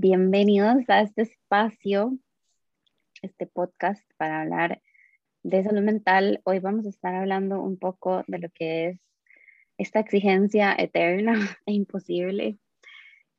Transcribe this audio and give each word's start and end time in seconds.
Bienvenidos 0.00 0.88
a 0.88 1.00
este 1.00 1.22
espacio, 1.22 2.16
este 3.20 3.48
podcast 3.48 4.08
para 4.16 4.42
hablar 4.42 4.80
de 5.42 5.64
salud 5.64 5.82
mental. 5.82 6.40
Hoy 6.44 6.60
vamos 6.60 6.86
a 6.86 6.90
estar 6.90 7.16
hablando 7.16 7.60
un 7.60 7.80
poco 7.80 8.22
de 8.28 8.38
lo 8.38 8.48
que 8.50 8.90
es 8.90 9.00
esta 9.76 9.98
exigencia 9.98 10.72
eterna 10.78 11.32
e 11.66 11.72
imposible 11.72 12.60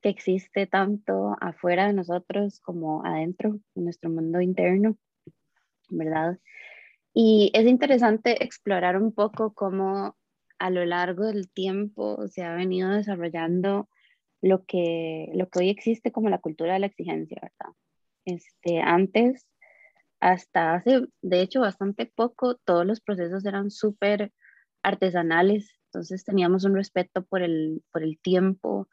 que 0.02 0.10
existe 0.10 0.68
tanto 0.68 1.38
afuera 1.40 1.88
de 1.88 1.94
nosotros 1.94 2.60
como 2.60 3.06
adentro, 3.06 3.62
en 3.76 3.86
nuestro 3.86 4.10
mundo 4.10 4.42
interno, 4.42 4.98
¿verdad? 5.90 6.40
Y 7.14 7.52
es 7.54 7.68
interesante 7.68 8.44
explorar 8.44 9.02
un 9.02 9.14
poco 9.14 9.54
cómo 9.54 10.18
a 10.58 10.70
lo 10.72 10.84
largo 10.84 11.24
del 11.28 11.50
tiempo 11.50 12.28
se 12.28 12.44
ha 12.44 12.54
venido 12.54 12.90
desarrollando 12.90 13.88
lo 14.42 14.66
que, 14.66 15.30
lo 15.34 15.50
que 15.50 15.60
hoy 15.60 15.70
existe 15.70 16.12
como 16.12 16.30
la 16.30 16.40
cultura 16.40 16.74
de 16.74 16.80
la 16.80 16.88
exigencia, 16.88 17.40
¿verdad? 17.42 17.76
Este, 18.26 18.80
antes, 18.80 19.48
hasta 20.20 20.76
hace, 20.76 21.08
de 21.22 21.42
hecho, 21.42 21.62
bastante 21.62 22.06
poco, 22.06 22.56
todos 22.56 22.86
los 22.86 23.02
procesos 23.02 23.46
eran 23.46 23.72
súper 23.72 24.32
artesanales, 24.84 25.72
entonces 25.86 26.24
teníamos 26.24 26.66
un 26.66 26.76
respeto 26.76 27.24
por 27.26 27.42
el, 27.42 27.84
por 27.92 28.04
el 28.04 28.20
tiempo 28.20 28.88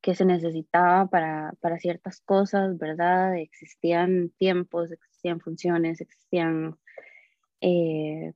que 0.00 0.14
se 0.14 0.24
necesitaba 0.24 1.08
para, 1.08 1.52
para 1.60 1.78
ciertas 1.78 2.20
cosas, 2.20 2.78
¿verdad? 2.78 3.36
Existían 3.36 4.30
tiempos, 4.38 4.92
existían 4.92 5.40
funciones, 5.40 6.00
existían 6.00 6.78
eh, 7.60 8.32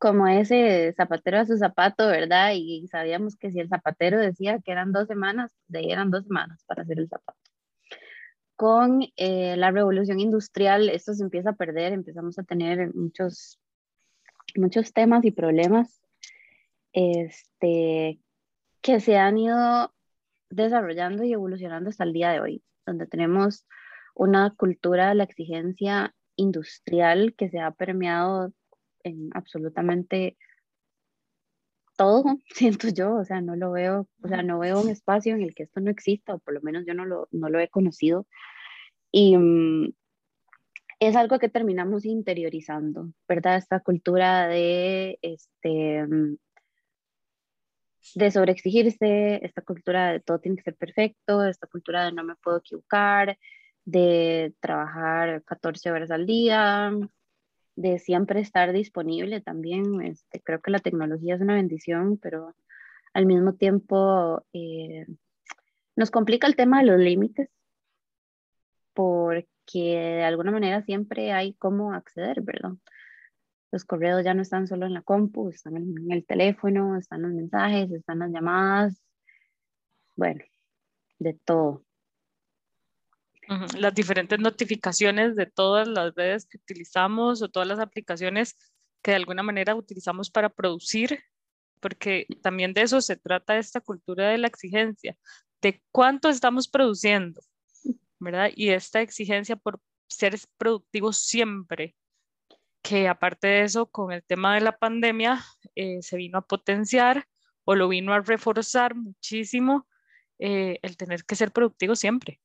como 0.00 0.26
ese 0.26 0.94
zapatero 0.96 1.40
a 1.40 1.46
su 1.46 1.58
zapato, 1.58 2.06
¿verdad? 2.06 2.52
Y 2.54 2.88
sabíamos 2.88 3.36
que 3.36 3.52
si 3.52 3.60
el 3.60 3.68
zapatero 3.68 4.18
decía 4.18 4.58
que 4.64 4.72
eran 4.72 4.92
dos 4.92 5.06
semanas, 5.06 5.54
de 5.68 5.80
ahí 5.80 5.92
eran 5.92 6.10
dos 6.10 6.24
semanas 6.24 6.64
para 6.66 6.82
hacer 6.82 6.98
el 6.98 7.06
zapato. 7.06 7.38
Con 8.56 9.02
eh, 9.16 9.58
la 9.58 9.70
revolución 9.70 10.18
industrial, 10.18 10.88
esto 10.88 11.12
se 11.12 11.22
empieza 11.22 11.50
a 11.50 11.56
perder, 11.56 11.92
empezamos 11.92 12.38
a 12.38 12.44
tener 12.44 12.94
muchos, 12.94 13.60
muchos 14.56 14.94
temas 14.94 15.22
y 15.26 15.32
problemas 15.32 16.00
este, 16.94 18.20
que 18.80 19.00
se 19.00 19.18
han 19.18 19.36
ido 19.36 19.92
desarrollando 20.48 21.24
y 21.24 21.34
evolucionando 21.34 21.90
hasta 21.90 22.04
el 22.04 22.14
día 22.14 22.30
de 22.30 22.40
hoy, 22.40 22.62
donde 22.86 23.06
tenemos 23.06 23.66
una 24.14 24.54
cultura 24.56 25.10
de 25.10 25.16
la 25.16 25.24
exigencia 25.24 26.14
industrial 26.36 27.34
que 27.36 27.50
se 27.50 27.60
ha 27.60 27.70
permeado 27.72 28.54
en 29.04 29.30
absolutamente 29.34 30.36
todo, 31.96 32.24
siento 32.54 32.88
yo, 32.88 33.16
o 33.16 33.24
sea, 33.24 33.40
no 33.40 33.56
lo 33.56 33.72
veo, 33.72 34.08
o 34.22 34.28
sea, 34.28 34.42
no 34.42 34.58
veo 34.58 34.80
un 34.80 34.88
espacio 34.88 35.34
en 35.34 35.42
el 35.42 35.54
que 35.54 35.64
esto 35.64 35.80
no 35.80 35.90
exista, 35.90 36.34
o 36.34 36.38
por 36.38 36.54
lo 36.54 36.62
menos 36.62 36.84
yo 36.86 36.94
no 36.94 37.04
lo, 37.04 37.28
no 37.30 37.48
lo 37.50 37.60
he 37.60 37.68
conocido. 37.68 38.26
Y 39.12 39.36
mm, 39.36 39.92
es 41.00 41.16
algo 41.16 41.38
que 41.38 41.48
terminamos 41.48 42.04
interiorizando, 42.04 43.12
¿verdad? 43.28 43.56
Esta 43.56 43.80
cultura 43.80 44.48
de, 44.48 45.18
este, 45.22 46.06
mm, 46.06 46.36
de 48.14 48.30
sobreexigirse, 48.30 49.44
esta 49.44 49.62
cultura 49.62 50.12
de 50.12 50.20
todo 50.20 50.38
tiene 50.40 50.56
que 50.56 50.62
ser 50.64 50.76
perfecto, 50.76 51.44
esta 51.44 51.66
cultura 51.66 52.04
de 52.06 52.12
no 52.12 52.24
me 52.24 52.36
puedo 52.36 52.58
equivocar, 52.58 53.38
de 53.84 54.54
trabajar 54.60 55.42
14 55.44 55.90
horas 55.90 56.10
al 56.10 56.26
día, 56.26 56.92
de 57.76 57.98
siempre 57.98 58.40
estar 58.40 58.72
disponible 58.72 59.40
también. 59.40 60.02
Este, 60.02 60.40
creo 60.40 60.60
que 60.60 60.70
la 60.70 60.80
tecnología 60.80 61.34
es 61.34 61.40
una 61.40 61.54
bendición, 61.54 62.18
pero 62.18 62.54
al 63.14 63.26
mismo 63.26 63.54
tiempo 63.54 64.44
eh, 64.52 65.06
nos 65.96 66.10
complica 66.10 66.46
el 66.46 66.56
tema 66.56 66.80
de 66.80 66.86
los 66.86 66.98
límites, 66.98 67.50
porque 68.94 69.46
de 69.74 70.24
alguna 70.24 70.50
manera 70.50 70.82
siempre 70.82 71.32
hay 71.32 71.54
cómo 71.54 71.92
acceder, 71.92 72.42
¿verdad? 72.42 72.72
Los 73.72 73.84
correos 73.84 74.24
ya 74.24 74.34
no 74.34 74.42
están 74.42 74.66
solo 74.66 74.86
en 74.86 74.94
la 74.94 75.02
compu, 75.02 75.48
están 75.50 75.76
en 75.76 76.10
el 76.10 76.24
teléfono, 76.26 76.96
están 76.96 77.22
los 77.22 77.32
mensajes, 77.32 77.90
están 77.92 78.18
las 78.18 78.30
llamadas, 78.32 79.00
bueno, 80.16 80.44
de 81.18 81.34
todo 81.34 81.84
las 83.76 83.94
diferentes 83.94 84.38
notificaciones 84.38 85.34
de 85.34 85.46
todas 85.46 85.88
las 85.88 86.14
redes 86.14 86.46
que 86.46 86.58
utilizamos 86.58 87.42
o 87.42 87.48
todas 87.48 87.66
las 87.66 87.80
aplicaciones 87.80 88.56
que 89.02 89.10
de 89.10 89.16
alguna 89.16 89.42
manera 89.42 89.74
utilizamos 89.74 90.30
para 90.30 90.50
producir, 90.50 91.20
porque 91.80 92.26
también 92.42 92.74
de 92.74 92.82
eso 92.82 93.00
se 93.00 93.16
trata 93.16 93.58
esta 93.58 93.80
cultura 93.80 94.28
de 94.28 94.38
la 94.38 94.46
exigencia, 94.46 95.16
de 95.60 95.82
cuánto 95.90 96.28
estamos 96.28 96.68
produciendo, 96.68 97.40
¿verdad? 98.20 98.50
Y 98.54 98.70
esta 98.70 99.00
exigencia 99.00 99.56
por 99.56 99.80
ser 100.08 100.38
productivos 100.56 101.18
siempre, 101.18 101.96
que 102.82 103.08
aparte 103.08 103.48
de 103.48 103.62
eso, 103.62 103.86
con 103.86 104.12
el 104.12 104.22
tema 104.22 104.54
de 104.54 104.60
la 104.60 104.78
pandemia, 104.78 105.44
eh, 105.74 106.02
se 106.02 106.16
vino 106.16 106.38
a 106.38 106.46
potenciar 106.46 107.26
o 107.64 107.74
lo 107.74 107.88
vino 107.88 108.12
a 108.12 108.20
reforzar 108.20 108.94
muchísimo 108.94 109.88
eh, 110.38 110.78
el 110.82 110.96
tener 110.96 111.24
que 111.24 111.36
ser 111.36 111.52
productivo 111.52 111.96
siempre. 111.96 112.40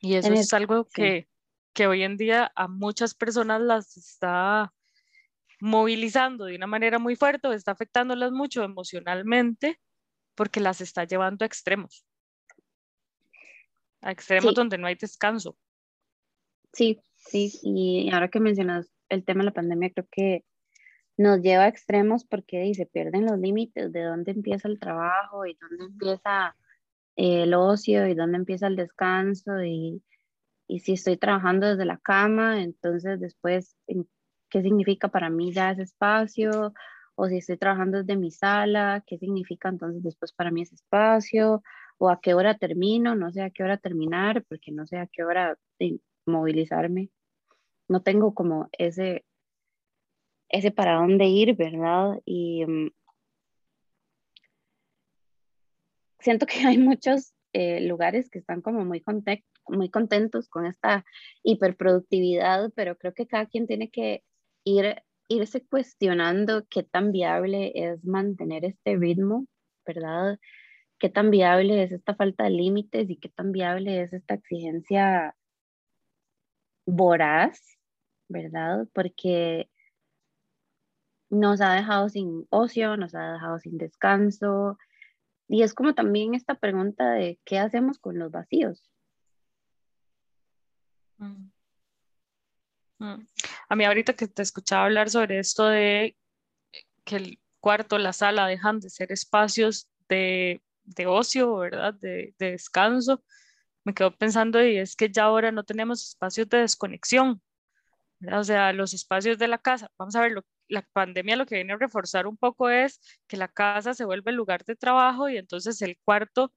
Y 0.00 0.14
eso 0.14 0.32
es 0.32 0.52
algo 0.52 0.86
que, 0.86 1.28
que 1.72 1.86
hoy 1.86 2.02
en 2.02 2.16
día 2.16 2.52
a 2.54 2.68
muchas 2.68 3.14
personas 3.14 3.60
las 3.60 3.96
está 3.96 4.72
movilizando 5.60 6.44
de 6.44 6.56
una 6.56 6.66
manera 6.66 6.98
muy 6.98 7.16
fuerte 7.16 7.48
o 7.48 7.52
está 7.52 7.72
afectándolas 7.72 8.30
mucho 8.30 8.62
emocionalmente 8.62 9.80
porque 10.34 10.60
las 10.60 10.80
está 10.80 11.04
llevando 11.04 11.44
a 11.44 11.46
extremos. 11.46 12.04
A 14.00 14.12
extremos 14.12 14.54
donde 14.54 14.78
no 14.78 14.86
hay 14.86 14.94
descanso. 14.94 15.56
Sí, 16.72 17.00
sí, 17.16 17.58
y 17.62 18.10
ahora 18.12 18.28
que 18.28 18.38
mencionas 18.38 18.92
el 19.08 19.24
tema 19.24 19.40
de 19.40 19.46
la 19.46 19.54
pandemia, 19.54 19.90
creo 19.90 20.06
que 20.10 20.44
nos 21.16 21.40
lleva 21.40 21.64
a 21.64 21.68
extremos 21.68 22.24
porque 22.24 22.72
se 22.74 22.86
pierden 22.86 23.26
los 23.26 23.38
límites 23.38 23.92
de 23.92 24.02
dónde 24.04 24.30
empieza 24.30 24.68
el 24.68 24.78
trabajo 24.78 25.44
y 25.46 25.58
dónde 25.60 25.86
empieza 25.86 26.56
el 27.18 27.52
ocio 27.54 28.06
y 28.06 28.14
dónde 28.14 28.38
empieza 28.38 28.68
el 28.68 28.76
descanso 28.76 29.62
y, 29.64 30.02
y 30.68 30.80
si 30.80 30.92
estoy 30.92 31.16
trabajando 31.16 31.66
desde 31.66 31.84
la 31.84 31.98
cama, 31.98 32.62
entonces 32.62 33.18
después, 33.20 33.76
¿qué 34.48 34.62
significa 34.62 35.08
para 35.08 35.28
mí 35.28 35.52
ya 35.52 35.72
ese 35.72 35.82
espacio? 35.82 36.72
O 37.16 37.26
si 37.26 37.38
estoy 37.38 37.56
trabajando 37.58 37.98
desde 37.98 38.16
mi 38.16 38.30
sala, 38.30 39.02
¿qué 39.04 39.18
significa 39.18 39.68
entonces 39.68 40.02
después 40.04 40.32
para 40.32 40.52
mí 40.52 40.62
ese 40.62 40.76
espacio? 40.76 41.62
¿O 41.98 42.08
a 42.08 42.20
qué 42.20 42.34
hora 42.34 42.56
termino? 42.56 43.16
No 43.16 43.32
sé 43.32 43.42
a 43.42 43.50
qué 43.50 43.64
hora 43.64 43.78
terminar, 43.78 44.44
porque 44.48 44.70
no 44.70 44.86
sé 44.86 44.98
a 44.98 45.08
qué 45.08 45.24
hora 45.24 45.58
movilizarme. 46.24 47.10
No 47.88 48.02
tengo 48.02 48.32
como 48.32 48.68
ese, 48.72 49.24
ese 50.50 50.70
para 50.70 50.94
dónde 50.94 51.24
ir, 51.26 51.56
¿verdad? 51.56 52.20
Y 52.24 52.64
mm, 52.64 52.90
siento 56.20 56.46
que 56.46 56.58
hay 56.66 56.78
muchos 56.78 57.34
eh, 57.52 57.80
lugares 57.80 58.30
que 58.30 58.38
están 58.38 58.60
como 58.62 58.84
muy, 58.84 59.02
muy 59.68 59.90
contentos 59.90 60.48
con 60.48 60.66
esta 60.66 61.04
hiperproductividad, 61.42 62.70
pero 62.74 62.96
creo 62.96 63.14
que 63.14 63.26
cada 63.26 63.46
quien 63.46 63.66
tiene 63.66 63.90
que 63.90 64.22
ir, 64.64 65.02
irse 65.28 65.66
cuestionando 65.66 66.66
qué 66.68 66.82
tan 66.82 67.12
viable 67.12 67.72
es 67.74 68.04
mantener 68.04 68.64
este 68.64 68.96
ritmo, 68.96 69.46
¿verdad? 69.86 70.38
Qué 70.98 71.08
tan 71.08 71.30
viable 71.30 71.82
es 71.84 71.92
esta 71.92 72.14
falta 72.14 72.44
de 72.44 72.50
límites 72.50 73.08
y 73.08 73.16
qué 73.16 73.28
tan 73.28 73.52
viable 73.52 74.02
es 74.02 74.12
esta 74.12 74.34
exigencia 74.34 75.34
voraz, 76.86 77.60
¿verdad? 78.28 78.86
Porque 78.92 79.70
nos 81.30 81.60
ha 81.60 81.74
dejado 81.74 82.08
sin 82.08 82.46
ocio, 82.50 82.96
nos 82.96 83.14
ha 83.14 83.32
dejado 83.34 83.60
sin 83.60 83.78
descanso, 83.78 84.78
y 85.48 85.62
es 85.62 85.74
como 85.74 85.94
también 85.94 86.34
esta 86.34 86.54
pregunta 86.54 87.10
de 87.12 87.40
qué 87.44 87.58
hacemos 87.58 87.98
con 87.98 88.18
los 88.18 88.30
vacíos. 88.30 88.90
Mm. 91.16 91.50
Mm. 92.98 93.26
A 93.68 93.76
mí 93.76 93.84
ahorita 93.84 94.14
que 94.14 94.28
te 94.28 94.42
escuchaba 94.42 94.84
hablar 94.84 95.08
sobre 95.10 95.38
esto 95.38 95.66
de 95.66 96.16
que 97.04 97.16
el 97.16 97.40
cuarto, 97.60 97.98
la 97.98 98.12
sala 98.12 98.46
dejan 98.46 98.80
de 98.80 98.90
ser 98.90 99.10
espacios 99.12 99.88
de, 100.08 100.60
ocio, 101.06 101.56
¿verdad? 101.56 101.94
De, 101.94 102.34
de, 102.38 102.52
descanso, 102.52 103.22
me 103.84 103.94
quedo 103.94 104.14
pensando 104.16 104.62
y 104.64 104.78
es 104.78 104.96
que 104.96 105.10
ya 105.10 105.24
ahora 105.24 105.52
no 105.52 105.64
tenemos 105.64 106.06
espacios 106.06 106.48
de 106.48 106.58
desconexión. 106.58 107.40
O 108.32 108.44
sea, 108.44 108.72
los 108.72 108.94
espacios 108.94 109.38
de 109.38 109.48
la 109.48 109.58
casa, 109.58 109.90
vamos 109.96 110.14
a 110.16 110.20
ver, 110.20 110.32
lo, 110.32 110.44
la 110.68 110.82
pandemia 110.92 111.36
lo 111.36 111.46
que 111.46 111.56
viene 111.56 111.72
a 111.72 111.78
reforzar 111.78 112.26
un 112.26 112.36
poco 112.36 112.68
es 112.70 113.00
que 113.26 113.36
la 113.36 113.48
casa 113.48 113.94
se 113.94 114.04
vuelve 114.04 114.30
el 114.30 114.36
lugar 114.36 114.64
de 114.64 114.76
trabajo 114.76 115.28
y 115.28 115.36
entonces 115.36 115.80
el 115.82 115.98
cuarto 116.04 116.52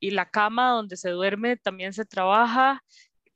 y 0.00 0.10
la 0.12 0.30
cama 0.30 0.70
donde 0.70 0.96
se 0.96 1.10
duerme 1.10 1.56
también 1.56 1.92
se 1.92 2.04
trabaja. 2.06 2.82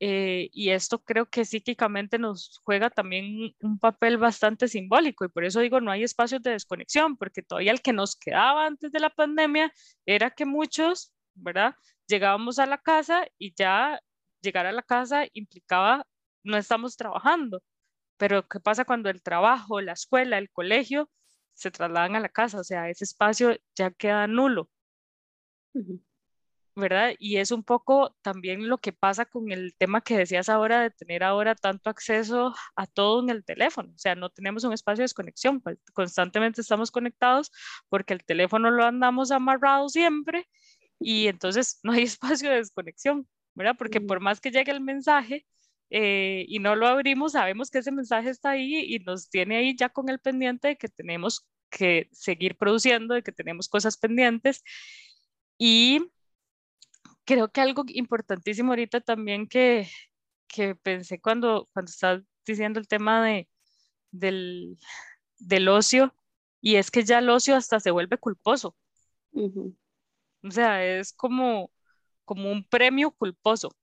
Eh, 0.01 0.51
y 0.53 0.71
esto 0.71 0.99
creo 1.03 1.27
que 1.27 1.45
psíquicamente 1.45 2.19
nos 2.19 2.61
juega 2.65 2.91
también 2.91 3.55
un 3.61 3.79
papel 3.79 4.19
bastante 4.19 4.69
simbólico 4.69 5.25
y 5.25 5.29
por 5.29 5.45
eso 5.45 5.61
digo 5.61 5.81
no 5.81 5.93
hay 5.93 6.03
espacios 6.03 6.43
de 6.43 6.51
desconexión 6.51 7.17
porque 7.17 7.43
todavía 7.43 7.73
el 7.73 7.81
que 7.81 7.93
nos 7.93 8.17
quedaba 8.17 8.67
antes 8.67 8.91
de 8.93 9.01
la 9.01 9.11
pandemia 9.11 9.73
era 10.05 10.31
que 10.31 10.47
muchos 10.47 11.15
¿verdad? 11.35 11.75
Llegábamos 12.07 12.59
a 12.59 12.67
la 12.67 12.79
casa 12.79 13.27
y 13.39 13.55
ya 13.55 14.01
llegar 14.41 14.67
a 14.67 14.73
la 14.73 14.83
casa 14.83 15.27
implicaba 15.33 16.07
no 16.43 16.57
estamos 16.57 16.97
trabajando. 16.97 17.63
Pero 18.17 18.47
¿qué 18.49 18.61
pasa 18.61 18.85
cuando 18.85 19.11
el 19.11 19.23
trabajo, 19.23 19.81
la 19.81 19.93
escuela, 19.93 20.39
el 20.39 20.51
colegio 20.51 21.11
se 21.55 21.71
trasladan 21.71 22.17
a 22.17 22.21
la 22.21 22.29
casa? 22.29 22.61
O 22.61 22.65
sea, 22.65 22.89
ese 22.89 23.05
espacio 23.05 23.57
ya 23.75 23.91
queda 23.91 24.27
nulo. 24.27 24.71
¿verdad? 26.77 27.15
Y 27.19 27.37
es 27.37 27.53
un 27.53 27.63
poco 27.63 28.17
también 28.23 28.69
lo 28.69 28.79
que 28.79 28.93
pasa 28.93 29.25
con 29.27 29.53
el 29.53 29.75
tema 29.77 30.01
que 30.01 30.17
decías 30.17 30.49
ahora 30.49 30.83
de 30.83 30.91
tener 30.91 31.23
ahora 31.23 31.55
tanto 31.55 31.89
acceso 31.91 32.55
a 32.75 32.87
todo 32.87 33.23
en 33.23 33.31
el 33.31 33.45
teléfono. 33.45 33.93
O 33.95 33.99
sea, 33.99 34.15
no 34.17 34.31
tenemos 34.31 34.65
un 34.65 34.73
espacio 34.73 35.03
de 35.03 35.05
desconexión, 35.05 35.63
constantemente 35.93 36.61
estamos 36.61 36.91
conectados 36.91 37.53
porque 37.89 38.15
el 38.15 38.25
teléfono 38.25 38.71
lo 38.71 38.85
andamos 38.85 39.31
amarrado 39.31 39.89
siempre 39.89 40.49
y 40.99 41.29
entonces 41.29 41.79
no 41.83 41.93
hay 41.93 42.03
espacio 42.05 42.51
de 42.51 42.57
desconexión, 42.57 43.29
¿verdad? 43.55 43.77
Porque 43.79 44.01
por 44.01 44.21
más 44.21 44.41
que 44.41 44.51
llegue 44.51 44.73
el 44.73 44.81
mensaje 44.81 45.47
eh, 45.91 46.45
y 46.49 46.59
no 46.59 46.77
lo 46.77 46.87
abrimos, 46.87 47.33
sabemos 47.33 47.71
que 47.71 47.79
ese 47.79 47.93
mensaje 47.93 48.31
está 48.31 48.51
ahí 48.51 48.95
y 48.95 48.99
nos 49.01 49.29
tiene 49.31 49.57
ahí 49.57 49.77
ya 49.77 49.89
con 49.89 50.09
el 50.09 50.19
pendiente 50.19 50.69
de 50.69 50.77
que 50.77 50.89
tenemos 50.89 51.47
que 51.71 52.09
seguir 52.13 52.57
produciendo, 52.57 53.15
de 53.15 53.23
que 53.23 53.33
tenemos 53.33 53.69
cosas 53.69 53.97
pendientes. 53.97 54.63
Y 55.59 56.11
creo 57.25 57.51
que 57.51 57.61
algo 57.61 57.85
importantísimo 57.89 58.73
ahorita 58.73 59.01
también 59.01 59.47
que, 59.49 59.89
que 60.49 60.75
pensé 60.75 61.21
cuando, 61.21 61.69
cuando 61.73 61.91
estás 61.91 62.23
diciendo 62.47 62.81
el 62.81 62.89
tema 62.89 63.25
de, 63.25 63.49
del, 64.11 64.79
del 65.39 65.69
ocio, 65.69 66.15
y 66.61 66.77
es 66.77 66.91
que 66.91 67.05
ya 67.05 67.19
el 67.19 67.29
ocio 67.31 67.57
hasta 67.57 67.81
se 67.81 67.91
vuelve 67.91 68.19
culposo. 68.19 68.77
O 70.43 70.51
sea, 70.51 70.85
es 70.85 71.13
como, 71.13 71.73
como 72.25 72.51
un 72.51 72.65
premio 72.65 73.11
culposo, 73.11 73.75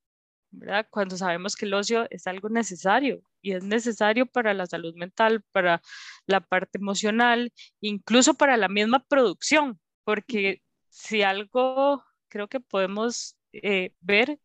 ¿verdad? 0.51 0.88
Cuando 0.89 1.18
sabemos 1.18 1.56
que 1.56 1.65
el 1.65 1.74
ocio 1.74 2.07
es 2.09 2.27
algo 2.27 2.50
necesario 2.50 3.24
y 3.42 3.53
es 3.53 3.63
necesario 3.63 4.25
para 4.25 4.53
la 4.53 4.65
salud 4.68 4.94
mental, 4.95 5.44
para 5.51 5.81
la 6.27 6.42
parte 6.42 6.77
emocional, 6.77 7.51
incluso 7.80 8.33
para 8.36 8.57
la 8.57 8.68
misma 8.68 9.03
producción, 9.07 9.80
porque 10.03 10.62
si 10.89 11.24
algo 11.24 12.03
creo 12.27 12.48
que 12.48 12.59
podemos 12.59 13.38
eh, 13.53 13.94
ver 14.01 14.39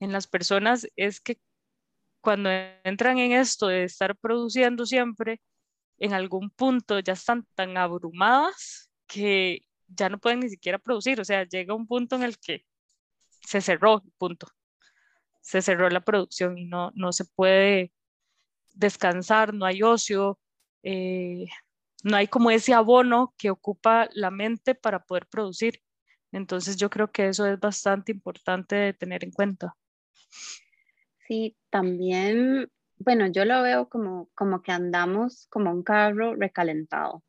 en 0.00 0.12
las 0.12 0.26
personas 0.26 0.88
es 0.96 1.20
que 1.20 1.40
cuando 2.20 2.50
entran 2.84 3.18
en 3.18 3.32
esto 3.32 3.68
de 3.68 3.84
estar 3.84 4.16
produciendo 4.16 4.86
siempre, 4.86 5.40
en 5.98 6.14
algún 6.14 6.50
punto 6.50 6.98
ya 7.00 7.12
están 7.14 7.46
tan 7.54 7.76
abrumadas 7.76 8.90
que 9.06 9.64
ya 9.88 10.08
no 10.08 10.18
pueden 10.18 10.40
ni 10.40 10.48
siquiera 10.48 10.78
producir. 10.78 11.20
O 11.20 11.24
sea, 11.24 11.44
llega 11.44 11.74
un 11.74 11.86
punto 11.86 12.16
en 12.16 12.22
el 12.24 12.38
que 12.38 12.64
se 13.46 13.60
cerró, 13.60 14.02
punto. 14.18 14.48
Se 15.42 15.60
cerró 15.60 15.90
la 15.90 16.00
producción 16.00 16.56
y 16.56 16.64
no, 16.64 16.90
no 16.94 17.12
se 17.12 17.26
puede 17.26 17.92
descansar, 18.74 19.52
no 19.52 19.66
hay 19.66 19.82
ocio, 19.82 20.38
eh, 20.82 21.46
no 22.02 22.16
hay 22.16 22.26
como 22.26 22.50
ese 22.50 22.72
abono 22.74 23.34
que 23.36 23.50
ocupa 23.50 24.08
la 24.12 24.30
mente 24.30 24.74
para 24.74 25.04
poder 25.04 25.26
producir. 25.26 25.82
Entonces 26.32 26.76
yo 26.76 26.88
creo 26.88 27.12
que 27.12 27.28
eso 27.28 27.46
es 27.46 27.60
bastante 27.60 28.12
importante 28.12 28.74
de 28.74 28.92
tener 28.94 29.22
en 29.24 29.32
cuenta. 29.32 29.76
Sí, 31.28 31.56
también, 31.70 32.70
bueno, 32.98 33.26
yo 33.26 33.44
lo 33.44 33.62
veo 33.62 33.88
como, 33.88 34.30
como 34.34 34.62
que 34.62 34.72
andamos 34.72 35.46
como 35.50 35.70
un 35.70 35.82
carro 35.82 36.34
recalentado. 36.34 37.22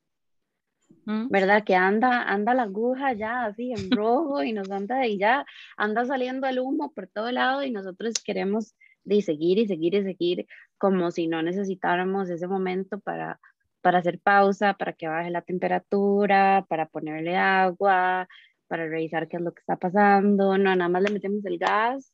¿Verdad? 1.05 1.63
Que 1.63 1.75
anda, 1.75 2.23
anda 2.23 2.53
la 2.53 2.63
aguja 2.63 3.13
ya 3.13 3.45
así 3.45 3.73
en 3.73 3.91
rojo 3.91 4.43
y 4.43 4.53
nos 4.53 4.71
anda 4.71 5.05
y 5.05 5.17
ya 5.17 5.45
anda 5.75 6.05
saliendo 6.05 6.47
el 6.47 6.59
humo 6.59 6.93
por 6.93 7.07
todo 7.07 7.31
lado 7.31 7.63
y 7.63 7.71
nosotros 7.71 8.13
queremos 8.23 8.75
de 9.03 9.21
seguir 9.21 9.57
y 9.59 9.67
seguir 9.67 9.95
y 9.95 10.03
seguir 10.03 10.47
como 10.77 11.11
si 11.11 11.27
no 11.27 11.41
necesitáramos 11.41 12.29
ese 12.29 12.47
momento 12.47 12.99
para, 12.99 13.39
para 13.81 13.99
hacer 13.99 14.19
pausa, 14.19 14.73
para 14.75 14.93
que 14.93 15.07
baje 15.07 15.29
la 15.29 15.41
temperatura, 15.41 16.65
para 16.69 16.87
ponerle 16.87 17.35
agua, 17.35 18.27
para 18.67 18.87
revisar 18.87 19.27
qué 19.27 19.37
es 19.37 19.43
lo 19.43 19.53
que 19.53 19.59
está 19.59 19.75
pasando, 19.77 20.57
no, 20.57 20.75
nada 20.75 20.89
más 20.89 21.03
le 21.03 21.11
metemos 21.11 21.45
el 21.45 21.57
gas. 21.57 22.13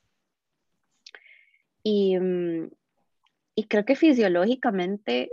Y, 1.83 2.17
mm, 2.19 2.69
y 3.55 3.63
creo 3.67 3.85
que 3.85 3.95
fisiológicamente 3.95 5.31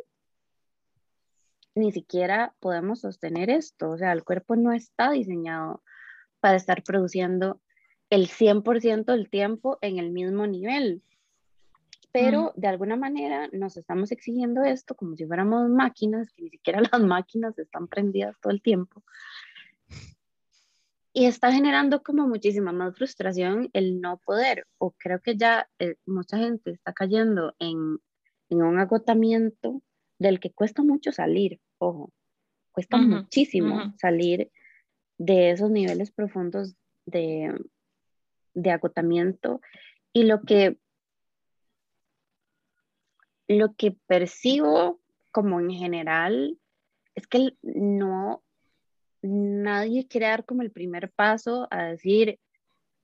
ni 1.76 1.93
siquiera 1.93 2.55
podemos 2.58 3.00
sostener 3.00 3.50
esto, 3.50 3.90
o 3.90 3.99
sea, 3.99 4.12
el 4.12 4.25
cuerpo 4.25 4.56
no 4.56 4.73
está 4.73 5.11
diseñado 5.11 5.82
para 6.40 6.56
estar 6.56 6.82
produciendo 6.82 7.61
el 8.11 8.28
100% 8.28 9.05
del 9.05 9.28
tiempo 9.28 9.78
en 9.81 9.99
el 9.99 10.11
mismo 10.11 10.46
nivel. 10.46 11.02
Pero 12.12 12.52
de 12.56 12.69
alguna 12.69 12.96
manera 12.96 13.49
nos 13.52 13.76
estamos 13.76 14.11
exigiendo 14.11 14.64
esto 14.64 14.94
como 14.94 15.17
si 15.17 15.26
fuéramos 15.26 15.69
máquinas, 15.69 16.32
que 16.32 16.44
ni 16.44 16.50
siquiera 16.50 16.81
las 16.93 17.02
máquinas 17.02 17.58
están 17.58 17.88
prendidas 17.88 18.37
todo 18.40 18.52
el 18.52 18.62
tiempo. 18.62 19.02
Y 21.12 21.26
está 21.26 21.50
generando 21.52 22.02
como 22.02 22.26
muchísima 22.26 22.73
más 22.73 22.94
frustración 22.94 23.70
el 23.73 24.00
no 24.00 24.19
poder, 24.19 24.67
o 24.78 24.93
creo 24.93 25.20
que 25.20 25.37
ya 25.37 25.69
eh, 25.78 25.96
mucha 26.05 26.38
gente 26.38 26.70
está 26.70 26.93
cayendo 26.93 27.55
en, 27.58 27.99
en, 28.50 28.62
un 28.62 28.78
agotamiento 28.78 29.82
del 30.19 30.40
que 30.40 30.52
cuesta 30.52 30.82
mucho 30.82 31.12
salir, 31.12 31.58
ojo, 31.78 32.12
cuesta 32.73 32.96
muchísimo 32.96 33.94
salir 33.99 34.50
de 35.19 35.50
esos 35.50 35.70
niveles 35.70 36.11
profundos 36.11 36.76
de, 37.06 37.55
de 38.55 38.70
agotamiento 38.70 39.61
y 40.12 40.25
lo 40.25 40.43
que 40.43 40.78
lo 43.49 43.75
que 43.75 43.96
percibo 44.06 45.00
como 45.31 45.61
en 45.61 45.70
general 45.70 46.58
es 47.14 47.26
que 47.26 47.56
no 47.62 48.43
nadie 49.23 50.06
quiere 50.06 50.26
dar 50.26 50.44
como 50.44 50.62
el 50.62 50.70
primer 50.70 51.11
paso 51.12 51.69
a 51.70 51.84
decir, 51.84 52.38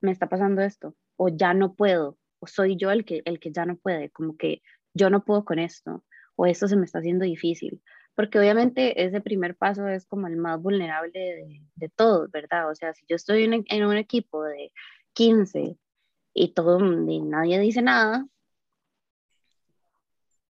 me 0.01 0.11
está 0.11 0.27
pasando 0.27 0.61
esto, 0.61 0.95
o 1.15 1.29
ya 1.29 1.53
no 1.53 1.75
puedo, 1.75 2.17
o 2.39 2.47
soy 2.47 2.75
yo 2.77 2.91
el 2.91 3.05
que, 3.05 3.21
el 3.25 3.39
que 3.39 3.51
ya 3.51 3.65
no 3.65 3.77
puede, 3.77 4.09
como 4.09 4.37
que 4.37 4.61
yo 4.93 5.09
no 5.09 5.23
puedo 5.23 5.45
con 5.45 5.59
esto, 5.59 6.03
o 6.35 6.45
esto 6.45 6.67
se 6.67 6.75
me 6.75 6.85
está 6.85 6.99
haciendo 6.99 7.25
difícil. 7.25 7.81
Porque 8.15 8.39
obviamente 8.39 9.03
ese 9.03 9.21
primer 9.21 9.55
paso 9.55 9.87
es 9.87 10.05
como 10.05 10.27
el 10.27 10.37
más 10.37 10.61
vulnerable 10.61 11.19
de, 11.19 11.61
de 11.75 11.89
todos, 11.89 12.29
¿verdad? 12.31 12.69
O 12.69 12.75
sea, 12.75 12.93
si 12.93 13.05
yo 13.07 13.15
estoy 13.15 13.43
en, 13.43 13.65
en 13.67 13.85
un 13.85 13.97
equipo 13.97 14.43
de 14.43 14.71
15 15.13 15.77
y 16.33 16.53
todo 16.53 16.79
y 16.79 17.21
nadie 17.21 17.59
dice 17.59 17.81
nada. 17.81 18.27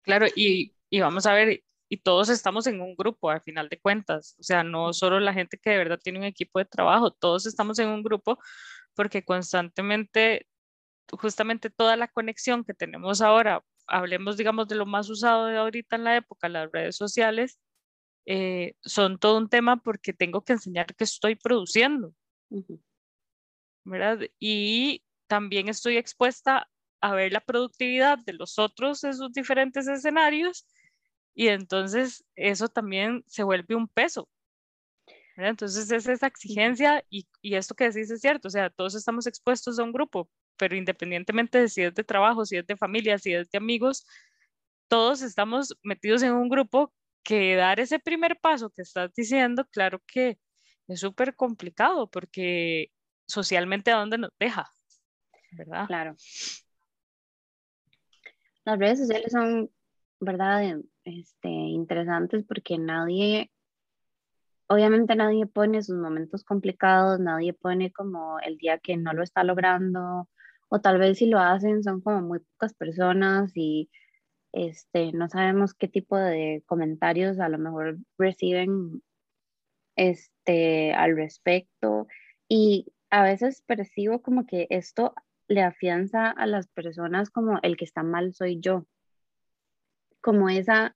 Claro, 0.03 0.25
y, 0.35 0.75
y 0.89 0.99
vamos 0.99 1.25
a 1.25 1.33
ver, 1.33 1.63
y 1.89 1.97
todos 1.97 2.29
estamos 2.29 2.67
en 2.67 2.81
un 2.81 2.95
grupo 2.95 3.29
al 3.29 3.41
final 3.41 3.69
de 3.69 3.79
cuentas, 3.79 4.35
o 4.39 4.43
sea, 4.43 4.63
no 4.63 4.93
solo 4.93 5.19
la 5.19 5.33
gente 5.33 5.57
que 5.57 5.69
de 5.69 5.77
verdad 5.77 5.99
tiene 6.01 6.19
un 6.19 6.25
equipo 6.25 6.59
de 6.59 6.65
trabajo, 6.65 7.11
todos 7.11 7.45
estamos 7.45 7.79
en 7.79 7.89
un 7.89 8.03
grupo 8.03 8.39
porque 8.95 9.23
constantemente, 9.23 10.47
justamente 11.11 11.69
toda 11.69 11.95
la 11.95 12.07
conexión 12.07 12.63
que 12.63 12.73
tenemos 12.73 13.21
ahora, 13.21 13.63
hablemos 13.87 14.37
digamos 14.37 14.67
de 14.67 14.75
lo 14.75 14.85
más 14.85 15.09
usado 15.09 15.47
de 15.47 15.57
ahorita 15.57 15.95
en 15.95 16.03
la 16.03 16.17
época, 16.17 16.49
las 16.49 16.71
redes 16.71 16.95
sociales, 16.95 17.59
eh, 18.25 18.75
son 18.81 19.19
todo 19.19 19.37
un 19.37 19.49
tema 19.49 19.77
porque 19.77 20.13
tengo 20.13 20.43
que 20.43 20.53
enseñar 20.53 20.95
que 20.95 21.03
estoy 21.03 21.35
produciendo, 21.35 22.13
¿verdad? 23.83 24.19
Y 24.39 25.03
también 25.27 25.69
estoy 25.69 25.97
expuesta 25.97 26.69
a 27.01 27.13
ver 27.15 27.33
la 27.33 27.41
productividad 27.41 28.19
de 28.19 28.33
los 28.33 28.59
otros 28.59 29.03
en 29.03 29.13
sus 29.15 29.33
diferentes 29.33 29.87
escenarios 29.87 30.65
y 31.35 31.49
entonces 31.49 32.23
eso 32.35 32.69
también 32.69 33.23
se 33.27 33.43
vuelve 33.43 33.75
un 33.75 33.87
peso. 33.87 34.29
Entonces 35.35 35.91
es 35.91 36.07
esa 36.07 36.27
exigencia 36.27 37.03
y, 37.09 37.27
y, 37.41 37.55
esto 37.55 37.75
que 37.75 37.89
decís 37.89 38.11
es 38.11 38.21
cierto, 38.21 38.47
o 38.47 38.51
sea, 38.51 38.69
todos 38.69 38.95
estamos 38.95 39.25
expuestos 39.25 39.79
a 39.79 39.83
un 39.83 39.91
grupo, 39.91 40.29
pero 40.57 40.75
independientemente 40.75 41.59
de 41.59 41.69
si 41.69 41.83
es 41.83 41.93
de 41.93 42.03
trabajo, 42.03 42.45
si 42.45 42.57
es 42.57 42.65
de 42.67 42.77
familia, 42.77 43.17
si 43.17 43.33
es 43.33 43.49
de 43.49 43.57
amigos, 43.57 44.05
todos 44.87 45.21
estamos 45.21 45.75
metidos 45.83 46.23
en 46.23 46.33
un 46.33 46.49
grupo 46.49 46.93
que 47.23 47.55
dar 47.55 47.79
ese 47.79 47.99
primer 47.99 48.39
paso 48.39 48.69
que 48.69 48.81
estás 48.81 49.13
diciendo, 49.13 49.65
claro 49.71 50.01
que 50.05 50.37
es 50.87 50.99
súper 50.99 51.35
complicado 51.35 52.09
porque 52.09 52.91
socialmente 53.25 53.91
a 53.91 53.97
dónde 53.97 54.17
nos 54.17 54.31
deja, 54.39 54.69
¿verdad? 55.51 55.87
Claro. 55.87 56.15
Las 58.65 58.79
redes 58.79 58.99
sociales 58.99 59.31
son, 59.31 59.69
¿verdad? 60.19 60.79
este, 61.03 61.49
interesantes 61.49 62.45
porque 62.47 62.77
nadie, 62.77 63.51
obviamente 64.67 65.15
nadie 65.15 65.45
pone 65.47 65.81
sus 65.83 65.97
momentos 65.97 66.43
complicados, 66.43 67.19
nadie 67.19 67.53
pone 67.53 67.91
como 67.91 68.39
el 68.39 68.57
día 68.57 68.77
que 68.77 68.95
no 68.97 69.13
lo 69.13 69.23
está 69.23 69.43
logrando, 69.43 70.29
o 70.73 70.81
tal 70.81 70.97
vez 70.97 71.19
si 71.19 71.27
lo 71.27 71.37
hacen 71.39 71.83
son 71.83 72.01
como 72.01 72.21
muy 72.23 72.39
pocas 72.39 72.73
personas 72.73 73.51
y 73.53 73.91
este, 74.53 75.11
no 75.11 75.29
sabemos 75.29 75.75
qué 75.75 75.87
tipo 75.87 76.17
de 76.17 76.63
comentarios 76.65 77.39
a 77.39 77.47
lo 77.47 77.59
mejor 77.59 77.99
reciben 78.17 79.03
este, 79.95 80.93
al 80.93 81.15
respecto. 81.15 82.07
Y 82.49 82.91
a 83.11 83.21
veces 83.21 83.61
percibo 83.67 84.23
como 84.23 84.47
que 84.47 84.65
esto 84.71 85.13
le 85.47 85.61
afianza 85.61 86.31
a 86.31 86.47
las 86.47 86.67
personas 86.69 87.29
como 87.29 87.59
el 87.61 87.77
que 87.77 87.85
está 87.85 88.01
mal 88.01 88.33
soy 88.33 88.59
yo, 88.59 88.87
como 90.21 90.49
esa, 90.49 90.95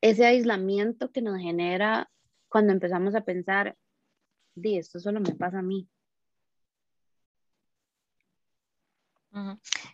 ese 0.00 0.26
aislamiento 0.26 1.12
que 1.12 1.22
nos 1.22 1.40
genera 1.40 2.10
cuando 2.48 2.72
empezamos 2.72 3.14
a 3.14 3.24
pensar, 3.24 3.76
di, 4.56 4.78
esto 4.78 4.98
solo 4.98 5.20
me 5.20 5.36
pasa 5.36 5.60
a 5.60 5.62
mí. 5.62 5.88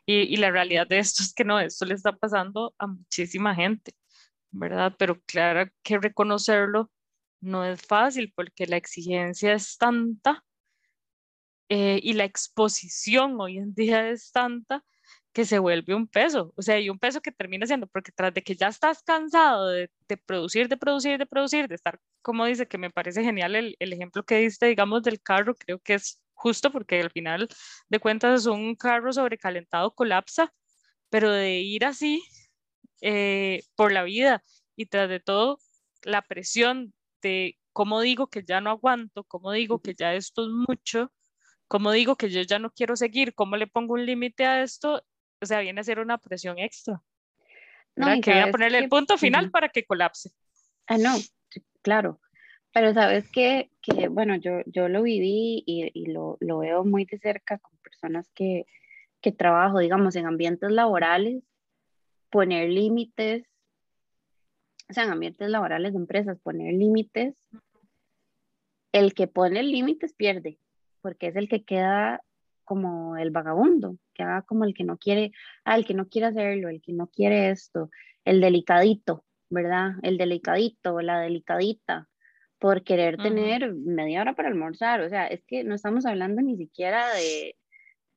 Y, 0.06 0.34
y, 0.34 0.36
la 0.36 0.50
realidad 0.50 0.86
de 0.86 0.98
esto 0.98 1.22
es 1.22 1.32
que 1.34 1.44
no, 1.44 1.60
esto 1.60 1.84
le 1.84 1.94
está 1.94 2.12
pasando 2.12 2.74
a 2.78 2.86
muchísima 2.86 3.54
gente, 3.54 3.92
¿verdad? 4.50 4.94
Pero 4.98 5.20
claro 5.22 5.70
que 5.82 5.98
reconocerlo 5.98 6.90
no 7.40 7.64
es 7.64 7.80
fácil 7.82 8.32
porque 8.34 8.66
la 8.66 8.76
exigencia 8.76 9.52
es 9.54 9.76
tanta 9.78 10.44
eh, 11.68 12.00
y 12.02 12.14
la 12.14 12.24
exposición 12.24 13.40
hoy 13.40 13.58
en 13.58 13.74
día 13.74 14.08
es 14.10 14.32
tanta 14.32 14.84
que 15.32 15.44
se 15.44 15.58
vuelve 15.58 15.94
un 15.94 16.08
peso, 16.08 16.52
o 16.56 16.62
sea, 16.62 16.80
y 16.80 16.90
un 16.90 16.98
peso 16.98 17.20
que 17.20 17.30
termina 17.30 17.66
siendo, 17.66 17.86
porque 17.86 18.10
tras 18.12 18.34
de 18.34 18.42
que 18.42 18.56
ya 18.56 18.68
estás 18.68 19.02
cansado 19.02 19.68
de, 19.68 19.90
de 20.08 20.16
producir, 20.16 20.68
de 20.68 20.76
producir, 20.76 21.18
de 21.18 21.26
producir, 21.26 21.68
de 21.68 21.74
estar, 21.76 22.00
como 22.22 22.46
dice, 22.46 22.66
que 22.66 22.78
me 22.78 22.90
parece 22.90 23.22
genial 23.22 23.54
el, 23.54 23.76
el, 23.78 23.92
ejemplo 23.92 24.24
que 24.24 24.38
diste, 24.38 24.66
digamos, 24.66 25.02
del 25.02 25.20
carro, 25.20 25.54
creo 25.54 25.78
que 25.78 25.94
es 25.94 26.20
justo 26.38 26.70
porque 26.70 27.00
al 27.00 27.10
final 27.10 27.48
de 27.88 27.98
cuentas 27.98 28.46
un 28.46 28.76
carro 28.76 29.12
sobrecalentado 29.12 29.92
colapsa, 29.92 30.54
pero 31.10 31.32
de 31.32 31.58
ir 31.60 31.84
así 31.84 32.22
eh, 33.02 33.62
por 33.74 33.92
la 33.92 34.04
vida 34.04 34.44
y 34.76 34.86
tras 34.86 35.08
de 35.08 35.18
todo 35.20 35.58
la 36.04 36.22
presión 36.22 36.94
de 37.22 37.58
cómo 37.72 38.00
digo 38.00 38.28
que 38.28 38.44
ya 38.44 38.60
no 38.60 38.70
aguanto, 38.70 39.24
cómo 39.24 39.50
digo 39.50 39.80
que 39.80 39.94
ya 39.94 40.14
esto 40.14 40.42
es 40.42 40.50
mucho, 40.50 41.12
cómo 41.66 41.90
digo 41.90 42.16
que 42.16 42.30
yo 42.30 42.42
ya 42.42 42.60
no 42.60 42.70
quiero 42.70 42.94
seguir, 42.94 43.34
cómo 43.34 43.56
le 43.56 43.66
pongo 43.66 43.94
un 43.94 44.06
límite 44.06 44.46
a 44.46 44.62
esto, 44.62 45.02
o 45.40 45.46
sea, 45.46 45.60
viene 45.60 45.80
a 45.80 45.84
ser 45.84 45.98
una 45.98 46.18
presión 46.18 46.58
extra. 46.58 47.02
No, 47.96 48.20
que 48.20 48.30
voy 48.30 48.40
a 48.40 48.50
ponerle 48.52 48.78
el 48.78 48.88
punto 48.88 49.18
final 49.18 49.50
para 49.50 49.68
que 49.68 49.84
colapse. 49.84 50.30
Ah, 50.86 50.98
no, 50.98 51.16
claro. 51.82 52.20
Pero 52.78 52.94
sabes 52.94 53.28
que, 53.32 53.72
que 53.82 54.06
bueno, 54.06 54.36
yo, 54.36 54.60
yo 54.66 54.88
lo 54.88 55.02
viví 55.02 55.64
y, 55.66 55.90
y 55.92 56.12
lo, 56.12 56.36
lo, 56.38 56.58
veo 56.58 56.84
muy 56.84 57.06
de 57.06 57.18
cerca 57.18 57.58
con 57.58 57.76
personas 57.78 58.30
que, 58.36 58.66
que 59.20 59.32
trabajo, 59.32 59.80
digamos, 59.80 60.14
en 60.14 60.26
ambientes 60.26 60.70
laborales, 60.70 61.42
poner 62.30 62.68
límites, 62.68 63.44
o 64.88 64.92
sea, 64.92 65.02
en 65.02 65.10
ambientes 65.10 65.50
laborales 65.50 65.92
de 65.92 65.98
empresas, 65.98 66.38
poner 66.38 66.72
límites, 66.72 67.34
el 68.92 69.12
que 69.12 69.26
pone 69.26 69.60
límites 69.64 70.14
pierde, 70.14 70.60
porque 71.00 71.26
es 71.26 71.34
el 71.34 71.48
que 71.48 71.64
queda 71.64 72.22
como 72.62 73.16
el 73.16 73.32
vagabundo, 73.32 73.98
que 74.14 74.22
haga 74.22 74.42
como 74.42 74.62
el 74.62 74.72
que 74.72 74.84
no 74.84 74.98
quiere, 74.98 75.32
ah, 75.64 75.74
el 75.74 75.84
que 75.84 75.94
no 75.94 76.06
quiere 76.06 76.28
hacerlo, 76.28 76.68
el 76.68 76.80
que 76.80 76.92
no 76.92 77.08
quiere 77.08 77.50
esto, 77.50 77.90
el 78.24 78.40
delicadito, 78.40 79.24
¿verdad? 79.50 79.94
El 80.02 80.16
delicadito, 80.16 81.00
la 81.00 81.18
delicadita, 81.18 82.08
por 82.58 82.82
querer 82.82 83.16
tener 83.16 83.72
media 83.74 84.20
hora 84.20 84.34
para 84.34 84.48
almorzar. 84.48 85.00
O 85.00 85.08
sea, 85.08 85.26
es 85.26 85.44
que 85.46 85.64
no 85.64 85.74
estamos 85.74 86.06
hablando 86.06 86.42
ni 86.42 86.56
siquiera 86.56 87.06
de, 87.14 87.56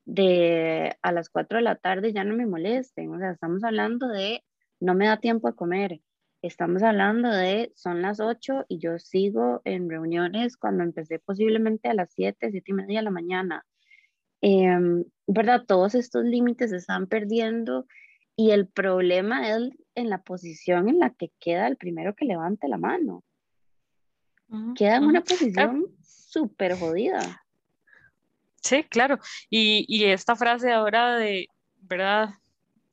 de 0.06 0.96
a 1.02 1.12
las 1.12 1.30
4 1.30 1.60
de 1.60 1.64
la 1.64 1.76
tarde 1.76 2.14
ya 2.14 2.24
no 2.24 2.36
me 2.36 2.48
molesten. 2.48 3.14
O 3.14 3.20
sea, 3.20 3.32
estamos 3.32 3.64
hablando 3.64 4.08
de 4.08 4.44
no 4.80 4.96
me 4.96 5.08
da 5.08 5.20
tiempo 5.20 5.48
a 5.48 5.56
comer. 5.56 6.02
Estamos 6.42 6.82
hablando 6.82 7.30
de 7.30 7.72
son 7.76 8.02
las 8.02 8.20
8 8.20 8.66
y 8.68 8.80
yo 8.80 8.98
sigo 8.98 9.62
en 9.64 9.90
reuniones 9.90 10.58
cuando 10.58 10.84
empecé 10.84 11.20
posiblemente 11.20 11.90
a 11.90 11.94
las 11.94 12.12
7, 12.14 12.50
7 12.52 12.64
y 12.66 12.74
media 12.74 13.00
de 13.00 13.04
la 13.06 13.12
mañana. 13.12 13.66
Em, 14.42 15.06
¿Verdad? 15.28 15.66
Todos 15.68 15.94
estos 15.96 16.26
límites 16.26 16.72
se 16.72 16.78
están 16.78 17.06
perdiendo 17.08 17.86
y 18.36 18.52
el 18.52 18.68
problema 18.68 19.50
es 19.50 19.70
en 19.94 20.10
la 20.10 20.24
posición 20.24 20.90
en 20.90 21.00
la 21.00 21.12
que 21.12 21.32
queda 21.40 21.68
el 21.68 21.78
primero 21.78 22.16
que 22.16 22.26
levante 22.26 22.68
la 22.68 22.78
mano 22.78 23.24
queda 24.76 24.98
en 24.98 25.06
una 25.06 25.22
posición 25.22 25.88
súper 26.04 26.78
jodida. 26.78 27.44
Sí, 28.62 28.84
claro. 28.84 29.20
Y, 29.50 29.86
y, 29.88 30.06
esta 30.06 30.36
frase 30.36 30.72
ahora 30.72 31.18
de, 31.18 31.48
¿verdad? 31.82 32.36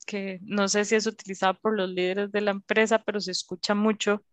Que 0.06 0.38
no 0.42 0.68
sé 0.68 0.84
si 0.84 0.94
es 0.94 1.06
utilizada 1.06 1.54
por 1.54 1.76
los 1.76 1.90
líderes 1.90 2.32
de 2.32 2.40
la 2.40 2.52
empresa, 2.52 3.02
pero 3.02 3.20
se 3.20 3.32
escucha 3.32 3.74
mucho, 3.74 4.24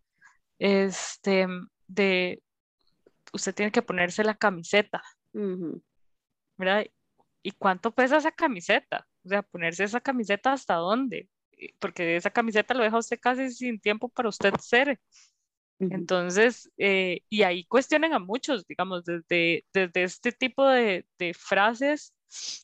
este, 0.59 1.47
de, 1.87 2.41
usted 3.33 3.53
tiene 3.53 3.71
que 3.71 3.81
ponerse 3.81 4.23
la 4.23 4.35
camiseta, 4.35 5.03
¿verdad? 6.57 6.85
¿Y 7.43 7.51
cuánto 7.51 7.91
pesa 7.91 8.17
esa 8.17 8.31
camiseta? 8.31 9.05
O 9.23 9.29
sea, 9.29 9.41
ponerse 9.43 9.83
esa 9.83 9.99
camiseta 9.99 10.53
hasta 10.53 10.75
dónde? 10.75 11.29
Porque 11.79 12.15
esa 12.15 12.29
camiseta 12.29 12.73
lo 12.73 12.83
deja 12.83 12.97
usted 12.97 13.19
casi 13.19 13.51
sin 13.51 13.79
tiempo 13.79 14.09
para 14.09 14.29
usted 14.29 14.53
ser. 14.59 14.99
Entonces, 15.79 16.71
eh, 16.77 17.21
y 17.29 17.43
ahí 17.43 17.65
cuestionen 17.65 18.13
a 18.13 18.19
muchos, 18.19 18.65
digamos, 18.65 19.03
desde, 19.03 19.65
desde 19.73 20.03
este 20.03 20.31
tipo 20.31 20.67
de, 20.67 21.05
de 21.19 21.33
frases 21.33 22.13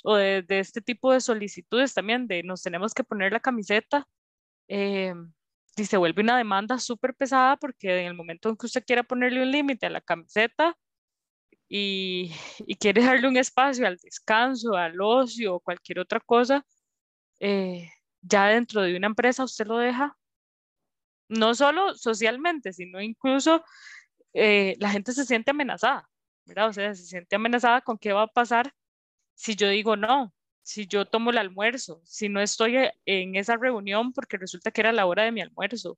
o 0.03 0.15
de, 0.15 0.41
de, 0.43 0.59
este 0.59 0.81
tipo 0.81 1.11
de 1.11 1.19
solicitudes 1.19 1.93
también, 1.93 2.27
de 2.27 2.43
nos 2.43 2.61
tenemos 2.61 2.93
que 2.93 3.03
poner 3.03 3.33
la 3.33 3.41
camiseta, 3.41 4.07
eh, 4.69 5.13
y 5.77 5.85
se 5.85 5.97
vuelve 5.97 6.21
una 6.21 6.37
demanda 6.37 6.79
súper 6.79 7.13
pesada 7.15 7.57
porque 7.57 7.99
en 8.01 8.07
el 8.07 8.13
momento 8.13 8.49
en 8.49 8.57
que 8.57 8.65
usted 8.65 8.85
quiera 8.85 9.03
ponerle 9.03 9.41
un 9.41 9.51
límite 9.51 9.85
a 9.85 9.89
la 9.89 10.01
camiseta 10.01 10.77
y, 11.69 12.33
y, 12.67 12.75
quiere 12.75 13.03
darle 13.03 13.27
un 13.27 13.37
espacio 13.37 13.87
al 13.87 13.97
descanso, 13.97 14.75
al 14.75 14.99
ocio 15.01 15.55
o 15.55 15.59
cualquier 15.61 15.99
otra 15.99 16.19
cosa, 16.19 16.65
eh, 17.39 17.89
ya 18.21 18.47
dentro 18.47 18.81
de 18.81 18.95
una 18.97 19.07
empresa 19.07 19.43
usted 19.43 19.67
lo 19.67 19.77
deja 19.77 20.17
no 21.31 21.55
solo 21.55 21.95
socialmente, 21.95 22.73
sino 22.73 23.01
incluso 23.01 23.63
eh, 24.33 24.75
la 24.79 24.89
gente 24.89 25.13
se 25.13 25.25
siente 25.25 25.51
amenazada, 25.51 26.09
¿verdad? 26.45 26.67
O 26.67 26.73
sea, 26.73 26.93
se 26.93 27.03
siente 27.03 27.35
amenazada 27.35 27.81
con 27.81 27.97
qué 27.97 28.13
va 28.13 28.23
a 28.23 28.27
pasar 28.27 28.73
si 29.33 29.55
yo 29.55 29.69
digo 29.69 29.95
no, 29.95 30.33
si 30.61 30.87
yo 30.87 31.05
tomo 31.05 31.31
el 31.31 31.37
almuerzo, 31.37 32.01
si 32.03 32.29
no 32.29 32.41
estoy 32.41 32.75
eh, 32.77 32.93
en 33.05 33.35
esa 33.35 33.57
reunión 33.57 34.13
porque 34.13 34.37
resulta 34.37 34.71
que 34.71 34.81
era 34.81 34.91
la 34.91 35.05
hora 35.05 35.23
de 35.23 35.31
mi 35.31 35.41
almuerzo. 35.41 35.97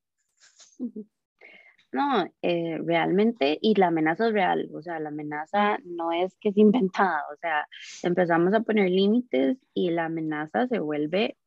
No, 1.91 2.25
eh, 2.41 2.79
realmente, 2.83 3.59
y 3.61 3.75
la 3.75 3.87
amenaza 3.87 4.27
es 4.27 4.33
real, 4.33 4.67
o 4.73 4.81
sea, 4.81 4.99
la 4.99 5.09
amenaza 5.09 5.77
no 5.83 6.11
es 6.11 6.35
que 6.39 6.49
es 6.49 6.57
inventada, 6.57 7.21
o 7.31 7.37
sea, 7.37 7.67
empezamos 8.01 8.51
a 8.55 8.61
poner 8.61 8.89
límites 8.89 9.57
y 9.75 9.91
la 9.91 10.05
amenaza 10.05 10.67
se 10.67 10.79
vuelve 10.79 11.37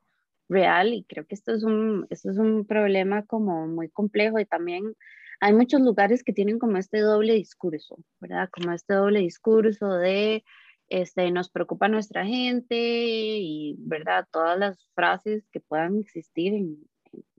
real 0.48 0.94
y 0.94 1.04
creo 1.04 1.26
que 1.26 1.34
esto 1.34 1.52
es 1.52 1.64
un, 1.64 2.06
esto 2.10 2.30
es 2.30 2.38
un 2.38 2.66
problema 2.66 3.24
como 3.24 3.66
muy 3.66 3.88
complejo 3.88 4.38
y 4.38 4.46
también 4.46 4.94
hay 5.40 5.52
muchos 5.52 5.80
lugares 5.80 6.24
que 6.24 6.32
tienen 6.32 6.58
como 6.58 6.78
este 6.78 7.00
doble 7.00 7.34
discurso, 7.34 7.98
¿verdad? 8.20 8.48
Como 8.50 8.72
este 8.72 8.94
doble 8.94 9.20
discurso 9.20 9.88
de, 9.90 10.44
este, 10.88 11.30
nos 11.30 11.50
preocupa 11.50 11.88
nuestra 11.88 12.24
gente 12.24 12.76
y, 12.76 13.76
¿verdad? 13.78 14.26
Todas 14.30 14.58
las 14.58 14.88
frases 14.94 15.46
que 15.50 15.60
puedan 15.60 15.98
existir 15.98 16.54
en, 16.54 16.78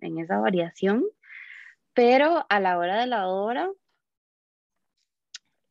en 0.01 0.19
esa 0.19 0.39
variación, 0.39 1.05
pero 1.93 2.45
a 2.49 2.59
la 2.59 2.77
hora 2.77 2.99
de 2.99 3.07
la 3.07 3.27
hora 3.29 3.71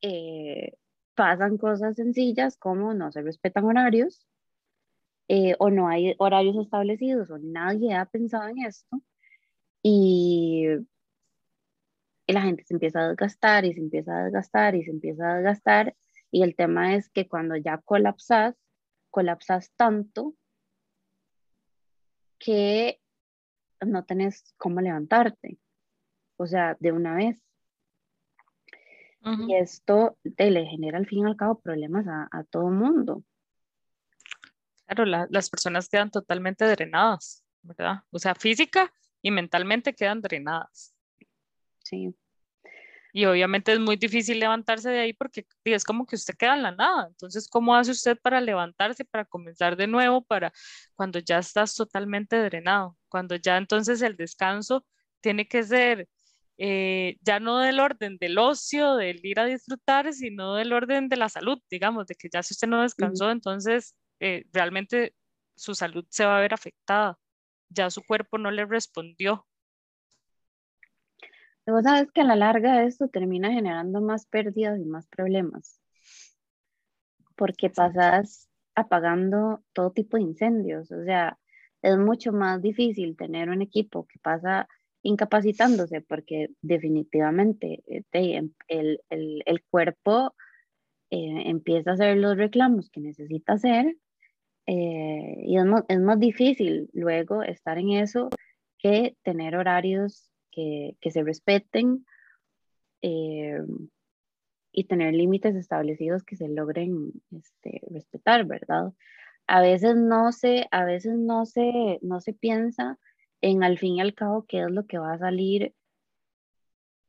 eh, 0.01 0.73
pasan 1.15 1.57
cosas 1.57 1.95
sencillas 1.95 2.57
como 2.57 2.93
no 2.93 3.11
se 3.11 3.21
respetan 3.21 3.65
horarios, 3.65 4.27
eh, 5.27 5.55
o 5.59 5.69
no 5.69 5.87
hay 5.87 6.15
horarios 6.19 6.55
establecidos 6.57 7.29
o 7.29 7.37
nadie 7.39 7.93
ha 7.93 8.05
pensado 8.05 8.47
en 8.47 8.59
esto 8.59 9.01
y, 9.83 10.67
la 12.27 12.41
gente 12.41 12.65
se 12.65 12.73
empieza 12.73 12.99
a 12.99 13.07
desgastar 13.07 13.63
y 13.63 13.73
se 13.73 13.79
empieza 13.79 14.19
a 14.19 14.23
desgastar 14.25 14.75
y 14.75 14.83
se 14.83 14.91
empieza 14.91 15.31
a 15.31 15.35
desgastar 15.35 15.95
y 16.29 16.43
el 16.43 16.55
tema 16.55 16.95
es 16.95 17.09
que 17.09 17.27
cuando 17.27 17.55
ya 17.55 17.77
colapsas, 17.77 18.55
colapsas 19.09 19.71
tanto 19.77 20.35
que 22.37 22.99
no 23.79 24.03
tenés 24.03 24.53
cómo 24.57 24.81
levantarte, 24.81 25.57
o 26.37 26.47
sea, 26.47 26.75
de 26.79 26.91
una 26.91 27.15
vez. 27.15 27.41
Y 29.47 29.55
esto 29.55 30.17
te 30.37 30.51
le 30.51 30.65
genera 30.65 30.97
al 30.97 31.05
fin 31.05 31.19
y 31.19 31.25
al 31.25 31.35
cabo 31.35 31.59
problemas 31.59 32.07
a, 32.07 32.29
a 32.31 32.45
todo 32.45 32.69
mundo. 32.69 33.23
Claro, 34.87 35.05
las 35.05 35.49
personas 35.49 35.89
quedan 35.89 36.09
totalmente 36.09 36.65
drenadas, 36.65 37.43
¿verdad? 37.61 38.03
O 38.09 38.19
sea, 38.19 38.35
física 38.35 38.91
y 39.21 39.31
mentalmente 39.31 39.93
quedan 39.93 40.21
drenadas. 40.21 40.95
Sí. 41.83 42.15
Y 43.11 43.25
obviamente 43.25 43.73
es 43.73 43.79
muy 43.79 43.97
difícil 43.97 44.39
levantarse 44.39 44.89
de 44.89 44.99
ahí 44.99 45.13
porque 45.13 45.45
es 45.65 45.83
como 45.83 46.05
que 46.05 46.15
usted 46.15 46.35
queda 46.35 46.55
en 46.55 46.63
la 46.63 46.71
nada. 46.71 47.07
Entonces, 47.07 47.49
¿cómo 47.49 47.75
hace 47.75 47.91
usted 47.91 48.17
para 48.21 48.39
levantarse, 48.39 49.03
para 49.03 49.25
comenzar 49.25 49.75
de 49.75 49.87
nuevo, 49.87 50.23
para 50.23 50.53
cuando 50.95 51.19
ya 51.19 51.39
estás 51.39 51.75
totalmente 51.75 52.37
drenado? 52.41 52.97
Cuando 53.09 53.35
ya 53.35 53.57
entonces 53.57 54.01
el 54.01 54.15
descanso 54.15 54.85
tiene 55.19 55.47
que 55.47 55.63
ser 55.63 56.07
eh, 56.57 57.17
ya 57.21 57.39
no 57.39 57.59
del 57.59 57.79
orden 57.79 58.17
del 58.19 58.37
ocio, 58.37 58.95
del 58.95 59.23
ir 59.25 59.39
a 59.39 59.45
disfrutar, 59.45 60.13
sino 60.13 60.55
del 60.55 60.71
orden 60.73 61.09
de 61.09 61.17
la 61.17 61.29
salud, 61.29 61.59
digamos, 61.69 62.07
de 62.07 62.15
que 62.15 62.29
ya 62.31 62.41
si 62.43 62.53
usted 62.53 62.67
no 62.67 62.81
descansó, 62.83 63.31
entonces 63.31 63.95
eh, 64.19 64.45
realmente 64.51 65.15
su 65.55 65.75
salud 65.75 66.05
se 66.09 66.25
va 66.25 66.37
a 66.37 66.41
ver 66.41 66.53
afectada, 66.53 67.17
ya 67.69 67.89
su 67.89 68.01
cuerpo 68.03 68.37
no 68.37 68.51
le 68.51 68.65
respondió. 68.65 69.45
Vos 71.65 71.83
sabes 71.83 72.09
que 72.13 72.21
a 72.21 72.23
la 72.23 72.37
larga 72.37 72.83
esto 72.83 73.09
termina 73.09 73.51
generando 73.51 73.99
más 73.99 74.25
pérdidas 74.25 74.79
y 74.79 74.85
más 74.85 75.05
problemas, 75.07 75.81
porque 77.35 77.69
pasas 77.69 78.47
apagando 78.73 79.63
todo 79.73 79.91
tipo 79.91 80.17
de 80.17 80.23
incendios, 80.23 80.91
o 80.91 81.03
sea, 81.03 81.37
es 81.81 81.97
mucho 81.97 82.31
más 82.31 82.61
difícil 82.61 83.17
tener 83.17 83.49
un 83.49 83.61
equipo 83.61 84.05
que 84.07 84.19
pasa 84.19 84.67
incapacitándose 85.01 86.01
porque 86.01 86.49
definitivamente 86.61 87.83
este, 87.87 88.37
el, 88.67 89.01
el, 89.09 89.43
el, 89.45 89.63
cuerpo 89.69 90.35
eh, 91.09 91.43
empieza 91.45 91.91
a 91.91 91.93
hacer 91.93 92.17
los 92.17 92.37
reclamos 92.37 92.89
que 92.89 92.99
necesita 93.01 93.53
hacer 93.53 93.95
eh, 94.67 95.43
y 95.45 95.57
es 95.57 95.65
es 95.87 95.99
más, 95.99 96.19
difícil 96.19 96.89
luego 96.93 97.41
estar 97.41 97.77
en 97.77 97.91
eso 97.91 98.29
que 98.77 99.15
tener 99.23 99.55
horarios 99.55 100.29
que, 100.51 100.97
que 101.01 101.11
se 101.11 101.23
respeten 101.23 102.05
eh, 103.01 103.61
y 104.71 104.83
tener 104.83 105.13
límites 105.13 105.55
establecidos 105.55 106.23
que 106.23 106.35
se 106.35 106.49
logren 106.49 107.13
este, 107.31 107.81
respetar, 107.89 108.45
¿verdad? 108.45 108.93
A 109.47 109.61
veces 109.61 109.95
no 109.95 110.31
se, 110.31 110.67
a 110.71 110.83
veces 110.83 111.17
no 111.17 111.45
se, 111.45 111.99
no 112.01 112.19
se 112.19 112.33
piensa 112.33 112.99
en 113.41 113.63
al 113.63 113.77
fin 113.79 113.95
y 113.95 114.01
al 114.01 114.13
cabo 114.13 114.45
qué 114.47 114.61
es 114.61 114.69
lo 114.69 114.85
que 114.85 114.97
va 114.97 115.13
a 115.13 115.19
salir 115.19 115.73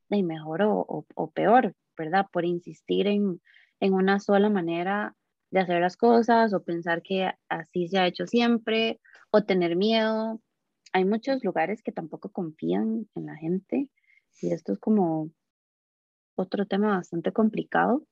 de 0.08 0.22
mejor 0.22 0.62
o, 0.62 1.06
o, 1.14 1.30
peor, 1.30 1.74
¿verdad? 1.96 2.26
Por 2.32 2.44
insistir 2.44 3.06
en, 3.06 3.40
en, 3.80 3.92
una 3.92 4.20
sola 4.20 4.48
manera 4.48 5.14
de 5.50 5.60
hacer 5.60 5.80
las 5.80 5.96
cosas 5.96 6.52
o 6.52 6.62
pensar 6.62 7.02
que 7.02 7.30
así 7.48 7.88
se 7.88 7.98
ha 7.98 8.06
hecho 8.06 8.26
siempre 8.26 9.00
o 9.30 9.44
tener 9.44 9.76
miedo. 9.76 10.40
Hay 10.92 11.04
muchos 11.04 11.42
lugares 11.44 11.82
que 11.82 11.92
tampoco 11.92 12.30
confían 12.30 13.08
en 13.14 13.26
la 13.26 13.36
gente 13.36 13.88
y 14.40 14.52
esto 14.52 14.72
es 14.72 14.78
como 14.78 15.30
otro 16.36 16.66
tema 16.66 16.96
bastante 16.96 17.32
complicado. 17.32 18.06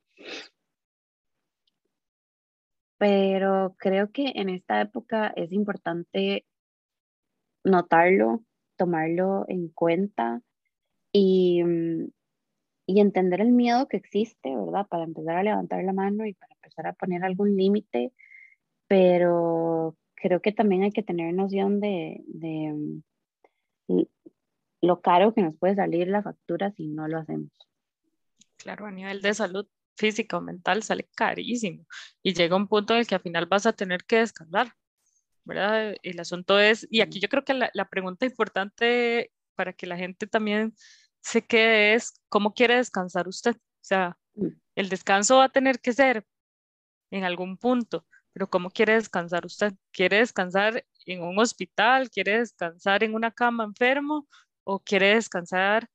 Pero 2.99 3.76
creo 3.78 4.11
que 4.11 4.33
en 4.37 4.49
esta 4.49 4.81
época 4.81 5.28
es 5.37 5.52
importante 5.52 6.47
notarlo, 7.64 8.43
tomarlo 8.76 9.45
en 9.49 9.69
cuenta 9.69 10.40
y, 11.12 11.62
mm, 11.62 12.09
y 12.87 13.00
entender 13.00 13.40
el 13.40 13.50
miedo 13.50 13.88
que 13.88 13.97
existe, 13.97 14.55
¿verdad? 14.55 14.87
Para 14.87 15.05
empezar 15.05 15.37
a 15.37 15.43
levantar 15.43 15.83
la 15.83 15.93
mano 15.93 16.25
y 16.25 16.35
para 16.35 16.55
empezar 16.55 16.87
a 16.87 16.93
poner 16.93 17.25
algún 17.25 17.57
límite, 17.57 18.12
pero 18.87 19.97
creo 20.14 20.40
que 20.40 20.52
también 20.52 20.85
hay 20.85 20.93
que 20.93 21.02
tener 21.02 21.35
noción 21.35 21.81
de, 21.81 22.23
de, 22.26 23.02
mm, 23.88 24.02
lo 24.83 25.00
caro 25.00 25.35
que 25.35 25.43
nos 25.43 25.57
puede 25.57 25.75
salir 25.75 26.07
la 26.09 26.23
factura 26.23 26.71
si 26.73 26.87
no 26.87 27.09
lo 27.09 27.19
hacemos. 27.19 27.50
Claro, 28.57 28.87
a 28.87 28.93
nivel 28.93 29.21
de 29.21 29.35
salud 29.35 29.66
física 29.97 30.38
o 30.38 30.40
mental 30.40 30.83
sale 30.83 31.09
carísimo 31.14 31.87
y 32.23 32.35
llega 32.35 32.55
un 32.55 32.69
punto 32.69 32.95
en 32.95 33.00
el 33.00 33.07
que 33.07 33.14
al 33.16 33.23
final 33.23 33.47
vas 33.47 33.66
a 33.66 33.73
tener 33.73 34.05
que 34.05 34.19
descansar. 34.19 34.73
¿verdad? 35.45 35.95
El 36.02 36.19
asunto 36.19 36.59
es, 36.59 36.87
y 36.90 37.00
aquí 37.00 37.21
yo 37.21 37.28
creo 37.28 37.45
que 37.45 37.55
la, 37.55 37.71
la 37.73 37.88
pregunta 37.88 38.26
importante 38.26 39.31
para 39.55 39.73
que 39.73 39.87
la 39.87 39.97
gente 39.97 40.26
también 40.26 40.75
se 41.26 41.45
quede 41.45 41.95
es, 41.95 42.14
¿cómo 42.28 42.54
quiere 42.54 42.76
descansar 42.76 43.26
usted? 43.26 43.56
O 43.56 43.85
sea, 43.85 44.16
mm. 44.35 44.47
el 44.76 44.88
descanso 44.88 45.38
va 45.38 45.45
a 45.47 45.49
tener 45.49 45.80
que 45.80 45.92
ser 45.92 46.24
en 47.11 47.24
algún 47.24 47.57
punto, 47.57 48.07
pero 48.33 48.48
¿cómo 48.48 48.70
quiere 48.70 48.94
descansar 48.94 49.44
usted? 49.44 49.74
¿Quiere 49.90 50.18
descansar 50.18 50.85
en 51.05 51.22
un 51.22 51.37
hospital? 51.40 52.11
¿Quiere 52.11 52.38
descansar 52.38 53.03
en 53.03 53.12
una 53.14 53.33
cama 53.33 53.64
enfermo? 53.64 54.29
¿O 54.62 54.79
quiere 54.79 55.16
descansar, 55.16 55.88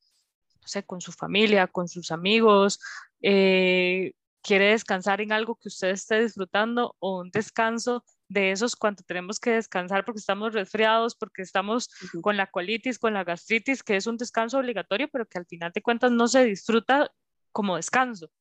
no 0.62 0.68
sé, 0.68 0.84
con 0.84 1.00
su 1.00 1.14
familia, 1.14 1.66
con 1.66 1.88
sus 1.88 2.12
amigos? 2.12 2.82
Eh, 3.22 4.12
¿Quiere 4.42 4.72
descansar 4.72 5.22
en 5.22 5.32
algo 5.32 5.56
que 5.56 5.70
usted 5.70 5.92
esté 5.92 6.22
disfrutando 6.22 6.98
o 7.00 7.22
un 7.22 7.32
descanso 7.32 8.04
de 8.32 8.52
esos 8.52 8.76
cuando 8.76 9.04
tenemos 9.04 9.40
que 9.40 9.52
descansar 9.52 10.06
porque 10.06 10.20
estamos 10.20 10.54
resfriados, 10.54 11.16
porque 11.16 11.42
estamos 11.42 11.90
con 12.22 12.38
la 12.38 12.48
colitis, 12.48 12.98
con 12.98 13.14
la 13.14 13.24
gastritis, 13.24 13.84
que 13.84 13.98
es 13.98 14.08
un 14.08 14.18
descanso 14.18 14.60
obligatorio, 14.60 15.10
pero 15.12 15.26
que 15.28 15.38
al 15.38 15.46
final 15.46 15.72
de 15.74 15.82
cuentas 15.82 16.12
no 16.12 16.28
se 16.28 16.46
disfruta 16.46 17.12
como 17.52 17.76
descanso. 17.76 18.32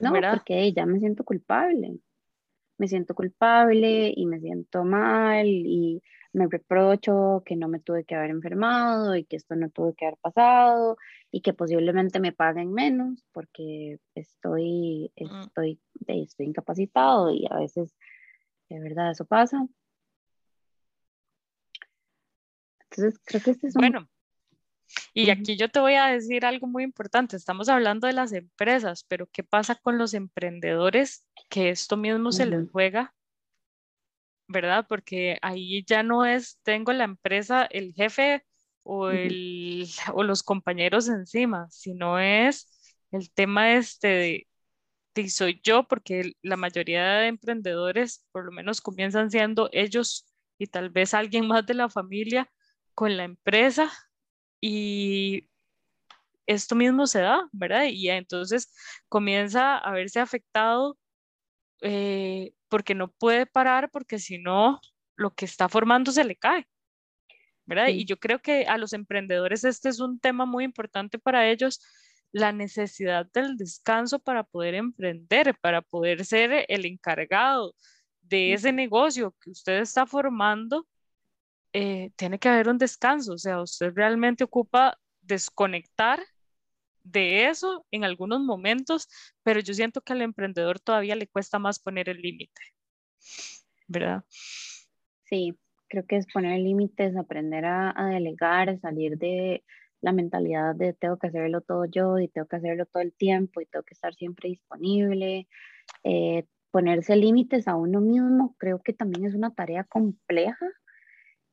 No, 0.00 0.12
porque 0.12 0.72
ya 0.72 0.86
me 0.86 0.98
siento 1.00 1.24
culpable. 1.24 1.98
Me 2.78 2.88
siento 2.88 3.14
culpable 3.14 4.12
y 4.16 4.26
me 4.26 4.40
siento 4.40 4.84
mal 4.84 5.46
y 5.46 6.02
me 6.34 6.48
reprocho 6.48 7.42
que 7.46 7.56
no 7.56 7.68
me 7.68 7.80
tuve 7.80 8.04
que 8.04 8.14
haber 8.16 8.30
enfermado 8.30 9.14
y 9.16 9.24
que 9.24 9.36
esto 9.36 9.54
no 9.54 9.70
tuve 9.70 9.94
que 9.94 10.06
haber 10.06 10.18
pasado 10.18 10.98
y 11.30 11.40
que 11.40 11.54
posiblemente 11.54 12.18
me 12.18 12.32
paguen 12.32 12.72
menos 12.72 13.24
porque 13.32 13.98
estoy, 14.14 15.12
estoy, 15.14 15.80
estoy 16.06 16.46
incapacitado 16.46 17.30
y 17.30 17.46
a 17.48 17.56
veces 17.56 17.94
de 18.68 18.80
verdad 18.80 19.12
eso 19.12 19.24
pasa. 19.24 19.66
Entonces 22.90 23.20
creo 23.24 23.40
que 23.40 23.50
este 23.52 23.68
es 23.68 23.76
un... 23.76 23.80
Bueno, 23.80 24.08
y 25.12 25.30
aquí 25.30 25.56
yo 25.56 25.70
te 25.70 25.78
voy 25.78 25.94
a 25.94 26.06
decir 26.06 26.44
algo 26.44 26.66
muy 26.66 26.82
importante. 26.82 27.36
Estamos 27.36 27.68
hablando 27.68 28.08
de 28.08 28.12
las 28.12 28.32
empresas, 28.32 29.04
pero 29.06 29.28
¿qué 29.32 29.44
pasa 29.44 29.76
con 29.76 29.98
los 29.98 30.14
emprendedores 30.14 31.26
que 31.48 31.70
esto 31.70 31.96
mismo 31.96 32.32
se 32.32 32.46
les 32.46 32.68
juega 32.70 33.14
¿verdad? 34.48 34.86
Porque 34.88 35.38
ahí 35.42 35.84
ya 35.86 36.02
no 36.02 36.24
es, 36.26 36.58
tengo 36.62 36.92
la 36.92 37.04
empresa, 37.04 37.64
el 37.66 37.94
jefe 37.94 38.44
o, 38.82 39.10
el, 39.10 39.86
o 40.14 40.22
los 40.22 40.42
compañeros 40.42 41.08
encima, 41.08 41.68
sino 41.70 42.18
es 42.18 42.68
el 43.10 43.30
tema 43.32 43.74
este 43.74 44.46
de, 45.14 45.28
soy 45.30 45.60
yo, 45.62 45.84
porque 45.88 46.32
la 46.42 46.56
mayoría 46.56 47.04
de 47.18 47.28
emprendedores 47.28 48.24
por 48.32 48.44
lo 48.44 48.52
menos 48.52 48.80
comienzan 48.80 49.30
siendo 49.30 49.68
ellos 49.72 50.26
y 50.58 50.66
tal 50.66 50.90
vez 50.90 51.14
alguien 51.14 51.46
más 51.48 51.66
de 51.66 51.74
la 51.74 51.88
familia 51.88 52.50
con 52.94 53.16
la 53.16 53.24
empresa 53.24 53.92
y 54.60 55.48
esto 56.46 56.74
mismo 56.74 57.06
se 57.06 57.20
da, 57.20 57.48
¿verdad? 57.52 57.86
Y 57.90 58.08
entonces 58.10 58.72
comienza 59.08 59.78
a 59.78 59.92
verse 59.92 60.20
afectado 60.20 60.98
eh, 61.82 62.54
porque 62.74 62.96
no 62.96 63.06
puede 63.06 63.46
parar, 63.46 63.88
porque 63.88 64.18
si 64.18 64.38
no, 64.38 64.80
lo 65.14 65.32
que 65.32 65.44
está 65.44 65.68
formando 65.68 66.10
se 66.10 66.24
le 66.24 66.34
cae. 66.34 66.66
¿verdad? 67.66 67.86
Y 67.86 68.04
yo 68.04 68.18
creo 68.18 68.40
que 68.40 68.64
a 68.66 68.78
los 68.78 68.92
emprendedores 68.92 69.62
este 69.62 69.88
es 69.90 70.00
un 70.00 70.18
tema 70.18 70.44
muy 70.44 70.64
importante 70.64 71.20
para 71.20 71.48
ellos, 71.48 71.80
la 72.32 72.50
necesidad 72.50 73.26
del 73.32 73.56
descanso 73.56 74.18
para 74.18 74.42
poder 74.42 74.74
emprender, 74.74 75.56
para 75.60 75.82
poder 75.82 76.24
ser 76.24 76.66
el 76.66 76.84
encargado 76.84 77.76
de 78.22 78.54
ese 78.54 78.72
negocio 78.72 79.36
que 79.40 79.50
usted 79.50 79.78
está 79.78 80.04
formando, 80.04 80.88
eh, 81.72 82.10
tiene 82.16 82.40
que 82.40 82.48
haber 82.48 82.68
un 82.68 82.78
descanso, 82.78 83.34
o 83.34 83.38
sea, 83.38 83.62
usted 83.62 83.92
realmente 83.94 84.42
ocupa 84.42 84.98
desconectar 85.20 86.20
de 87.04 87.46
eso 87.46 87.86
en 87.90 88.02
algunos 88.02 88.40
momentos, 88.40 89.08
pero 89.42 89.60
yo 89.60 89.74
siento 89.74 90.00
que 90.00 90.14
al 90.14 90.22
emprendedor 90.22 90.80
todavía 90.80 91.14
le 91.14 91.28
cuesta 91.28 91.58
más 91.58 91.78
poner 91.78 92.08
el 92.08 92.20
límite, 92.20 92.60
¿verdad? 93.86 94.24
Sí, 95.24 95.56
creo 95.88 96.06
que 96.06 96.16
es 96.16 96.26
poner 96.32 96.58
límites, 96.60 97.16
aprender 97.16 97.64
a, 97.66 97.94
delegar, 98.08 98.78
salir 98.80 99.18
de 99.18 99.62
la 100.00 100.12
mentalidad 100.12 100.74
de 100.74 100.92
tengo 100.92 101.18
que 101.18 101.28
hacerlo 101.28 101.60
todo 101.60 101.84
yo 101.86 102.18
y 102.18 102.28
tengo 102.28 102.46
que 102.46 102.56
hacerlo 102.56 102.86
todo 102.86 103.02
el 103.02 103.12
tiempo 103.12 103.60
y 103.60 103.66
tengo 103.66 103.84
que 103.84 103.94
estar 103.94 104.14
siempre 104.14 104.50
disponible. 104.50 105.46
Eh, 106.02 106.44
ponerse 106.70 107.16
límites 107.16 107.68
a 107.68 107.76
uno 107.76 108.00
mismo 108.00 108.54
creo 108.58 108.82
que 108.82 108.92
también 108.92 109.24
es 109.26 109.34
una 109.34 109.54
tarea 109.54 109.84
compleja. 109.84 110.66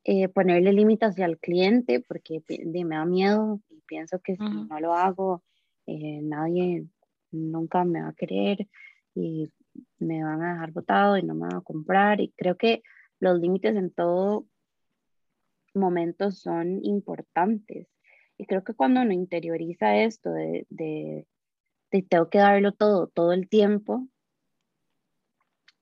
Eh, 0.03 0.27
ponerle 0.29 0.73
límites 0.73 1.17
el 1.19 1.37
cliente 1.37 1.99
porque 1.99 2.41
me 2.47 2.95
da 2.95 3.05
miedo 3.05 3.61
pienso 3.91 4.21
que 4.21 4.37
si 4.37 4.43
no 4.43 4.79
lo 4.79 4.93
hago, 4.93 5.43
eh, 5.85 6.21
nadie 6.23 6.87
nunca 7.29 7.83
me 7.83 8.01
va 8.01 8.07
a 8.07 8.13
querer 8.13 8.69
y 9.13 9.51
me 9.99 10.23
van 10.23 10.41
a 10.41 10.53
dejar 10.53 10.71
botado 10.71 11.17
y 11.17 11.23
no 11.23 11.33
me 11.33 11.47
van 11.47 11.57
a 11.57 11.61
comprar. 11.61 12.21
Y 12.21 12.31
creo 12.37 12.55
que 12.55 12.83
los 13.19 13.37
límites 13.37 13.75
en 13.75 13.91
todo 13.91 14.47
momento 15.73 16.31
son 16.31 16.79
importantes. 16.85 17.89
Y 18.37 18.45
creo 18.45 18.63
que 18.63 18.73
cuando 18.73 19.01
uno 19.01 19.11
interioriza 19.11 19.97
esto 19.97 20.31
de, 20.31 20.65
de, 20.69 21.27
tengo 22.07 22.29
que 22.29 22.37
darlo 22.37 22.71
todo, 22.71 23.07
todo 23.07 23.33
el 23.33 23.49
tiempo, 23.49 24.07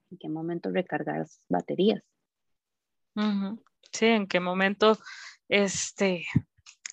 ¿en 0.09 0.17
qué 0.17 0.29
momento 0.29 0.71
recargar 0.71 1.27
baterías? 1.47 2.01
Sí, 3.91 4.07
en 4.07 4.25
qué 4.25 4.39
momento 4.39 4.97
este, 5.47 6.25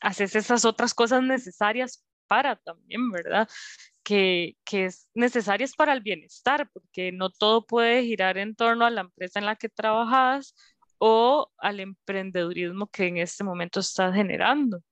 haces 0.01 0.37
esas 0.37 0.65
otras 0.65 0.95
cosas 0.95 1.23
necesarias 1.23 2.05
para 2.27 2.57
también, 2.57 3.11
¿verdad? 3.11 3.49
Que, 4.03 4.57
que 4.65 4.87
es 4.87 5.09
necesarias 5.15 5.75
para 5.75 5.93
el 5.93 6.01
bienestar, 6.01 6.71
porque 6.73 7.13
no 7.13 7.31
todo 7.31 7.67
puede 7.67 8.05
girar 8.05 8.39
en 8.39 8.55
torno 8.55 8.85
a 8.85 8.91
la 8.91 9.03
empresa 9.03 9.39
en 9.39 9.47
la 9.47 9.57
que 9.57 9.69
trabajas 9.69 10.55
o 10.99 11.53
al 11.59 11.81
emprendedurismo 11.81 12.89
que 12.89 13.07
en 13.09 13.19
este 13.19 13.45
momento 13.45 13.81
estás 13.81 14.15
generando, 14.15 14.83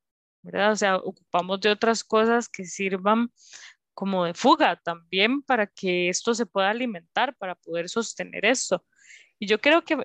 ¿verdad? 0.43 0.73
O 0.73 0.77
sea, 0.77 0.97
ocupamos 0.97 1.61
de 1.61 1.71
otras 1.71 2.05
cosas 2.05 2.49
que 2.49 2.64
sirvan 2.64 3.31
como 3.95 4.25
de 4.25 4.35
fuga 4.35 4.77
también 4.85 5.43
para 5.43 5.67
que 5.67 6.09
esto 6.09 6.35
se 6.35 6.47
pueda 6.47 6.71
alimentar, 6.71 7.37
para 7.37 7.55
poder 7.55 7.88
sostener 7.88 8.45
esto. 8.45 8.85
Y 9.38 9.47
yo 9.47 9.61
creo 9.61 9.85
que 9.85 9.97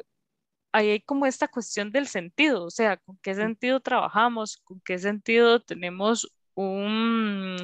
ahí 0.71 0.89
hay 0.91 1.01
como 1.01 1.25
esta 1.25 1.47
cuestión 1.47 1.91
del 1.91 2.07
sentido, 2.07 2.65
o 2.65 2.69
sea, 2.69 2.97
con 2.97 3.17
qué 3.21 3.35
sentido 3.35 3.79
trabajamos, 3.79 4.57
con 4.63 4.81
qué 4.81 4.97
sentido 4.99 5.61
tenemos 5.61 6.31
un, 6.55 7.57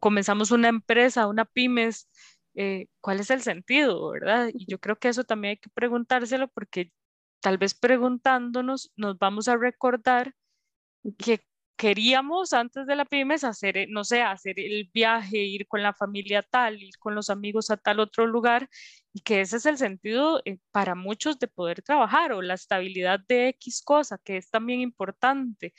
comenzamos 0.00 0.50
una 0.50 0.68
empresa, 0.68 1.26
una 1.26 1.44
pymes, 1.44 2.08
eh, 2.54 2.88
cuál 3.00 3.20
es 3.20 3.30
el 3.30 3.42
sentido, 3.42 4.10
¿verdad? 4.10 4.50
Y 4.54 4.66
yo 4.66 4.78
creo 4.78 4.96
que 4.98 5.08
eso 5.08 5.24
también 5.24 5.50
hay 5.52 5.56
que 5.58 5.70
preguntárselo 5.70 6.48
porque 6.48 6.92
tal 7.40 7.58
vez 7.58 7.74
preguntándonos 7.74 8.92
nos 8.96 9.18
vamos 9.18 9.48
a 9.48 9.56
recordar 9.56 10.34
que 11.18 11.46
queríamos 11.76 12.52
antes 12.52 12.86
de 12.86 12.96
la 12.96 13.04
pymes 13.04 13.44
hacer, 13.44 13.76
eh, 13.76 13.86
no 13.88 14.04
sé, 14.04 14.22
hacer 14.22 14.58
el 14.60 14.90
viaje, 14.92 15.38
ir 15.38 15.66
con 15.66 15.82
la 15.82 15.92
familia 15.94 16.42
tal, 16.42 16.82
ir 16.82 16.98
con 16.98 17.14
los 17.14 17.30
amigos 17.30 17.70
a 17.70 17.76
tal 17.76 18.00
otro 18.00 18.26
lugar, 18.26 18.68
y 19.12 19.20
que 19.20 19.40
ese 19.40 19.56
es 19.58 19.66
el 19.66 19.78
sentido 19.78 20.40
eh, 20.44 20.58
para 20.72 20.94
muchos 20.94 21.38
de 21.38 21.48
poder 21.48 21.82
trabajar 21.82 22.32
o 22.32 22.42
la 22.42 22.54
estabilidad 22.54 23.20
de 23.28 23.48
X 23.48 23.82
cosa, 23.84 24.18
que 24.24 24.36
es 24.36 24.50
también 24.50 24.80
importante. 24.80 25.74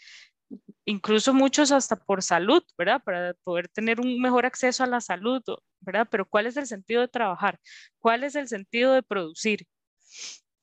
Incluso 0.85 1.33
muchos 1.33 1.71
hasta 1.71 1.95
por 1.95 2.21
salud, 2.23 2.63
¿verdad? 2.77 3.01
Para 3.03 3.33
poder 3.43 3.67
tener 3.69 3.99
un 3.99 4.19
mejor 4.21 4.45
acceso 4.45 4.83
a 4.83 4.87
la 4.87 5.01
salud, 5.01 5.41
¿verdad? 5.81 6.07
Pero 6.11 6.25
¿cuál 6.27 6.47
es 6.47 6.57
el 6.57 6.67
sentido 6.67 7.01
de 7.01 7.07
trabajar? 7.07 7.59
¿Cuál 7.99 8.23
es 8.23 8.35
el 8.35 8.47
sentido 8.47 8.93
de 8.93 9.03
producir? 9.03 9.67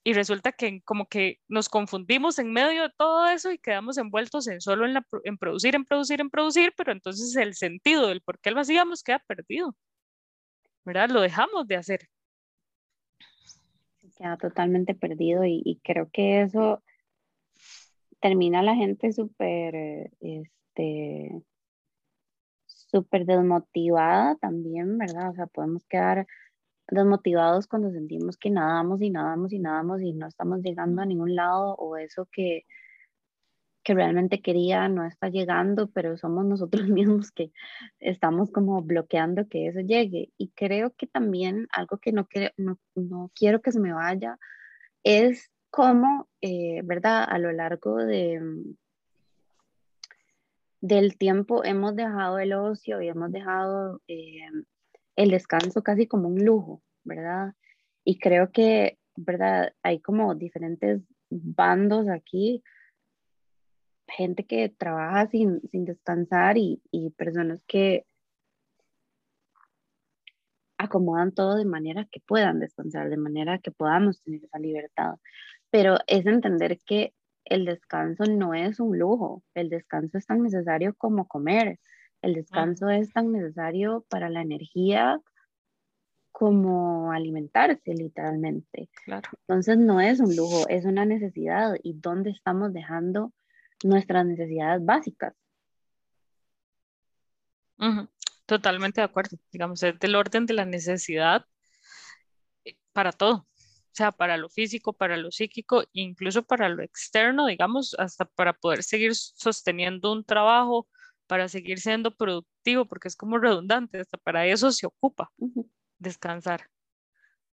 Y 0.05 0.15
resulta 0.15 0.53
que 0.53 0.83
como 0.83 1.07
que 1.07 1.39
nos 1.49 1.69
confundimos 1.69 2.39
en 2.39 2.53
medio 2.53 2.83
de 2.83 2.91
todo 2.97 3.27
eso 3.27 3.53
y 3.53 3.59
quedamos 3.59 3.99
envueltos 3.99 4.49
en 4.49 4.61
solo 4.61 4.85
en, 4.85 4.95
la, 4.95 5.07
en 5.25 5.39
producir, 5.39 5.75
en 5.77 5.85
producir, 5.85 6.21
en 6.21 6.31
producir, 6.31 6.73
pero 6.77 6.93
entonces 6.93 7.37
el 7.37 7.55
sentido 7.55 8.09
del 8.09 8.21
por 8.21 8.41
qué 8.41 8.51
lo 8.51 8.61
hacíamos 8.61 9.03
queda 9.03 9.21
perdido, 9.21 9.77
¿verdad? 10.85 11.09
Lo 11.11 11.21
dejamos 11.21 11.69
de 11.69 11.77
hacer. 11.77 12.09
Queda 14.19 14.37
totalmente 14.37 14.95
perdido 14.95 15.45
y, 15.45 15.81
creo 15.85 16.09
que 16.13 16.43
eso 16.43 16.83
termina 18.21 18.63
la 18.63 18.75
gente 18.75 19.13
súper, 19.13 20.11
este, 20.21 21.43
súper 22.67 23.25
desmotivada 23.25 24.37
también, 24.37 24.99
¿verdad? 24.99 25.31
O 25.31 25.35
sea, 25.35 25.47
podemos 25.47 25.85
quedar 25.87 26.27
desmotivados 26.89 27.67
cuando 27.67 27.91
sentimos 27.91 28.37
que 28.37 28.51
nadamos 28.51 29.01
y 29.03 29.11
nadamos 29.11 29.53
y 29.53 29.59
nadamos 29.59 30.03
y 30.03 30.13
no 30.13 30.27
estamos 30.27 30.61
llegando 30.63 31.03
a 31.03 31.07
ningún 31.07 31.35
lado 31.35 31.75
o 31.77 31.97
eso 31.97 32.29
que, 32.31 32.65
que 33.83 33.95
realmente 33.95 34.43
quería 34.43 34.89
no 34.89 35.05
está 35.05 35.29
llegando, 35.29 35.91
pero 35.91 36.17
somos 36.17 36.45
nosotros 36.45 36.89
mismos 36.89 37.31
que 37.33 37.53
estamos 38.01 38.51
como 38.51 38.83
bloqueando 38.83 39.49
que 39.49 39.69
eso 39.69 39.81
llegue. 39.81 40.33
Y 40.39 40.51
creo 40.51 40.93
que 40.97 41.07
también 41.07 41.67
algo 41.73 41.99
que 41.99 42.13
no, 42.13 42.27
quiero, 42.27 42.53
no, 42.57 42.79
no 42.95 43.31
quiero 43.35 43.61
que 43.63 43.73
se 43.73 43.81
me 43.81 43.93
vaya 43.93 44.39
es 45.05 45.51
cómo, 45.71 46.29
eh, 46.41 46.83
¿verdad? 46.85 47.25
A 47.29 47.39
lo 47.39 47.53
largo 47.53 47.97
de, 47.97 48.41
del 50.83 51.17
tiempo 51.17 51.65
hemos 51.65 51.97
dejado 51.97 52.39
el 52.39 52.53
ocio 52.53 53.01
y 53.01 53.09
hemos 53.09 53.33
dejado 53.33 54.03
eh, 54.09 54.41
el 55.17 55.31
descanso 55.31 55.83
casi 55.83 56.07
como 56.07 56.29
un 56.29 56.45
lujo, 56.45 56.83
¿verdad? 57.05 57.55
Y 58.05 58.19
creo 58.19 58.51
que, 58.53 58.99
¿verdad? 59.17 59.73
Hay 59.83 60.01
como 60.01 60.35
diferentes 60.35 61.03
bandos 61.31 62.09
aquí, 62.09 62.63
gente 64.09 64.45
que 64.45 64.69
trabaja 64.69 65.29
sin, 65.29 65.61
descansar 65.73 66.59
y, 66.59 66.83
y 66.91 67.11
personas 67.11 67.63
que 67.67 68.05
acomodan 70.79 71.33
todo 71.33 71.57
de 71.57 71.65
manera 71.65 72.07
que 72.11 72.21
puedan 72.21 72.61
descansar, 72.61 73.09
de 73.09 73.17
manera 73.17 73.59
que 73.59 73.71
podamos 73.71 74.23
tener 74.23 74.45
esa 74.45 74.59
libertad. 74.59 75.15
Pero 75.71 75.97
es 76.07 76.27
entender 76.27 76.79
que 76.85 77.15
el 77.45 77.65
descanso 77.65 78.25
no 78.25 78.55
es 78.55 78.81
un 78.81 78.99
lujo, 78.99 79.43
el 79.55 79.69
descanso 79.69 80.19
es 80.19 80.27
tan 80.27 80.43
necesario 80.43 80.95
como 80.95 81.27
comer, 81.27 81.79
el 82.23 82.35
descanso 82.35 82.89
es 82.89 83.13
tan 83.13 83.33
necesario 83.33 84.07
para 84.09 84.31
la 84.31 84.43
energía 84.43 85.21
como 86.31 87.13
alimentarse 87.13 87.95
literalmente. 87.95 88.89
Claro. 89.05 89.29
Entonces 89.41 89.77
no 89.77 90.01
es 90.01 90.21
un 90.21 90.35
lujo, 90.35 90.67
es 90.69 90.85
una 90.85 91.05
necesidad. 91.05 91.75
¿Y 91.83 91.95
dónde 91.95 92.31
estamos 92.31 92.73
dejando 92.73 93.33
nuestras 93.85 94.25
necesidades 94.25 94.85
básicas? 94.85 95.35
Totalmente 98.47 99.01
de 99.01 99.05
acuerdo. 99.05 99.37
Digamos, 99.51 99.83
es 99.83 99.99
del 99.99 100.15
orden 100.15 100.47
de 100.47 100.55
la 100.55 100.65
necesidad 100.65 101.45
eh, 102.65 102.77
para 102.93 103.13
todo. 103.13 103.47
O 103.93 103.95
sea, 103.95 104.11
para 104.11 104.37
lo 104.37 104.49
físico, 104.49 104.93
para 104.93 105.17
lo 105.17 105.31
psíquico, 105.31 105.85
incluso 105.93 106.43
para 106.43 106.69
lo 106.69 106.83
externo, 106.83 107.47
digamos, 107.47 107.95
hasta 107.99 108.25
para 108.25 108.55
poder 108.55 108.83
seguir 108.83 109.15
sosteniendo 109.15 110.13
un 110.13 110.25
trabajo, 110.25 110.89
para 111.33 111.49
seguir 111.49 111.81
siendo 111.81 112.15
productivo, 112.15 112.85
porque 112.85 113.09
es 113.09 113.17
como 113.17 113.39
redundante, 113.39 113.99
hasta 113.99 114.19
para 114.19 114.45
eso 114.47 114.71
se 114.71 114.85
ocupa 114.85 115.33
descansar, 115.99 116.69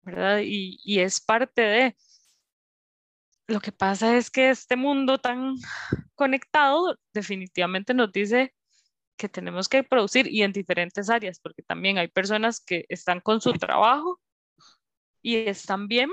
¿verdad? 0.03 0.41
Y, 0.43 0.77
y 0.83 0.99
es 0.99 1.19
parte 1.19 1.63
de... 1.63 1.97
Lo 3.47 3.59
que 3.61 3.71
pasa 3.71 4.15
es 4.15 4.29
que 4.29 4.51
este 4.51 4.75
mundo 4.75 5.17
tan 5.17 5.55
conectado 6.13 6.99
definitivamente 7.15 7.95
nos 7.95 8.11
dice 8.11 8.53
que 9.17 9.27
tenemos 9.27 9.67
que 9.67 9.81
producir 9.81 10.27
y 10.27 10.43
en 10.43 10.51
diferentes 10.51 11.09
áreas, 11.09 11.39
porque 11.39 11.63
también 11.63 11.97
hay 11.97 12.09
personas 12.09 12.61
que 12.61 12.85
están 12.89 13.21
con 13.21 13.41
su 13.41 13.53
trabajo 13.53 14.21
y 15.23 15.37
están 15.37 15.87
bien, 15.87 16.11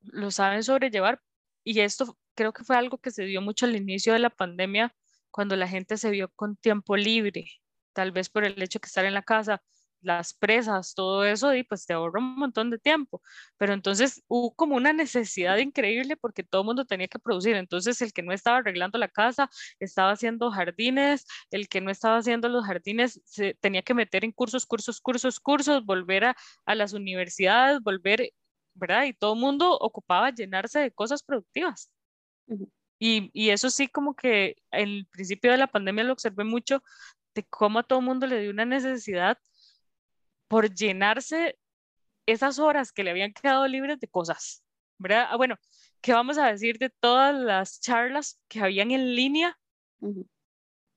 lo 0.00 0.30
saben 0.30 0.62
sobrellevar 0.62 1.20
y 1.64 1.80
esto 1.80 2.16
creo 2.34 2.54
que 2.54 2.64
fue 2.64 2.78
algo 2.78 2.96
que 2.96 3.10
se 3.10 3.24
dio 3.24 3.42
mucho 3.42 3.66
al 3.66 3.76
inicio 3.76 4.14
de 4.14 4.20
la 4.20 4.30
pandemia 4.30 4.94
cuando 5.30 5.56
la 5.56 5.68
gente 5.68 5.96
se 5.96 6.10
vio 6.10 6.28
con 6.36 6.56
tiempo 6.56 6.96
libre, 6.96 7.46
tal 7.92 8.12
vez 8.12 8.28
por 8.30 8.44
el 8.44 8.60
hecho 8.62 8.78
de 8.78 8.80
que 8.82 8.86
estar 8.86 9.04
en 9.04 9.14
la 9.14 9.22
casa, 9.22 9.62
las 10.06 10.34
presas, 10.34 10.94
todo 10.94 11.24
eso, 11.24 11.54
y 11.54 11.64
pues 11.64 11.86
te 11.86 11.92
ahorra 11.92 12.20
un 12.20 12.36
montón 12.36 12.70
de 12.70 12.78
tiempo. 12.78 13.22
Pero 13.58 13.74
entonces 13.74 14.22
hubo 14.28 14.54
como 14.54 14.76
una 14.76 14.92
necesidad 14.92 15.58
increíble 15.58 16.16
porque 16.16 16.44
todo 16.44 16.62
el 16.62 16.66
mundo 16.66 16.84
tenía 16.84 17.08
que 17.08 17.18
producir. 17.18 17.56
Entonces 17.56 18.00
el 18.02 18.12
que 18.12 18.22
no 18.22 18.32
estaba 18.32 18.58
arreglando 18.58 18.98
la 18.98 19.08
casa 19.08 19.50
estaba 19.80 20.12
haciendo 20.12 20.50
jardines, 20.50 21.26
el 21.50 21.68
que 21.68 21.80
no 21.80 21.90
estaba 21.90 22.18
haciendo 22.18 22.48
los 22.48 22.64
jardines 22.64 23.20
se 23.24 23.54
tenía 23.54 23.82
que 23.82 23.94
meter 23.94 24.24
en 24.24 24.32
cursos, 24.32 24.66
cursos, 24.66 25.00
cursos, 25.00 25.40
cursos, 25.40 25.84
volver 25.84 26.24
a, 26.24 26.36
las 26.74 26.92
universidades, 26.92 27.80
volver, 27.82 28.32
¿verdad? 28.74 29.04
Y 29.04 29.14
todo 29.14 29.34
el 29.34 29.40
mundo 29.40 29.76
ocupaba 29.78 30.30
llenarse 30.30 30.80
de 30.80 30.92
cosas 30.92 31.22
productivas. 31.22 31.90
Y, 32.98 33.30
y, 33.34 33.50
eso 33.50 33.70
sí, 33.70 33.88
como 33.88 34.14
que 34.14 34.56
el 34.70 35.06
principio 35.10 35.50
de 35.50 35.58
la 35.58 35.66
pandemia 35.66 36.04
lo 36.04 36.14
observé 36.14 36.44
mucho, 36.44 36.82
de 37.34 37.44
cómo 37.44 37.78
a 37.80 37.82
todo 37.84 38.00
mundo 38.00 38.26
le 38.26 38.40
dio 38.40 38.50
una 38.50 38.64
necesidad 38.64 39.38
por 40.48 40.74
llenarse 40.74 41.58
esas 42.26 42.58
horas 42.58 42.92
que 42.92 43.04
le 43.04 43.10
habían 43.10 43.32
quedado 43.32 43.66
libres 43.68 44.00
de 44.00 44.08
cosas, 44.08 44.64
¿verdad? 44.98 45.28
Ah, 45.30 45.36
bueno, 45.36 45.56
¿qué 46.00 46.12
vamos 46.12 46.38
a 46.38 46.46
decir 46.46 46.78
de 46.78 46.90
todas 46.90 47.34
las 47.34 47.80
charlas 47.80 48.40
que 48.48 48.60
habían 48.60 48.90
en 48.90 49.14
línea? 49.14 49.58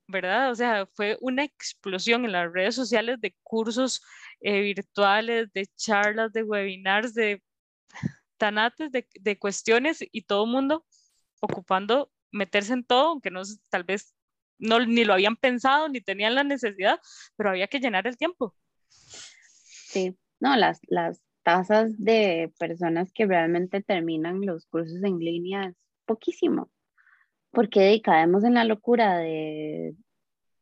¿Verdad? 0.08 0.52
O 0.52 0.56
sea, 0.56 0.88
fue 0.88 1.18
una 1.22 1.44
explosión 1.44 2.26
en 2.26 2.32
las 2.32 2.52
redes 2.52 2.76
sociales 2.76 3.22
de 3.22 3.36
cursos 3.44 4.02
eh, 4.42 4.62
virtuales, 4.62 5.52
de 5.54 5.68
charlas, 5.76 6.34
de 6.34 6.44
webinars, 6.44 7.14
de 7.14 7.44
tanates, 8.38 8.92
de, 8.92 9.08
de 9.20 9.38
cuestiones 9.38 10.00
y 10.12 10.24
todo 10.24 10.46
el 10.46 10.52
mundo 10.52 10.86
ocupando 11.40 12.12
meterse 12.32 12.74
en 12.74 12.84
todo, 12.84 13.10
aunque 13.10 13.32
no 13.32 13.42
tal 13.70 13.84
vez 13.84 14.14
no 14.60 14.86
ni 14.86 15.06
lo 15.06 15.14
habían 15.14 15.38
pensado 15.38 15.90
ni 15.90 16.02
tenían 16.02 16.36
la 16.36 16.44
necesidad, 16.44 17.00
pero 17.36 17.50
había 17.50 17.68
que 17.68 17.80
llenar 17.80 18.06
el 18.08 18.18
tiempo. 18.18 18.56
Sí, 18.90 20.18
no, 20.40 20.56
las, 20.56 20.80
las 20.88 21.22
tasas 21.44 21.98
de 21.98 22.54
personas 22.60 23.12
que 23.14 23.26
realmente 23.26 23.82
terminan 23.82 24.46
los 24.46 24.66
cursos 24.68 25.02
en 25.04 25.20
línea 25.20 25.66
es 25.66 25.76
poquísimo, 26.06 26.70
porque 27.52 28.02
caemos 28.04 28.44
en 28.44 28.56
la 28.56 28.66
locura 28.66 29.18
de, 29.18 29.96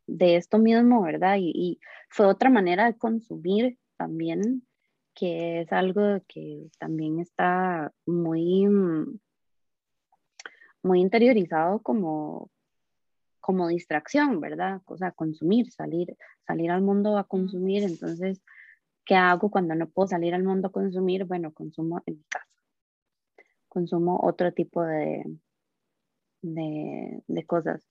de 0.06 0.36
esto 0.38 0.60
mismo, 0.60 1.02
¿verdad? 1.02 1.38
Y, 1.40 1.52
y, 1.54 1.80
fue 2.10 2.26
otra 2.28 2.50
manera 2.50 2.86
de 2.86 2.98
consumir 2.98 3.78
también, 3.98 4.66
que 5.14 5.62
es 5.62 5.74
algo 5.74 6.22
que 6.28 6.70
también 6.80 7.20
está 7.20 7.92
muy 8.06 8.66
muy 10.88 11.02
interiorizado 11.02 11.80
como, 11.80 12.50
como 13.40 13.68
distracción, 13.68 14.40
¿verdad? 14.42 14.82
O 14.86 14.98
sea, 14.98 15.12
consumir, 15.12 15.72
salir, 15.72 16.18
salir 16.46 16.72
al 16.72 16.82
mundo 16.82 17.18
a 17.18 17.26
consumir. 17.26 17.84
Entonces, 17.84 18.42
¿qué 19.06 19.16
hago 19.16 19.52
cuando 19.52 19.76
no 19.76 19.88
puedo 19.88 20.08
salir 20.08 20.34
al 20.34 20.44
mundo 20.44 20.70
a 20.70 20.72
consumir? 20.72 21.26
Bueno, 21.26 21.54
consumo 21.54 22.02
en 22.06 22.18
mi 22.18 22.24
casa. 22.24 22.48
Consumo 23.68 24.20
otro 24.24 24.54
tipo 24.54 24.84
de, 24.84 25.24
de, 26.42 27.24
de 27.28 27.46
cosas. 27.46 27.88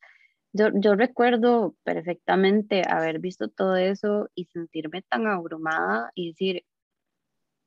Yo, 0.52 0.68
yo, 0.74 0.94
recuerdo 0.94 1.74
perfectamente 1.84 2.82
haber 2.88 3.18
visto 3.18 3.48
todo 3.48 3.76
eso 3.76 4.30
y 4.34 4.46
sentirme 4.46 5.02
tan 5.02 5.26
abrumada 5.26 6.10
y 6.14 6.28
decir, 6.28 6.64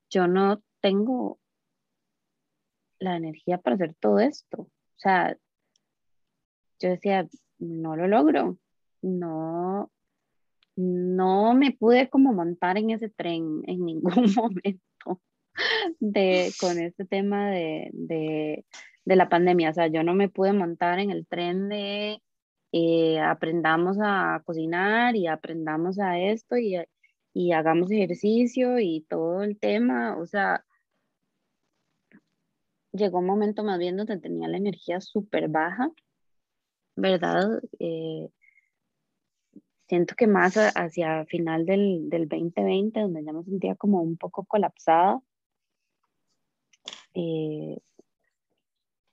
yo 0.09 0.27
no 0.27 0.63
tengo 0.81 1.39
la 2.99 3.15
energía 3.15 3.57
para 3.57 3.75
hacer 3.75 3.95
todo 3.99 4.19
esto. 4.19 4.69
O 4.99 5.01
sea, 5.01 5.37
yo 6.79 6.89
decía, 6.89 7.25
no 7.57 7.95
lo 7.95 8.07
logro, 8.07 8.57
no, 9.01 9.89
no 10.75 11.53
me 11.53 11.71
pude 11.71 12.09
como 12.09 12.33
montar 12.33 12.77
en 12.77 12.89
ese 12.89 13.09
tren 13.09 13.63
en 13.65 13.85
ningún 13.85 14.11
momento 14.35 15.21
de, 16.01 16.51
con 16.59 16.79
este 16.79 17.05
tema 17.05 17.49
de, 17.49 17.89
de, 17.93 18.65
la 19.05 19.29
pandemia. 19.29 19.69
O 19.69 19.73
sea, 19.73 19.87
yo 19.87 20.03
no 20.03 20.13
me 20.15 20.27
pude 20.27 20.51
montar 20.51 20.99
en 20.99 21.11
el 21.11 21.25
tren 21.27 21.69
de 21.69 22.21
eh, 22.73 23.19
aprendamos 23.21 23.97
a 24.01 24.41
cocinar 24.45 25.15
y 25.15 25.27
aprendamos 25.27 25.97
a 25.99 26.19
esto 26.19 26.57
y, 26.57 26.75
y 27.33 27.53
hagamos 27.53 27.89
ejercicio 27.89 28.79
y 28.79 29.05
todo 29.09 29.43
el 29.43 29.57
tema. 29.57 30.17
O 30.17 30.25
sea, 30.25 30.65
llegó 32.91 33.19
un 33.19 33.25
momento 33.25 33.63
más 33.63 33.79
bien 33.79 33.97
donde 33.97 34.17
tenía 34.19 34.47
la 34.47 34.57
energía 34.57 35.01
súper 35.01 35.47
baja 35.49 35.91
¿verdad? 36.99 37.61
Eh, 37.79 38.29
siento 39.87 40.15
que 40.15 40.27
más 40.27 40.55
hacia 40.57 41.25
final 41.25 41.65
del, 41.65 42.09
del, 42.09 42.27
2020, 42.27 42.99
donde 43.01 43.23
ya 43.23 43.33
me 43.33 43.43
sentía 43.43 43.75
como 43.75 44.01
un 44.01 44.17
poco 44.17 44.45
colapsada. 44.45 45.21
Eh, 47.13 47.79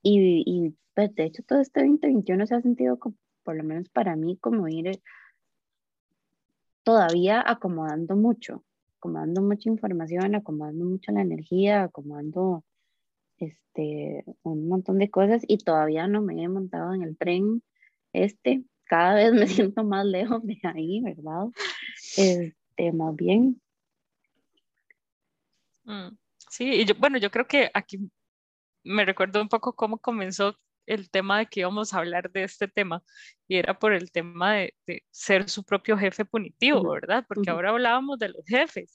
y, 0.03 0.43
y 0.47 0.77
pues, 0.95 1.15
de 1.15 1.25
hecho 1.25 1.43
todo 1.43 1.61
este 1.61 1.81
2021 1.81 2.47
se 2.47 2.55
ha 2.55 2.61
sentido, 2.63 2.99
como, 2.99 3.17
por 3.43 3.57
lo 3.57 3.65
menos 3.65 3.89
para 3.89 4.17
mí, 4.17 4.37
como 4.39 4.69
ir 4.69 5.01
todavía 6.83 7.43
acomodando 7.45 8.17
mucho, 8.17 8.65
acomodando 8.99 9.43
mucha 9.43 9.69
información, 9.71 10.35
acomodando 10.35 10.85
mucho 10.85 11.13
la 11.13 11.23
energía, 11.23 11.85
acomodando 11.85 12.65
este, 13.39 14.25
un 14.43 14.69
montón 14.69 14.99
de 14.99 15.11
cosas 15.11 15.43
y 15.47 15.59
todavía 15.59 16.09
no 16.09 16.23
me 16.23 16.43
he 16.43 16.49
montado 16.49 16.95
en 16.95 17.03
el 17.03 17.17
tren 17.17 17.63
este, 18.13 18.65
cada 18.85 19.15
vez 19.15 19.33
me 19.33 19.47
siento 19.73 19.85
más 19.85 20.07
lejos 20.07 20.45
de 20.45 20.59
ahí, 20.65 21.01
¿verdad? 21.03 21.47
Este, 22.17 22.93
más 22.93 23.15
bien. 23.15 23.61
Mm, 25.85 26.17
sí, 26.51 26.65
y 26.65 26.85
yo, 26.85 26.95
bueno, 26.97 27.19
yo 27.19 27.31
creo 27.31 27.47
que 27.47 27.71
aquí 27.75 28.11
me 28.83 29.05
recuerdo 29.05 29.43
un 29.43 29.49
poco 29.49 29.75
cómo 29.75 29.99
comenzó 29.99 30.57
el 30.87 31.11
tema 31.11 31.39
de 31.39 31.47
que 31.47 31.61
íbamos 31.61 31.93
a 31.93 31.99
hablar 31.99 32.31
de 32.31 32.45
este 32.45 32.69
tema 32.69 33.03
y 33.49 33.57
era 33.57 33.79
por 33.79 33.93
el 33.93 34.13
tema 34.13 34.55
de, 34.55 34.75
ser 35.11 35.51
su 35.51 35.65
propio 35.65 35.99
jefe 35.99 36.25
punitivo, 36.25 36.89
¿verdad? 36.93 37.25
Porque 37.29 37.51
ahora 37.51 37.71
hablábamos 37.71 38.19
de 38.19 38.29
los 38.29 38.45
jefes, 38.47 38.95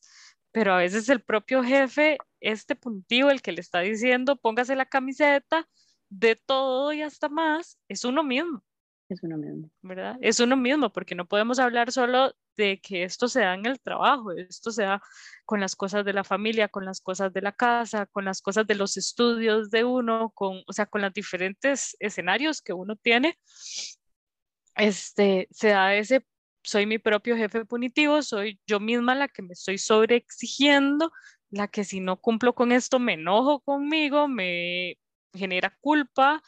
pero 0.52 0.74
a 0.74 0.78
veces 0.78 1.10
el 1.10 1.22
propio 1.22 1.64
jefe, 1.64 2.18
este 2.40 2.76
punitivo, 2.76 3.30
el 3.30 3.42
que 3.42 3.52
le 3.52 3.62
está 3.62 3.80
diciendo 3.80 4.36
póngase 4.36 4.76
la 4.76 4.86
camiseta 4.86 5.68
de 6.10 6.36
todo 6.36 6.94
y 6.94 7.02
hasta 7.02 7.30
más, 7.30 7.80
es 7.88 8.04
uno 8.06 8.24
mismo 8.24 8.64
es 9.14 9.24
uno 9.24 9.38
mismo. 9.38 9.70
¿Verdad? 9.82 10.18
Es 10.22 10.40
uno 10.40 10.56
mismo, 10.56 10.92
porque 10.92 11.16
no 11.16 11.28
podemos 11.28 11.60
hablar 11.60 11.92
solo 11.92 12.34
de 12.58 12.80
que 12.82 13.04
esto 13.04 13.28
se 13.28 13.42
da 13.42 13.54
en 13.54 13.66
el 13.66 13.80
trabajo, 13.80 14.32
esto 14.32 14.72
se 14.72 14.84
da 14.84 15.02
con 15.46 15.60
las 15.60 15.76
cosas 15.76 16.06
de 16.06 16.14
la 16.14 16.24
familia, 16.24 16.68
con 16.68 16.86
las 16.86 17.02
cosas 17.02 17.34
de 17.34 17.42
la 17.42 17.52
casa, 17.52 18.06
con 18.08 18.26
las 18.26 18.42
cosas 18.42 18.68
de 18.68 18.76
los 18.76 18.98
estudios 18.98 19.70
de 19.70 19.84
uno, 19.84 20.32
con, 20.32 20.64
o 20.68 20.74
sea, 20.74 20.86
con 20.86 21.02
los 21.02 21.14
diferentes 21.14 21.96
escenarios 22.00 22.62
que 22.62 22.74
uno 22.74 22.96
tiene. 22.96 23.38
Este, 24.76 25.48
se 25.52 25.70
da 25.70 25.96
ese, 25.96 26.26
soy 26.64 26.86
mi 26.86 27.00
propio 27.00 27.36
jefe 27.36 27.66
punitivo, 27.66 28.22
soy 28.22 28.60
yo 28.68 28.80
misma 28.80 29.16
la 29.16 29.28
que 29.28 29.42
me 29.42 29.54
estoy 29.54 29.78
sobreexigiendo, 29.78 31.12
la 31.50 31.68
que 31.68 31.84
si 31.84 32.00
no 32.00 32.18
cumplo 32.18 32.54
con 32.56 32.72
esto 32.72 33.00
me 33.00 33.14
enojo 33.14 33.62
conmigo, 33.62 34.28
me 34.28 34.98
genera 35.34 35.76
culpa 35.82 36.42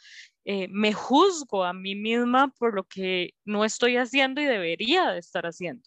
eh, 0.46 0.68
me 0.68 0.92
juzgo 0.92 1.64
a 1.64 1.72
mí 1.72 1.94
misma 1.94 2.52
por 2.58 2.74
lo 2.74 2.84
que 2.84 3.30
no 3.46 3.64
estoy 3.64 3.96
haciendo 3.96 4.42
y 4.42 4.44
debería 4.44 5.10
de 5.12 5.18
estar 5.18 5.46
haciendo. 5.46 5.82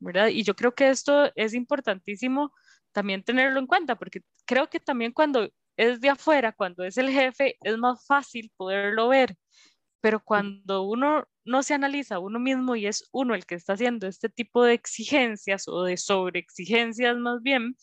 ¿verdad? 0.00 0.28
Y 0.28 0.42
yo 0.42 0.54
creo 0.54 0.74
que 0.74 0.90
esto 0.90 1.30
es 1.36 1.54
importantísimo 1.54 2.52
también 2.92 3.22
tenerlo 3.22 3.60
en 3.60 3.66
cuenta, 3.66 3.96
porque 3.96 4.22
creo 4.46 4.68
que 4.68 4.80
también 4.80 5.12
cuando 5.12 5.48
es 5.76 6.00
de 6.00 6.10
afuera, 6.10 6.52
cuando 6.52 6.84
es 6.84 6.98
el 6.98 7.10
jefe, 7.10 7.56
es 7.62 7.78
más 7.78 8.04
fácil 8.06 8.50
poderlo 8.56 9.08
ver, 9.08 9.36
pero 10.00 10.20
cuando 10.20 10.82
uno 10.82 11.24
no 11.44 11.62
se 11.62 11.74
analiza 11.74 12.18
uno 12.18 12.38
mismo 12.38 12.76
y 12.76 12.86
es 12.86 13.08
uno 13.12 13.34
el 13.34 13.46
que 13.46 13.54
está 13.56 13.74
haciendo 13.74 14.06
este 14.06 14.28
tipo 14.28 14.64
de 14.64 14.74
exigencias 14.74 15.68
o 15.68 15.82
de 15.84 15.96
sobreexigencias 15.96 17.16
más 17.18 17.42
bien, 17.42 17.76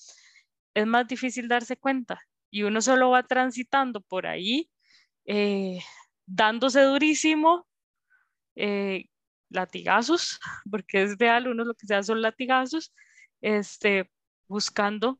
es 0.74 0.88
más 0.88 1.08
difícil 1.08 1.48
darse 1.48 1.78
cuenta 1.78 2.20
y 2.52 2.64
uno 2.64 2.82
solo 2.82 3.12
va 3.12 3.24
transitando 3.24 4.02
por 4.02 4.28
ahí 4.28 4.70
eh, 5.26 5.80
dándose 6.26 6.82
durísimo, 6.84 7.68
eh, 8.56 9.06
latigazos, 9.50 10.40
porque 10.72 11.04
es 11.04 11.18
real, 11.18 11.48
uno 11.48 11.66
lo 11.66 11.74
que 11.76 11.88
se 11.88 11.94
da 11.96 12.04
son 12.04 12.22
latigazos, 12.22 12.94
este, 13.42 14.10
buscando 14.48 15.20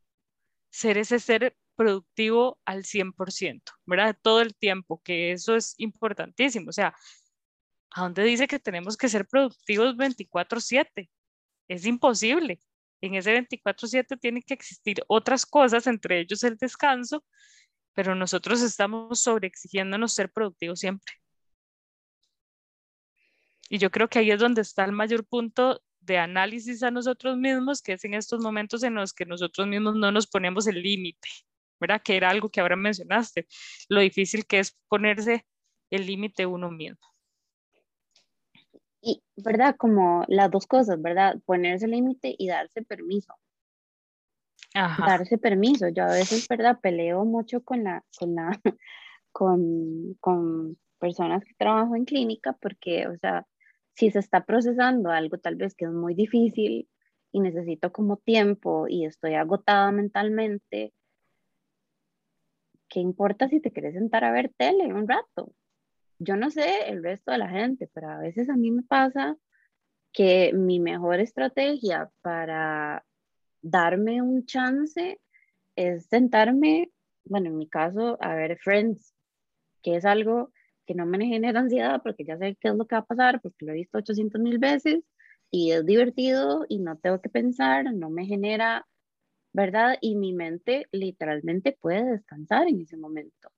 ser 0.72 0.98
ese 0.98 1.20
ser 1.20 1.56
productivo 1.76 2.60
al 2.66 2.86
100%, 2.86 3.74
¿verdad? 3.86 4.18
Todo 4.22 4.42
el 4.42 4.56
tiempo, 4.56 5.02
que 5.04 5.32
eso 5.32 5.56
es 5.56 5.76
importantísimo. 5.80 6.70
O 6.70 6.74
sea, 6.74 6.96
¿a 7.92 8.02
dónde 8.04 8.24
dice 8.24 8.48
que 8.48 8.60
tenemos 8.60 8.98
que 8.98 9.10
ser 9.10 9.28
productivos 9.28 9.96
24/7? 9.98 11.10
Es 11.68 11.86
imposible. 11.86 12.60
En 13.02 13.16
ese 13.16 13.32
24/7 13.34 14.18
tienen 14.18 14.44
que 14.44 14.54
existir 14.54 15.04
otras 15.08 15.46
cosas, 15.46 15.88
entre 15.88 16.20
ellos 16.20 16.44
el 16.44 16.58
descanso, 16.58 17.24
pero 17.94 18.16
nosotros 18.16 18.62
estamos 18.62 19.20
sobreexigiéndonos 19.22 20.14
ser 20.14 20.32
productivos 20.32 20.80
siempre. 20.80 21.14
Y 23.70 23.78
yo 23.78 23.92
creo 23.92 24.10
que 24.10 24.20
ahí 24.20 24.32
es 24.32 24.40
donde 24.40 24.62
está 24.62 24.84
el 24.86 24.92
mayor 24.92 25.26
punto 25.26 25.82
de 26.02 26.18
análisis 26.18 26.82
a 26.84 26.92
nosotros 26.92 27.38
mismos, 27.38 27.82
que 27.82 27.94
es 27.94 28.04
en 28.04 28.16
estos 28.16 28.42
momentos 28.42 28.84
en 28.84 28.96
los 28.96 29.14
que 29.14 29.26
nosotros 29.26 29.68
mismos 29.68 29.96
no 29.96 30.12
nos 30.12 30.28
ponemos 30.28 30.66
el 30.68 30.82
límite, 30.82 31.30
¿verdad? 31.80 32.02
Que 32.04 32.18
era 32.18 32.30
algo 32.30 32.50
que 32.50 32.62
ahora 32.62 32.76
mencionaste, 32.76 33.48
lo 33.90 34.00
difícil 34.02 34.46
que 34.46 34.60
es 34.60 34.78
ponerse 34.88 35.46
el 35.92 36.08
límite 36.08 36.46
uno 36.46 36.72
mismo. 36.72 37.00
Y, 39.02 39.24
¿verdad? 39.38 39.76
Como 39.78 40.26
las 40.28 40.52
dos 40.52 40.68
cosas, 40.68 41.02
¿verdad? 41.02 41.38
Ponerse 41.46 41.88
límite 41.88 42.36
y 42.38 42.48
darse 42.48 42.82
permiso 42.82 43.36
darse 44.74 45.38
permiso. 45.38 45.88
Yo 45.90 46.04
a 46.04 46.14
veces, 46.14 46.48
¿verdad? 46.48 46.80
Peleo 46.82 47.26
mucho 47.26 47.64
con 47.64 47.84
la, 47.84 48.04
con 48.18 48.36
la, 48.36 48.52
con, 49.32 50.16
con 50.20 50.78
personas 51.00 51.44
que 51.44 51.54
trabajan 51.58 51.96
en 51.98 52.06
clínica 52.06 52.54
porque, 52.62 53.08
o 53.08 53.18
sea, 53.18 53.46
si 53.94 54.12
se 54.12 54.20
está 54.20 54.46
procesando 54.46 55.12
algo 55.12 55.38
tal 55.38 55.56
vez 55.56 55.76
que 55.76 55.86
es 55.86 55.92
muy 55.92 56.14
difícil 56.14 56.88
y 57.32 57.40
necesito 57.42 57.92
como 57.92 58.18
tiempo 58.18 58.88
y 58.88 59.06
estoy 59.06 59.36
agotada 59.36 59.92
mentalmente, 59.92 60.94
¿qué 62.88 63.00
importa 63.00 63.48
si 63.50 63.60
te 63.60 63.72
quieres 63.72 63.94
sentar 63.94 64.24
a 64.24 64.32
ver 64.32 64.52
tele 64.58 64.94
un 64.94 65.08
rato? 65.08 65.54
Yo 66.20 66.36
no 66.36 66.52
sé 66.52 66.90
el 66.90 67.04
resto 67.04 67.32
de 67.32 67.38
la 67.38 67.50
gente, 67.50 67.90
pero 67.94 68.10
a 68.10 68.20
veces 68.20 68.50
a 68.50 68.58
mí 68.58 68.72
me 68.72 68.84
pasa 68.84 69.38
que 70.12 70.52
mi 70.54 70.80
mejor 70.80 71.20
estrategia 71.20 72.12
para 72.22 73.06
darme 73.62 74.22
un 74.22 74.46
chance 74.46 75.20
es 75.76 76.08
sentarme, 76.08 76.92
bueno, 77.26 77.48
en 77.48 77.58
mi 77.58 77.70
caso, 77.70 78.18
a 78.22 78.36
ver 78.36 78.58
Friends, 78.60 79.14
que 79.82 79.96
es 79.96 80.06
algo 80.06 80.52
que 80.86 80.96
no 80.96 81.06
me 81.06 81.26
genera 81.26 81.60
ansiedad 81.60 82.02
porque 82.04 82.26
ya 82.26 82.38
sé 82.38 82.58
qué 82.60 82.70
es 82.70 82.76
lo 82.76 82.86
que 82.86 82.96
va 82.96 83.02
a 83.02 83.06
pasar, 83.06 83.42
porque 83.42 83.66
lo 83.66 83.72
he 83.72 83.76
visto 83.76 84.00
800 84.00 84.42
mil 84.42 84.60
veces 84.60 85.04
y 85.52 85.72
es 85.72 85.86
divertido 85.86 86.66
y 86.68 86.80
no 86.80 86.98
tengo 86.98 87.22
que 87.22 87.30
pensar, 87.30 87.94
no 87.94 88.10
me 88.10 88.26
genera, 88.26 88.88
¿verdad? 89.54 89.98
Y 90.02 90.16
mi 90.16 90.34
mente 90.34 90.88
literalmente 90.92 91.78
puede 91.80 92.04
descansar 92.04 92.68
en 92.68 92.82
ese 92.82 92.98
momento. 92.98 93.50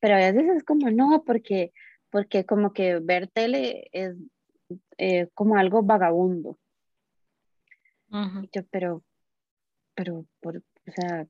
Pero 0.00 0.14
a 0.14 0.18
veces 0.18 0.44
es 0.56 0.64
como, 0.64 0.90
no, 0.90 1.22
porque, 1.24 1.72
porque 2.10 2.44
como 2.44 2.72
que 2.72 2.98
ver 2.98 3.28
tele 3.28 3.88
es 3.92 4.16
eh, 4.98 5.28
como 5.34 5.56
algo 5.56 5.82
vagabundo. 5.82 6.58
Pero, 8.70 9.04
pero, 9.94 10.26
por, 10.40 10.56
o 10.56 10.92
sea, 10.92 11.26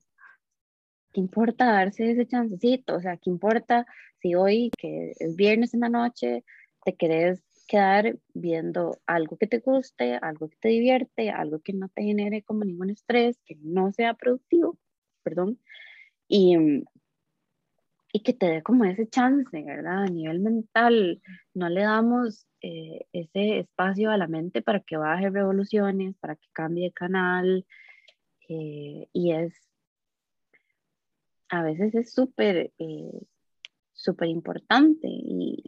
¿qué 1.13 1.19
importa 1.19 1.71
darse 1.71 2.11
ese 2.11 2.25
chancecito? 2.25 2.95
O 2.95 3.01
sea, 3.01 3.17
¿qué 3.17 3.29
importa 3.29 3.85
si 4.19 4.35
hoy, 4.35 4.71
que 4.77 5.13
es 5.19 5.35
viernes 5.35 5.73
en 5.73 5.81
la 5.81 5.89
noche, 5.89 6.43
te 6.83 6.95
querés 6.95 7.43
quedar 7.67 8.17
viendo 8.33 8.99
algo 9.05 9.37
que 9.37 9.47
te 9.47 9.59
guste, 9.59 10.15
algo 10.15 10.49
que 10.49 10.57
te 10.57 10.69
divierte, 10.69 11.29
algo 11.29 11.59
que 11.59 11.73
no 11.73 11.87
te 11.89 12.03
genere 12.03 12.43
como 12.43 12.65
ningún 12.65 12.89
estrés, 12.89 13.37
que 13.45 13.55
no 13.61 13.91
sea 13.91 14.13
productivo, 14.13 14.77
perdón, 15.23 15.59
y, 16.27 16.83
y 18.13 18.23
que 18.23 18.33
te 18.33 18.47
dé 18.47 18.63
como 18.63 18.85
ese 18.85 19.07
chance, 19.07 19.63
¿verdad? 19.63 20.03
A 20.03 20.07
nivel 20.07 20.39
mental, 20.39 21.21
no 21.53 21.69
le 21.69 21.81
damos 21.81 22.45
eh, 22.61 23.05
ese 23.13 23.59
espacio 23.59 24.11
a 24.11 24.17
la 24.17 24.27
mente 24.27 24.61
para 24.61 24.81
que 24.81 24.97
baje 24.97 25.29
revoluciones, 25.29 26.15
para 26.19 26.35
que 26.35 26.47
cambie 26.51 26.85
de 26.85 26.91
canal, 26.91 27.65
eh, 28.49 29.07
y 29.13 29.31
es, 29.31 29.53
a 31.49 31.63
veces 31.63 31.95
es 31.95 32.13
súper, 32.13 32.73
eh, 32.77 33.21
súper 33.93 34.27
importante, 34.27 35.07
y, 35.07 35.63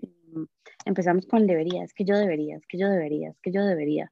empezamos 0.86 1.26
con 1.28 1.48
debería, 1.48 1.84
es 1.84 1.94
que 1.94 2.04
yo 2.04 2.18
debería, 2.18 2.58
es 2.58 2.66
que 2.68 2.78
yo 2.78 2.90
debería, 2.90 3.30
es 3.30 3.40
que 3.40 3.52
yo 3.52 3.64
debería. 3.64 4.12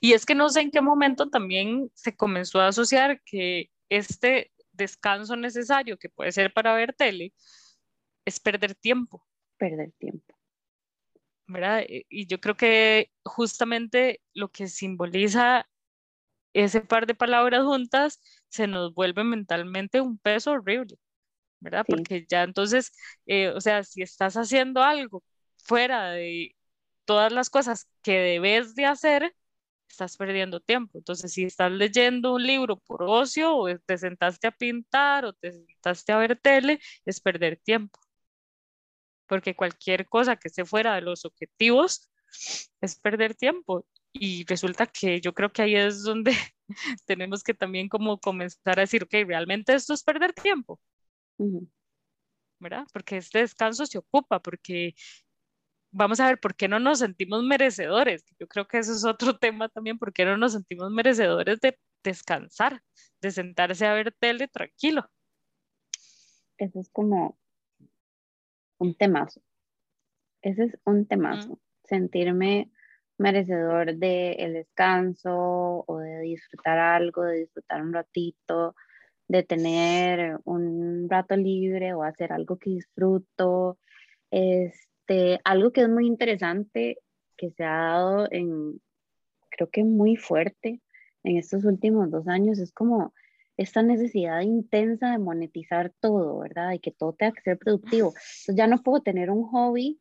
Y 0.00 0.12
es 0.12 0.24
que 0.24 0.36
no 0.36 0.48
sé 0.48 0.60
en 0.60 0.70
qué 0.70 0.80
momento 0.80 1.28
también 1.28 1.90
se 1.94 2.16
comenzó 2.16 2.60
a 2.60 2.68
asociar 2.68 3.20
que 3.24 3.68
este 3.88 4.52
descanso 4.80 5.36
necesario 5.36 5.98
que 5.98 6.08
puede 6.08 6.32
ser 6.32 6.52
para 6.52 6.74
ver 6.74 6.94
tele 6.94 7.32
es 8.24 8.40
perder 8.40 8.74
tiempo. 8.74 9.24
Perder 9.56 9.92
tiempo. 9.98 10.34
¿Verdad? 11.46 11.84
Y 11.88 12.26
yo 12.26 12.40
creo 12.40 12.56
que 12.56 13.10
justamente 13.24 14.20
lo 14.34 14.50
que 14.50 14.68
simboliza 14.68 15.68
ese 16.52 16.80
par 16.80 17.06
de 17.06 17.14
palabras 17.14 17.64
juntas 17.64 18.20
se 18.48 18.66
nos 18.66 18.94
vuelve 18.94 19.24
mentalmente 19.24 20.00
un 20.00 20.18
peso 20.18 20.52
horrible. 20.52 20.96
¿verdad? 21.60 21.84
Porque 21.88 22.26
ya 22.28 22.42
entonces, 22.42 22.92
eh, 23.26 23.48
o 23.50 23.60
sea, 23.60 23.84
si 23.84 24.02
estás 24.02 24.36
haciendo 24.36 24.82
algo 24.82 25.22
fuera 25.56 26.10
de 26.12 26.56
todas 27.04 27.32
las 27.32 27.50
cosas 27.50 27.88
que 28.02 28.18
debes 28.18 28.74
de 28.74 28.86
hacer, 28.86 29.34
estás 29.92 30.16
perdiendo 30.16 30.60
tiempo. 30.60 30.98
Entonces, 30.98 31.32
si 31.32 31.44
estás 31.44 31.70
leyendo 31.72 32.34
un 32.34 32.46
libro 32.46 32.78
por 32.78 33.02
ocio 33.02 33.56
o 33.56 33.78
te 33.78 33.98
sentaste 33.98 34.46
a 34.46 34.52
pintar 34.52 35.24
o 35.24 35.32
te 35.32 35.52
sentaste 35.52 36.12
a 36.12 36.18
ver 36.18 36.38
tele, 36.40 36.80
es 37.04 37.20
perder 37.20 37.58
tiempo. 37.58 37.98
Porque 39.26 39.54
cualquier 39.54 40.08
cosa 40.08 40.36
que 40.36 40.48
esté 40.48 40.64
fuera 40.64 40.94
de 40.94 41.02
los 41.02 41.24
objetivos 41.24 42.10
es 42.80 42.96
perder 42.98 43.34
tiempo. 43.34 43.86
Y 44.12 44.44
resulta 44.44 44.86
que 44.86 45.20
yo 45.20 45.32
creo 45.34 45.52
que 45.52 45.62
ahí 45.62 45.76
es 45.76 46.02
donde 46.02 46.32
tenemos 47.06 47.42
que 47.42 47.54
también 47.54 47.88
como 47.88 48.18
comenzar 48.18 48.78
a 48.78 48.82
decir, 48.82 49.04
ok, 49.04 49.14
realmente 49.26 49.74
esto 49.74 49.94
es 49.94 50.02
perder 50.02 50.32
tiempo. 50.32 50.80
¿verdad? 52.60 52.86
Porque 52.92 53.16
este 53.16 53.40
descanso 53.40 53.86
se 53.86 53.98
ocupa, 53.98 54.40
porque 54.40 54.94
vamos 55.90 56.20
a 56.20 56.26
ver 56.26 56.38
por 56.38 56.54
qué 56.54 56.68
no 56.68 56.78
nos 56.78 57.00
sentimos 57.00 57.42
merecedores. 57.42 58.24
Yo 58.38 58.46
creo 58.46 58.66
que 58.66 58.78
eso 58.78 58.92
es 58.92 59.04
otro 59.04 59.36
tema 59.40 59.68
también, 59.68 59.98
por 59.98 60.12
qué 60.12 60.24
no 60.24 60.36
nos 60.36 60.52
sentimos 60.52 60.90
merecedores 60.90 61.60
de 61.60 61.78
descansar, 62.02 62.82
de 63.20 63.30
sentarse 63.30 63.86
a 63.86 63.94
ver 63.94 64.14
tele 64.18 64.48
tranquilo. 64.48 65.08
Eso 66.56 66.80
es 66.80 66.90
como 66.90 67.38
un 68.78 68.94
temazo. 68.94 69.40
Ese 70.42 70.64
es 70.64 70.78
un 70.84 71.06
temazo. 71.06 71.58
Sentirme 71.84 72.70
merecedor 73.18 73.96
del 73.96 74.40
el 74.40 74.52
descanso 74.54 75.84
o 75.86 75.98
de 75.98 76.20
disfrutar 76.20 76.78
algo, 76.78 77.22
de 77.24 77.40
disfrutar 77.40 77.82
un 77.82 77.92
ratito, 77.92 78.74
de 79.28 79.42
tener 79.42 80.38
un 80.44 81.06
rato 81.08 81.36
libre 81.36 81.92
o 81.94 82.02
hacer 82.02 82.32
algo 82.32 82.58
que 82.58 82.70
disfruto. 82.70 83.78
Este, 85.10 85.40
algo 85.42 85.72
que 85.72 85.82
es 85.82 85.88
muy 85.88 86.06
interesante 86.06 86.98
que 87.36 87.50
se 87.50 87.64
ha 87.64 87.74
dado 87.74 88.28
en, 88.30 88.80
creo 89.50 89.68
que 89.68 89.82
muy 89.82 90.14
fuerte 90.14 90.80
en 91.24 91.36
estos 91.36 91.64
últimos 91.64 92.12
dos 92.12 92.28
años, 92.28 92.60
es 92.60 92.72
como 92.72 93.12
esta 93.56 93.82
necesidad 93.82 94.40
intensa 94.42 95.10
de 95.10 95.18
monetizar 95.18 95.92
todo, 95.98 96.38
¿verdad? 96.38 96.74
Y 96.74 96.78
que 96.78 96.92
todo 96.92 97.12
tenga 97.12 97.32
que 97.32 97.42
ser 97.42 97.58
productivo. 97.58 98.08
Entonces 98.14 98.54
ya 98.54 98.68
no 98.68 98.82
puedo 98.84 99.02
tener 99.02 99.30
un 99.30 99.42
hobby 99.48 100.00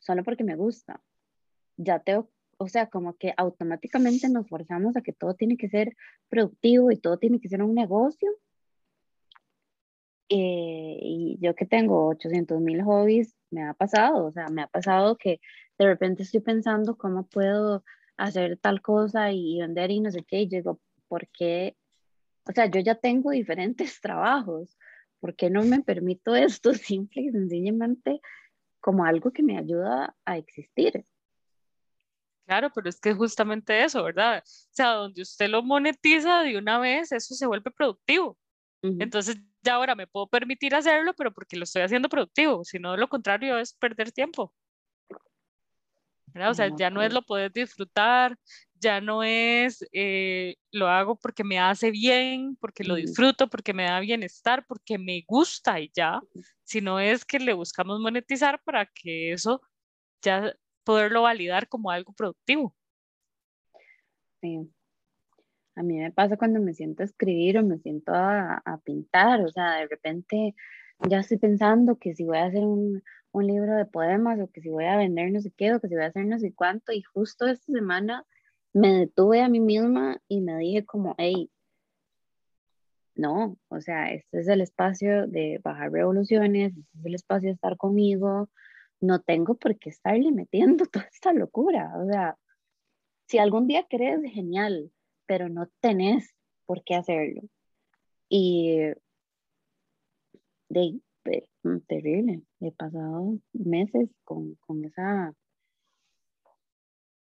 solo 0.00 0.24
porque 0.24 0.42
me 0.42 0.56
gusta. 0.56 1.00
Ya 1.76 2.00
tengo 2.00 2.28
o 2.60 2.66
sea, 2.66 2.88
como 2.88 3.16
que 3.16 3.32
automáticamente 3.36 4.28
nos 4.28 4.48
forzamos 4.48 4.96
a 4.96 5.02
que 5.02 5.12
todo 5.12 5.34
tiene 5.34 5.56
que 5.56 5.68
ser 5.68 5.96
productivo 6.28 6.90
y 6.90 6.96
todo 6.96 7.16
tiene 7.16 7.38
que 7.38 7.48
ser 7.48 7.62
un 7.62 7.74
negocio. 7.76 8.28
Eh, 10.30 10.98
y 11.00 11.38
yo 11.40 11.54
que 11.54 11.64
tengo 11.64 12.08
800 12.08 12.60
mil 12.60 12.82
hobbies, 12.82 13.34
me 13.50 13.62
ha 13.64 13.72
pasado, 13.72 14.26
o 14.26 14.32
sea, 14.32 14.48
me 14.48 14.62
ha 14.62 14.66
pasado 14.66 15.16
que 15.16 15.40
de 15.78 15.86
repente 15.86 16.22
estoy 16.22 16.40
pensando 16.40 16.98
cómo 16.98 17.26
puedo 17.26 17.84
hacer 18.18 18.58
tal 18.58 18.82
cosa 18.82 19.32
y 19.32 19.58
vender 19.60 19.90
y 19.90 20.00
no 20.00 20.10
sé 20.10 20.24
qué, 20.24 20.42
y 20.42 20.48
digo, 20.48 20.80
¿por 21.08 21.28
qué? 21.28 21.76
O 22.44 22.52
sea, 22.52 22.66
yo 22.66 22.80
ya 22.80 22.94
tengo 22.96 23.30
diferentes 23.30 24.00
trabajos, 24.02 24.76
¿por 25.20 25.34
qué 25.34 25.50
no 25.50 25.62
me 25.64 25.80
permito 25.80 26.34
esto 26.34 26.72
simple 26.74 27.22
y 27.22 27.30
sencillamente 27.30 28.20
como 28.80 29.04
algo 29.04 29.32
que 29.32 29.42
me 29.42 29.56
ayuda 29.56 30.14
a 30.24 30.36
existir? 30.36 31.04
Claro, 32.46 32.70
pero 32.74 32.88
es 32.88 32.98
que 32.98 33.12
justamente 33.12 33.84
eso, 33.84 34.02
¿verdad? 34.02 34.38
O 34.38 34.42
sea, 34.44 34.92
donde 34.92 35.20
usted 35.20 35.48
lo 35.48 35.62
monetiza 35.62 36.40
de 36.40 36.56
una 36.56 36.78
vez, 36.78 37.12
eso 37.12 37.34
se 37.34 37.46
vuelve 37.46 37.70
productivo. 37.70 38.38
Entonces, 38.80 39.36
ya 39.62 39.74
ahora 39.74 39.94
me 39.94 40.06
puedo 40.06 40.26
permitir 40.26 40.74
hacerlo, 40.74 41.14
pero 41.16 41.32
porque 41.32 41.56
lo 41.56 41.64
estoy 41.64 41.82
haciendo 41.82 42.08
productivo, 42.08 42.64
si 42.64 42.78
no, 42.78 42.96
lo 42.96 43.08
contrario 43.08 43.58
es 43.58 43.74
perder 43.74 44.12
tiempo. 44.12 44.52
¿verdad? 46.32 46.50
O 46.50 46.54
sea, 46.54 46.70
ya 46.76 46.90
no 46.90 47.02
es 47.02 47.12
lo 47.12 47.22
poder 47.22 47.52
disfrutar, 47.52 48.38
ya 48.74 49.00
no 49.00 49.22
es 49.22 49.84
eh, 49.92 50.56
lo 50.70 50.88
hago 50.88 51.16
porque 51.16 51.44
me 51.44 51.58
hace 51.58 51.90
bien, 51.90 52.56
porque 52.60 52.84
lo 52.84 52.94
disfruto, 52.94 53.48
porque 53.48 53.72
me 53.72 53.84
da 53.84 54.00
bienestar, 54.00 54.64
porque 54.66 54.98
me 54.98 55.24
gusta 55.26 55.80
y 55.80 55.90
ya, 55.94 56.20
sino 56.64 57.00
es 57.00 57.24
que 57.24 57.38
le 57.38 57.52
buscamos 57.52 58.00
monetizar 58.00 58.62
para 58.62 58.86
que 58.86 59.32
eso 59.32 59.60
ya 60.22 60.54
poderlo 60.84 61.22
validar 61.22 61.68
como 61.68 61.90
algo 61.90 62.12
productivo. 62.12 62.74
Sí. 64.40 64.70
A 65.78 65.82
mí 65.82 65.98
me 65.98 66.12
pasa 66.12 66.36
cuando 66.36 66.60
me 66.60 66.74
siento 66.74 67.02
a 67.02 67.06
escribir 67.06 67.58
o 67.58 67.62
me 67.64 67.78
siento 67.78 68.12
a, 68.14 68.80
pintar, 68.84 69.42
o 69.42 69.50
sea, 69.50 69.76
de 69.76 69.86
repente 69.86 70.54
ya 71.08 71.20
estoy 71.20 71.38
pensando 71.38 71.96
que 71.96 72.14
si 72.14 72.24
voy 72.24 72.38
a 72.38 72.46
hacer 72.46 72.64
un, 72.64 73.02
un, 73.32 73.46
libro 73.46 73.76
de 73.76 73.86
poemas 73.86 74.40
o 74.40 74.50
que 74.50 74.60
si 74.60 74.68
voy 74.70 74.86
a 74.86 74.96
vender 74.96 75.30
no 75.30 75.40
sé 75.40 75.52
qué 75.56 75.72
o 75.74 75.80
que 75.80 75.88
si 75.88 75.94
voy 75.94 76.04
a 76.04 76.08
hacer 76.08 76.26
no 76.26 76.38
sé 76.40 76.52
cuánto 76.52 76.92
y 76.92 77.02
justo 77.02 77.46
esta 77.46 77.72
semana 77.72 78.26
me 78.72 78.92
detuve 78.92 79.40
a 79.42 79.48
mí 79.48 79.60
misma 79.60 80.20
y 80.28 80.40
me 80.40 80.58
dije 80.58 80.84
como, 80.84 81.14
hey, 81.18 81.50
no, 83.14 83.56
o 83.68 83.80
sea, 83.80 84.12
este 84.12 84.40
es 84.40 84.48
el 84.48 84.60
espacio 84.60 85.26
de 85.26 85.60
bajar 85.62 85.90
revoluciones, 85.92 86.72
este 86.76 86.98
es 86.98 87.06
el 87.06 87.14
espacio 87.14 87.48
de 87.48 87.54
estar 87.54 87.76
conmigo, 87.76 88.48
no 89.00 89.20
tengo 89.20 89.54
por 89.56 89.78
qué 89.78 89.90
estarle 89.90 90.32
metiendo 90.32 90.86
toda 90.92 91.08
esta 91.12 91.32
locura. 91.32 91.92
O 91.98 92.06
sea, 92.06 92.36
si 93.26 93.38
algún 93.38 93.66
día 93.66 93.86
crees, 93.88 94.20
genial, 94.32 94.92
pero 95.28 95.48
no 95.50 95.68
tenés 95.80 96.34
por 96.66 96.82
qué 96.82 96.96
hacerlo. 96.96 97.42
Y 98.28 98.78
de, 100.70 101.00
mm, 101.62 101.78
terrible, 101.86 102.42
he 102.60 102.72
pasado 102.72 103.38
meses 103.52 104.10
con, 104.24 104.54
con 104.56 104.84
esa 104.84 105.32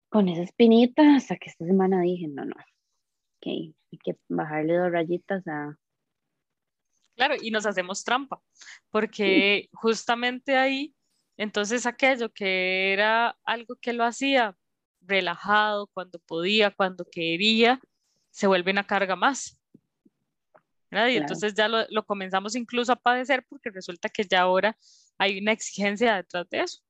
con 0.09 0.27
esa 0.27 0.41
espinita 0.41 1.15
hasta 1.15 1.35
que 1.35 1.49
esta 1.49 1.65
semana 1.65 2.01
dije, 2.01 2.27
no, 2.27 2.45
no, 2.45 2.55
okay, 3.37 3.75
hay 3.91 3.99
que 3.99 4.17
bajarle 4.27 4.75
dos 4.75 4.91
rayitas 4.91 5.47
a... 5.47 5.77
Claro, 7.15 7.35
y 7.39 7.51
nos 7.51 7.67
hacemos 7.67 8.03
trampa, 8.03 8.41
porque 8.89 9.69
justamente 9.73 10.55
ahí 10.55 10.95
entonces 11.37 11.85
aquello 11.85 12.29
que 12.33 12.91
era 12.91 13.37
algo 13.43 13.75
que 13.75 13.93
lo 13.93 14.03
hacía 14.03 14.57
relajado, 15.09 15.87
cuando 15.87 16.19
podía, 16.19 16.71
cuando 16.71 17.05
quería, 17.05 17.79
se 18.29 18.47
vuelve 18.47 18.71
una 18.71 18.87
carga 18.87 19.15
más. 19.15 19.59
Y 20.91 21.17
entonces 21.17 21.53
ya 21.53 21.67
lo, 21.67 22.03
comenzamos 22.05 22.55
incluso 22.55 22.91
a 22.91 22.95
padecer 22.95 23.45
porque 23.47 23.69
resulta 23.69 24.09
que 24.09 24.23
ya 24.23 24.41
ahora 24.41 24.75
hay 25.17 25.39
una 25.39 25.51
exigencia 25.51 26.15
detrás 26.15 26.49
de 26.49 26.61
eso. 26.61 26.81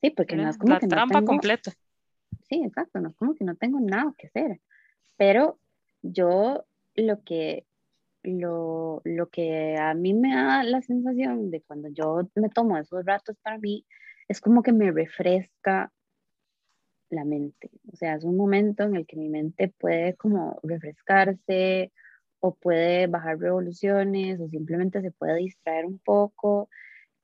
Sí, 0.00 0.10
porque 0.10 0.36
no 0.36 0.48
es 0.48 0.56
como 0.56 0.74
la 0.74 0.80
que 0.80 0.86
trampa 0.86 1.22
completa. 1.22 1.72
Sí, 2.48 2.62
exacto, 2.64 3.00
no 3.00 3.10
es 3.10 3.16
como 3.16 3.34
que 3.34 3.44
no 3.44 3.56
tengo 3.56 3.80
nada 3.80 4.14
que 4.16 4.28
hacer. 4.28 4.60
Pero 5.16 5.58
yo 6.02 6.64
lo 6.94 7.22
que 7.22 7.66
lo, 8.22 9.02
lo 9.04 9.28
que 9.28 9.76
a 9.76 9.92
mí 9.92 10.14
me 10.14 10.34
da 10.34 10.62
la 10.64 10.80
sensación 10.80 11.50
de 11.50 11.60
cuando 11.62 11.88
yo 11.90 12.28
me 12.34 12.48
tomo 12.48 12.78
esos 12.78 13.04
ratos 13.04 13.36
para 13.42 13.58
mí, 13.58 13.84
es 14.28 14.40
como 14.40 14.62
que 14.62 14.72
me 14.72 14.90
refresca 14.90 15.92
la 17.10 17.24
mente. 17.24 17.70
O 17.92 17.96
sea, 17.96 18.14
es 18.14 18.24
un 18.24 18.36
momento 18.36 18.84
en 18.84 18.96
el 18.96 19.06
que 19.06 19.16
mi 19.16 19.28
mente 19.28 19.68
puede 19.68 20.14
como 20.16 20.58
refrescarse 20.62 21.92
o 22.40 22.54
puede 22.54 23.06
bajar 23.06 23.38
revoluciones 23.38 24.40
o 24.40 24.48
simplemente 24.48 25.00
se 25.00 25.10
puede 25.10 25.36
distraer 25.36 25.86
un 25.86 25.98
poco, 25.98 26.68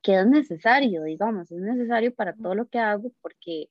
que 0.01 0.19
es 0.19 0.27
necesario, 0.27 1.03
digamos, 1.03 1.51
es 1.51 1.61
necesario 1.61 2.13
para 2.15 2.33
todo 2.35 2.55
lo 2.55 2.67
que 2.67 2.79
hago 2.79 3.11
porque 3.21 3.69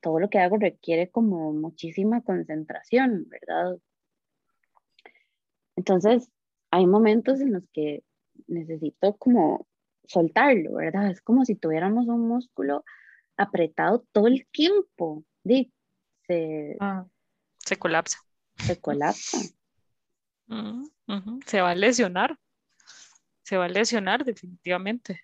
todo 0.00 0.18
lo 0.18 0.30
que 0.30 0.38
hago 0.38 0.56
requiere 0.56 1.10
como 1.10 1.52
muchísima 1.52 2.22
concentración, 2.22 3.26
¿verdad? 3.28 3.78
Entonces, 5.76 6.30
hay 6.70 6.86
momentos 6.86 7.40
en 7.40 7.52
los 7.52 7.64
que 7.72 8.02
necesito 8.46 9.16
como 9.16 9.66
soltarlo, 10.10 10.74
¿verdad? 10.74 11.10
Es 11.10 11.22
como 11.22 11.44
si 11.44 11.54
tuviéramos 11.54 12.06
un 12.08 12.26
músculo 12.26 12.84
apretado 13.36 14.04
todo 14.12 14.26
el 14.26 14.46
tiempo. 14.50 15.24
Se, 16.26 16.76
ah, 16.80 17.06
se 17.58 17.78
colapsa. 17.78 18.18
Se 18.56 18.80
colapsa. 18.80 19.38
Se 21.46 21.60
va 21.60 21.70
a 21.70 21.74
lesionar. 21.74 22.36
Se 23.42 23.56
va 23.56 23.66
a 23.66 23.68
lesionar 23.68 24.24
definitivamente. 24.24 25.20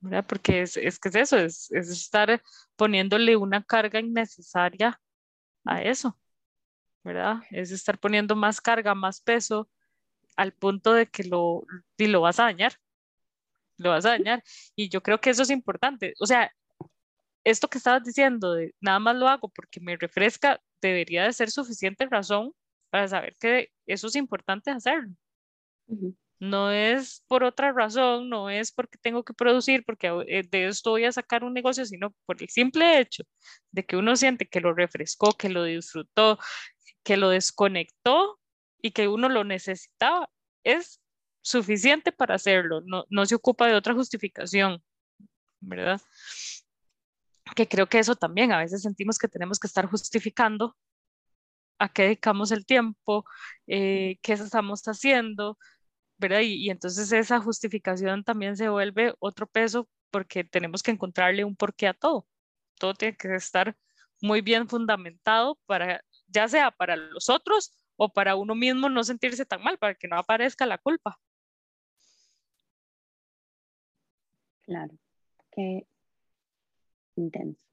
¿verdad? 0.00 0.24
Porque 0.26 0.62
es, 0.62 0.76
es, 0.76 0.98
que 0.98 1.08
es 1.08 1.14
eso, 1.14 1.38
es, 1.38 1.70
es 1.72 1.90
estar 1.90 2.42
poniéndole 2.76 3.36
una 3.36 3.62
carga 3.62 4.00
innecesaria 4.00 4.98
a 5.64 5.82
eso, 5.82 6.18
¿verdad? 7.04 7.42
Es 7.50 7.70
estar 7.70 7.98
poniendo 7.98 8.34
más 8.34 8.60
carga, 8.60 8.94
más 8.94 9.20
peso 9.20 9.68
al 10.36 10.52
punto 10.52 10.94
de 10.94 11.06
que 11.06 11.24
lo, 11.24 11.66
y 11.98 12.06
lo 12.06 12.22
vas 12.22 12.40
a 12.40 12.44
dañar, 12.44 12.72
lo 13.80 13.90
vas 13.90 14.04
a 14.06 14.10
dañar. 14.10 14.42
Y 14.76 14.88
yo 14.88 15.02
creo 15.02 15.20
que 15.20 15.30
eso 15.30 15.42
es 15.42 15.50
importante. 15.50 16.14
O 16.20 16.26
sea, 16.26 16.52
esto 17.44 17.68
que 17.68 17.78
estabas 17.78 18.04
diciendo 18.04 18.52
de 18.54 18.74
nada 18.80 18.98
más 18.98 19.16
lo 19.16 19.28
hago 19.28 19.48
porque 19.48 19.80
me 19.80 19.96
refresca, 19.96 20.60
debería 20.80 21.24
de 21.24 21.32
ser 21.32 21.50
suficiente 21.50 22.06
razón 22.06 22.52
para 22.90 23.08
saber 23.08 23.36
que 23.38 23.70
eso 23.86 24.08
es 24.08 24.16
importante 24.16 24.70
hacerlo. 24.70 25.14
No 26.38 26.70
es 26.70 27.22
por 27.28 27.44
otra 27.44 27.72
razón, 27.72 28.28
no 28.28 28.48
es 28.48 28.72
porque 28.72 28.98
tengo 28.98 29.24
que 29.24 29.34
producir, 29.34 29.84
porque 29.84 30.08
eh, 30.28 30.42
de 30.48 30.68
esto 30.68 30.90
voy 30.90 31.04
a 31.04 31.12
sacar 31.12 31.44
un 31.44 31.52
negocio, 31.52 31.84
sino 31.84 32.14
por 32.24 32.42
el 32.42 32.48
simple 32.48 32.98
hecho 32.98 33.24
de 33.72 33.84
que 33.84 33.96
uno 33.96 34.16
siente 34.16 34.46
que 34.46 34.60
lo 34.60 34.72
refrescó, 34.72 35.32
que 35.32 35.50
lo 35.50 35.64
disfrutó, 35.64 36.38
que 37.02 37.16
lo 37.16 37.28
desconectó 37.30 38.38
y 38.80 38.92
que 38.92 39.08
uno 39.08 39.28
lo 39.28 39.44
necesitaba, 39.44 40.30
es 40.64 40.99
suficiente 41.42 42.12
para 42.12 42.34
hacerlo, 42.36 42.82
no, 42.84 43.04
no 43.10 43.26
se 43.26 43.34
ocupa 43.34 43.66
de 43.66 43.74
otra 43.74 43.94
justificación, 43.94 44.82
¿verdad? 45.60 46.00
Que 47.56 47.66
creo 47.68 47.88
que 47.88 47.98
eso 47.98 48.14
también, 48.16 48.52
a 48.52 48.58
veces 48.58 48.82
sentimos 48.82 49.18
que 49.18 49.28
tenemos 49.28 49.58
que 49.58 49.66
estar 49.66 49.86
justificando 49.86 50.76
a 51.78 51.88
qué 51.88 52.02
dedicamos 52.04 52.52
el 52.52 52.66
tiempo, 52.66 53.24
eh, 53.66 54.18
qué 54.22 54.34
estamos 54.34 54.82
haciendo, 54.84 55.58
¿verdad? 56.18 56.40
Y, 56.40 56.66
y, 56.66 56.70
entonces 56.70 57.12
esa 57.12 57.40
justificación 57.40 58.24
también 58.24 58.56
se 58.56 58.68
vuelve 58.68 59.14
otro 59.20 59.46
peso 59.46 59.88
porque 60.10 60.44
tenemos 60.44 60.82
que 60.82 60.92
encontrarle 60.92 61.44
un 61.44 61.56
porqué 61.56 61.88
a 61.88 61.94
todo. 61.94 62.26
Todo 62.78 62.94
tiene 62.94 63.16
que 63.16 63.34
estar 63.34 63.76
muy 64.20 64.42
bien 64.42 64.68
fundamentado 64.68 65.58
para, 65.66 66.02
ya 66.28 66.48
sea 66.48 66.70
para 66.70 66.96
los 66.96 67.28
otros 67.30 67.72
o 67.96 68.12
para 68.12 68.36
uno 68.36 68.54
mismo 68.54 68.88
no 68.88 69.04
sentirse 69.04 69.46
tan 69.46 69.62
mal, 69.62 69.78
para 69.78 69.94
que 69.94 70.08
no 70.08 70.16
aparezca 70.18 70.66
la 70.66 70.78
culpa. 70.78 71.18
Claro, 74.70 74.94
qué 75.50 75.84
intenso. 77.16 77.66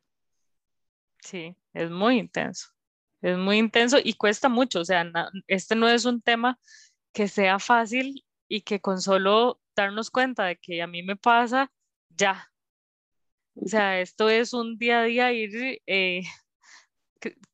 Sí, 1.20 1.56
es 1.74 1.92
muy 1.92 2.18
intenso. 2.18 2.70
Es 3.22 3.38
muy 3.38 3.60
intenso 3.60 4.00
y 4.04 4.14
cuesta 4.16 4.50
mucho. 4.50 4.80
O 4.80 4.86
sea, 4.86 5.06
este 5.46 5.76
no 5.76 5.88
es 5.88 6.06
un 6.06 6.24
tema 6.24 6.58
que 7.14 7.28
sea 7.28 7.60
fácil 7.60 8.26
y 8.48 8.62
que 8.62 8.82
con 8.82 9.00
solo 9.00 9.62
darnos 9.76 10.10
cuenta 10.10 10.46
de 10.46 10.56
que 10.58 10.82
a 10.82 10.88
mí 10.88 11.04
me 11.04 11.16
pasa, 11.16 11.72
ya. 12.10 12.52
O 13.54 13.68
sea, 13.68 14.02
esto 14.02 14.28
es 14.28 14.54
un 14.54 14.80
día 14.80 15.02
a 15.02 15.04
día 15.04 15.32
ir 15.34 15.80
eh, 15.86 16.24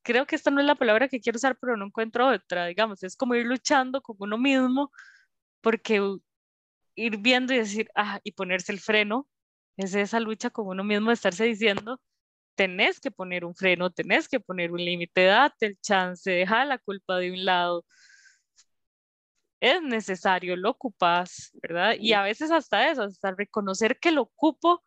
creo 0.02 0.26
que 0.26 0.36
esta 0.36 0.50
no 0.50 0.60
es 0.60 0.66
la 0.66 0.74
palabra 0.74 1.08
que 1.08 1.20
quiero 1.20 1.36
usar, 1.36 1.58
pero 1.60 1.76
no 1.76 1.84
encuentro 1.84 2.28
otra, 2.28 2.64
digamos, 2.64 3.02
es 3.02 3.14
como 3.14 3.34
ir 3.34 3.44
luchando 3.44 4.00
con 4.00 4.16
uno 4.20 4.38
mismo, 4.38 4.90
porque 5.60 6.00
ir 6.94 7.18
viendo 7.18 7.52
y 7.52 7.58
decir, 7.58 7.90
ah, 7.94 8.20
y 8.24 8.32
ponerse 8.32 8.72
el 8.72 8.80
freno, 8.80 9.28
es 9.76 9.94
esa 9.94 10.20
lucha 10.20 10.50
con 10.50 10.68
uno 10.68 10.84
mismo 10.84 11.08
de 11.10 11.14
estarse 11.14 11.44
diciendo, 11.44 12.00
tenés 12.56 13.00
que 13.00 13.10
poner 13.12 13.44
un 13.44 13.54
freno, 13.56 13.90
tenés 13.92 14.28
que 14.28 14.40
poner 14.40 14.72
un 14.72 14.84
límite, 14.84 15.24
date 15.26 15.66
el 15.66 15.78
chance, 15.80 16.30
deja 16.30 16.64
la 16.66 16.78
culpa 16.78 17.18
de 17.18 17.32
un 17.32 17.44
lado. 17.44 17.84
Es 19.60 19.82
necesario, 19.82 20.56
lo 20.56 20.70
ocupas, 20.70 21.50
¿verdad? 21.62 21.94
Y 21.98 22.12
a 22.12 22.22
veces 22.22 22.50
hasta 22.50 22.90
eso, 22.90 23.02
hasta 23.04 23.32
reconocer 23.32 23.98
que 23.98 24.12
lo 24.12 24.22
ocupo, 24.22 24.84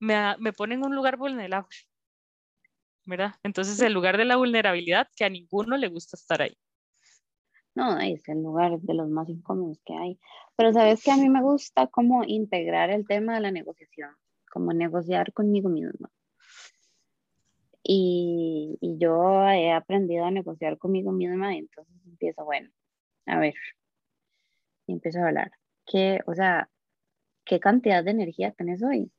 me, 0.00 0.36
me 0.38 0.52
pone 0.54 0.74
en 0.76 0.84
un 0.84 0.94
lugar 0.96 1.16
vulnerable. 1.18 1.68
¿verdad? 3.04 3.34
Entonces 3.44 3.80
el 3.80 3.92
lugar 3.92 4.16
de 4.16 4.24
la 4.24 4.36
vulnerabilidad 4.36 5.08
que 5.16 5.24
a 5.24 5.28
ninguno 5.30 5.76
le 5.76 5.88
gusta 5.88 6.16
estar 6.16 6.42
ahí. 6.42 6.56
No, 7.74 7.98
es 7.98 8.28
el 8.28 8.42
lugar 8.42 8.78
de 8.80 8.94
los 8.94 9.08
más 9.08 9.28
incómodos 9.28 9.80
que 9.84 9.94
hay. 9.94 10.18
Pero 10.56 10.72
sabes 10.72 11.02
que 11.02 11.10
a 11.10 11.16
mí 11.16 11.28
me 11.28 11.42
gusta 11.42 11.86
como 11.86 12.24
integrar 12.24 12.90
el 12.90 13.06
tema 13.06 13.34
de 13.34 13.40
la 13.40 13.50
negociación, 13.50 14.10
como 14.50 14.72
negociar 14.72 15.32
conmigo 15.32 15.68
misma. 15.68 16.10
Y, 17.82 18.78
y 18.80 18.98
yo 18.98 19.42
he 19.48 19.72
aprendido 19.72 20.24
a 20.24 20.30
negociar 20.30 20.78
conmigo 20.78 21.10
misma 21.12 21.54
y 21.54 21.58
entonces 21.58 21.96
empiezo, 22.06 22.44
bueno, 22.44 22.70
a 23.26 23.38
ver, 23.38 23.54
y 24.86 24.92
empiezo 24.92 25.18
a 25.20 25.28
hablar. 25.28 25.50
¿Qué, 25.86 26.20
o 26.26 26.34
sea, 26.34 26.70
qué 27.44 27.58
cantidad 27.58 28.04
de 28.04 28.12
energía 28.12 28.52
tenés 28.52 28.82
hoy? 28.82 29.10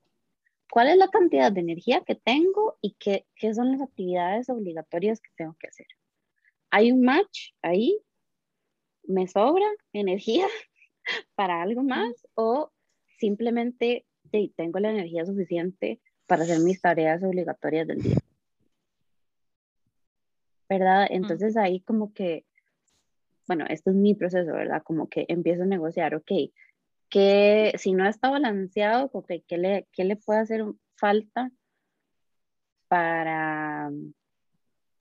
cuál 0.74 0.88
es 0.88 0.97
la 0.97 1.08
cantidad 1.10 1.51
de 1.51 1.62
energía 1.62 2.01
que 2.01 2.16
tengo 2.16 2.80
y 2.82 2.95
qué, 2.97 3.28
qué 3.36 3.54
son 3.54 3.72
las 3.72 3.82
actividades 3.82 4.49
obligatorias 4.49 5.22
que 5.22 5.30
tengo 5.36 5.56
que 5.60 5.68
hacer. 5.68 5.86
¿Hay 6.72 6.91
un 6.91 7.04
match 7.04 7.51
ahí? 7.62 7.95
¿Me 9.06 9.28
sobra 9.28 9.66
energía 9.91 10.47
para 11.36 11.62
algo 11.62 11.84
más? 11.84 12.28
¿O 12.36 12.72
simplemente 13.18 14.06
tengo 14.56 14.80
la 14.80 14.91
energía 14.91 15.26
suficiente 15.26 16.01
para 16.26 16.43
hacer 16.43 16.60
mis 16.60 16.82
tareas 16.82 17.24
obligatorias 17.24 17.88
del 17.88 18.01
día? 18.01 18.18
¿Verdad? 20.68 21.08
Entonces 21.10 21.56
ahí 21.56 21.82
como 21.82 22.14
que, 22.14 22.45
bueno, 23.47 23.66
este 23.70 23.91
es 23.91 23.95
mi 23.95 24.16
proceso, 24.16 24.54
¿verdad? 24.54 24.82
Como 24.84 25.08
que 25.08 25.26
empiezo 25.28 25.64
a 25.64 25.68
negociar, 25.68 26.16
ok, 26.16 26.32
que 27.10 27.74
si 27.78 27.93
no 27.93 28.08
está 28.08 28.32
balanceado, 28.32 29.12
porque 29.12 29.43
¿qué 29.47 29.58
le, 29.58 29.88
qué 29.91 30.04
le 30.04 30.16
puede 30.16 30.39
hacer 30.39 30.66
falta 30.95 31.51
para 32.88 33.91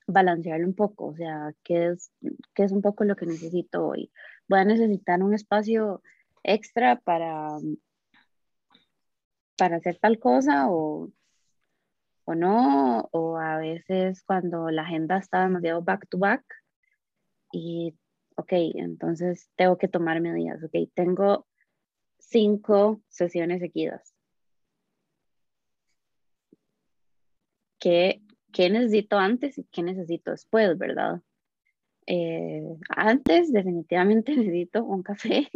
balancearlo 0.06 0.66
un 0.66 0.74
poco? 0.74 1.06
O 1.06 1.16
sea, 1.16 1.52
¿qué 1.62 1.88
es, 1.88 2.12
qué 2.54 2.64
es 2.64 2.72
un 2.72 2.82
poco 2.82 3.04
lo 3.04 3.16
que 3.16 3.26
necesito 3.26 3.86
hoy? 3.86 4.12
Voy 4.48 4.60
a 4.60 4.64
necesitar 4.64 5.22
un 5.22 5.34
espacio 5.34 6.02
extra 6.42 6.96
para, 6.96 7.48
para 9.56 9.76
hacer 9.76 9.98
tal 9.98 10.18
cosa 10.18 10.68
o, 10.70 11.10
o 12.24 12.34
no, 12.34 13.08
o 13.12 13.36
a 13.38 13.58
veces 13.58 14.22
cuando 14.22 14.70
la 14.70 14.82
agenda 14.82 15.18
está 15.18 15.42
demasiado 15.42 15.82
back 15.82 16.08
to 16.08 16.18
back 16.18 16.44
y, 17.52 17.94
ok, 18.36 18.52
entonces 18.74 19.50
tengo 19.56 19.76
que 19.78 19.88
tomar 19.88 20.20
medidas, 20.20 20.62
ok, 20.64 20.90
tengo 20.94 21.46
cinco 22.18 23.02
sesiones 23.08 23.60
seguidas. 23.60 24.14
¿Qué, 27.78 28.22
¿Qué, 28.52 28.70
necesito 28.70 29.18
antes 29.18 29.58
y 29.58 29.64
qué 29.64 29.82
necesito 29.82 30.30
después, 30.30 30.76
verdad? 30.78 31.20
Eh, 32.06 32.64
antes 32.88 33.52
definitivamente 33.52 34.34
necesito 34.36 34.84
un 34.84 35.02
café, 35.02 35.48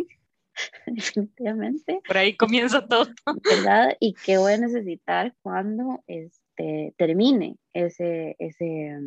definitivamente. 0.86 2.00
Por 2.06 2.16
ahí 2.16 2.36
comienza 2.36 2.86
todo. 2.86 3.06
¿Verdad? 3.44 3.96
Y 4.00 4.14
qué 4.14 4.38
voy 4.38 4.54
a 4.54 4.58
necesitar 4.58 5.34
cuando 5.42 6.02
este, 6.06 6.94
termine 6.96 7.56
ese, 7.72 8.36
ese, 8.38 8.98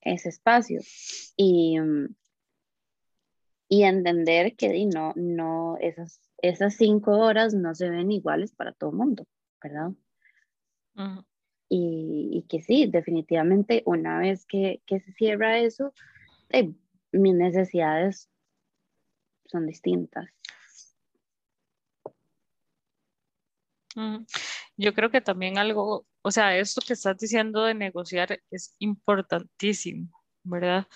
ese 0.00 0.28
espacio. 0.28 0.80
Y, 1.36 1.76
y 3.68 3.82
entender 3.82 4.56
que 4.56 4.86
no, 4.86 5.12
no, 5.16 5.76
esas, 5.80 6.20
esas 6.38 6.76
cinco 6.76 7.18
horas 7.18 7.54
no 7.54 7.74
se 7.74 7.90
ven 7.90 8.10
iguales 8.10 8.52
para 8.52 8.72
todo 8.72 8.90
el 8.90 8.96
mundo, 8.96 9.26
¿verdad? 9.62 9.90
Y, 11.68 12.30
y, 12.32 12.42
que 12.48 12.62
sí, 12.62 12.86
definitivamente 12.86 13.82
una 13.86 14.18
vez 14.18 14.46
que, 14.46 14.82
que 14.86 15.00
se 15.00 15.12
cierra 15.12 15.58
eso, 15.58 15.92
eh, 16.50 16.72
mis 17.12 17.34
necesidades 17.34 18.30
son 19.46 19.66
distintas. 19.66 20.28
Yo 24.76 24.94
creo 24.94 25.10
que 25.10 25.20
también 25.20 25.58
algo, 25.58 26.06
o 26.22 26.30
sea, 26.30 26.56
esto 26.56 26.80
que 26.86 26.92
estás 26.92 27.18
diciendo 27.18 27.64
de 27.64 27.74
negociar 27.74 28.40
es 28.50 28.76
importantísimo, 28.78 30.08
¿verdad? 30.44 30.86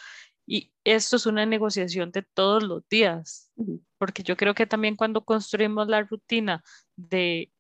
Y 0.47 0.73
esto 0.85 1.17
es 1.17 1.27
una 1.27 1.47
negociación 1.47 2.13
de 2.13 2.23
todos 2.23 2.63
los 2.63 2.89
días, 2.89 3.51
porque 3.99 4.23
yo 4.23 4.37
creo 4.37 4.55
que 4.55 4.67
también 4.67 4.97
cuando 4.97 5.25
construimos 5.25 5.89
la 5.89 6.03
rutina 6.03 6.63
de 6.97 7.52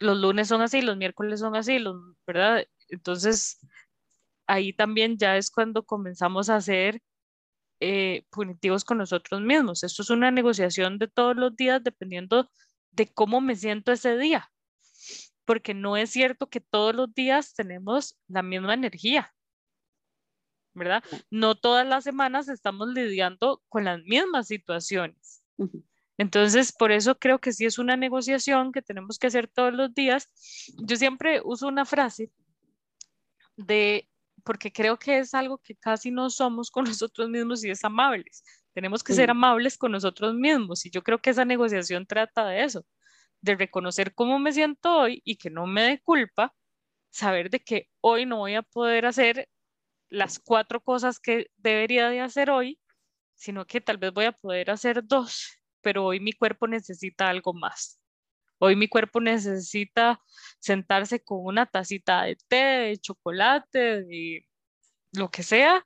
los 0.00 0.18
lunes 0.18 0.48
son 0.48 0.62
así, 0.62 0.82
los 0.82 0.96
miércoles 0.96 1.40
son 1.40 1.56
así, 1.56 1.78
los, 1.78 1.96
¿verdad? 2.26 2.64
Entonces, 2.88 3.58
ahí 4.46 4.72
también 4.72 5.18
ya 5.18 5.36
es 5.36 5.50
cuando 5.50 5.84
comenzamos 5.84 6.50
a 6.50 6.60
ser 6.60 7.00
eh, 7.80 8.24
punitivos 8.30 8.84
con 8.84 8.98
nosotros 8.98 9.40
mismos. 9.40 9.84
Esto 9.84 10.02
es 10.02 10.10
una 10.10 10.30
negociación 10.30 10.98
de 10.98 11.08
todos 11.08 11.36
los 11.36 11.56
días 11.56 11.82
dependiendo 11.82 12.50
de 12.92 13.12
cómo 13.12 13.40
me 13.40 13.56
siento 13.56 13.92
ese 13.92 14.16
día, 14.16 14.50
porque 15.44 15.74
no 15.74 15.96
es 15.96 16.10
cierto 16.10 16.48
que 16.48 16.60
todos 16.60 16.94
los 16.94 17.14
días 17.14 17.54
tenemos 17.54 18.18
la 18.28 18.42
misma 18.42 18.74
energía. 18.74 19.32
¿verdad? 20.78 21.02
No 21.30 21.56
todas 21.56 21.86
las 21.86 22.04
semanas 22.04 22.48
estamos 22.48 22.88
lidiando 22.88 23.62
con 23.68 23.84
las 23.84 24.02
mismas 24.04 24.46
situaciones. 24.46 25.42
Entonces, 26.18 26.72
por 26.72 26.90
eso 26.90 27.16
creo 27.16 27.38
que 27.38 27.52
sí 27.52 27.64
es 27.64 27.78
una 27.78 27.96
negociación 27.96 28.72
que 28.72 28.82
tenemos 28.82 29.18
que 29.18 29.28
hacer 29.28 29.46
todos 29.46 29.72
los 29.72 29.94
días. 29.94 30.26
Yo 30.82 30.96
siempre 30.96 31.40
uso 31.44 31.68
una 31.68 31.84
frase 31.84 32.32
de, 33.56 34.08
porque 34.44 34.72
creo 34.72 34.98
que 34.98 35.18
es 35.18 35.32
algo 35.32 35.58
que 35.58 35.76
casi 35.76 36.10
no 36.10 36.28
somos 36.28 36.70
con 36.72 36.84
nosotros 37.00 37.30
mismos 37.30 37.64
y 37.64 37.70
es 37.70 37.84
amables. 37.84 38.42
Tenemos 38.74 39.04
que 39.04 39.14
ser 39.14 39.30
amables 39.30 39.78
con 39.78 39.92
nosotros 39.92 40.34
mismos 40.34 40.84
y 40.86 40.90
yo 40.90 41.02
creo 41.02 41.20
que 41.20 41.30
esa 41.30 41.44
negociación 41.44 42.04
trata 42.04 42.46
de 42.48 42.64
eso, 42.64 42.84
de 43.40 43.54
reconocer 43.54 44.12
cómo 44.14 44.40
me 44.40 44.52
siento 44.52 44.98
hoy 44.98 45.22
y 45.24 45.36
que 45.36 45.50
no 45.50 45.66
me 45.66 45.82
dé 45.82 46.00
culpa, 46.00 46.52
saber 47.10 47.48
de 47.48 47.60
que 47.60 47.88
hoy 48.00 48.26
no 48.26 48.38
voy 48.38 48.56
a 48.56 48.62
poder 48.62 49.06
hacer 49.06 49.48
las 50.10 50.38
cuatro 50.40 50.80
cosas 50.80 51.20
que 51.20 51.46
debería 51.56 52.08
de 52.08 52.20
hacer 52.20 52.50
hoy, 52.50 52.80
sino 53.34 53.66
que 53.66 53.80
tal 53.80 53.98
vez 53.98 54.12
voy 54.12 54.26
a 54.26 54.32
poder 54.32 54.70
hacer 54.70 55.04
dos, 55.04 55.57
pero 55.82 56.04
hoy 56.04 56.20
mi 56.20 56.32
cuerpo 56.32 56.66
necesita 56.66 57.28
algo 57.28 57.54
más. 57.54 58.00
Hoy 58.58 58.76
mi 58.76 58.88
cuerpo 58.88 59.20
necesita 59.20 60.20
sentarse 60.58 61.22
con 61.22 61.44
una 61.44 61.66
tacita 61.66 62.24
de 62.24 62.36
té, 62.48 62.56
de 62.56 62.98
chocolate, 62.98 64.04
de 64.04 64.46
lo 65.12 65.30
que 65.30 65.42
sea, 65.42 65.84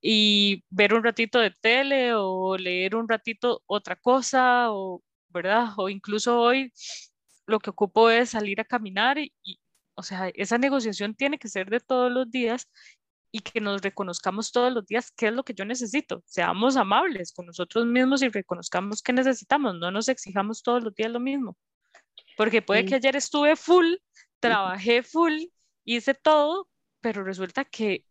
y 0.00 0.64
ver 0.70 0.94
un 0.94 1.04
ratito 1.04 1.38
de 1.40 1.50
tele 1.50 2.14
o 2.14 2.56
leer 2.56 2.96
un 2.96 3.08
ratito 3.08 3.62
otra 3.66 3.96
cosa, 3.96 4.72
o, 4.72 5.02
¿verdad? 5.28 5.68
O 5.76 5.88
incluso 5.88 6.40
hoy 6.40 6.72
lo 7.46 7.60
que 7.60 7.70
ocupo 7.70 8.10
es 8.10 8.30
salir 8.30 8.60
a 8.60 8.64
caminar 8.64 9.18
y, 9.18 9.32
o 9.94 10.02
sea, 10.02 10.28
esa 10.34 10.58
negociación 10.58 11.14
tiene 11.14 11.38
que 11.38 11.48
ser 11.48 11.70
de 11.70 11.80
todos 11.80 12.10
los 12.12 12.30
días 12.30 12.68
y 13.30 13.40
que 13.40 13.60
nos 13.60 13.82
reconozcamos 13.82 14.52
todos 14.52 14.72
los 14.72 14.86
días 14.86 15.12
qué 15.16 15.28
es 15.28 15.32
lo 15.32 15.44
que 15.44 15.54
yo 15.54 15.64
necesito. 15.64 16.22
Seamos 16.26 16.76
amables 16.76 17.32
con 17.32 17.46
nosotros 17.46 17.86
mismos 17.86 18.22
y 18.22 18.28
reconozcamos 18.28 19.02
qué 19.02 19.12
necesitamos. 19.12 19.76
No 19.76 19.90
nos 19.90 20.08
exijamos 20.08 20.62
todos 20.62 20.82
los 20.82 20.94
días 20.94 21.10
lo 21.10 21.20
mismo. 21.20 21.56
Porque 22.36 22.62
puede 22.62 22.84
que 22.84 22.94
ayer 22.94 23.16
estuve 23.16 23.56
full, 23.56 23.94
trabajé 24.40 25.02
full, 25.02 25.34
hice 25.84 26.14
todo, 26.14 26.68
pero 27.00 27.24
resulta 27.24 27.64
que 27.64 28.04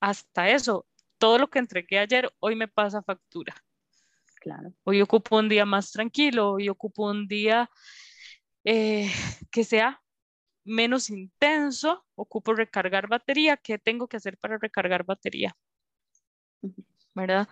hasta 0.00 0.50
eso, 0.50 0.86
todo 1.18 1.38
lo 1.38 1.48
que 1.48 1.58
entregué 1.58 1.98
ayer, 1.98 2.32
hoy 2.40 2.56
me 2.56 2.68
pasa 2.68 3.02
factura. 3.02 3.54
Claro. 4.40 4.74
Hoy 4.84 5.00
ocupo 5.00 5.38
un 5.38 5.48
día 5.48 5.64
más 5.64 5.90
tranquilo, 5.90 6.52
hoy 6.52 6.68
ocupo 6.68 7.10
un 7.10 7.26
día 7.26 7.70
eh, 8.64 9.10
que 9.50 9.64
sea 9.64 10.02
menos 10.64 11.10
intenso, 11.10 12.04
ocupo 12.14 12.54
recargar 12.54 13.08
batería, 13.08 13.56
¿qué 13.56 13.78
tengo 13.78 14.08
que 14.08 14.16
hacer 14.16 14.38
para 14.38 14.58
recargar 14.58 15.04
batería? 15.04 15.56
¿Verdad? 17.14 17.48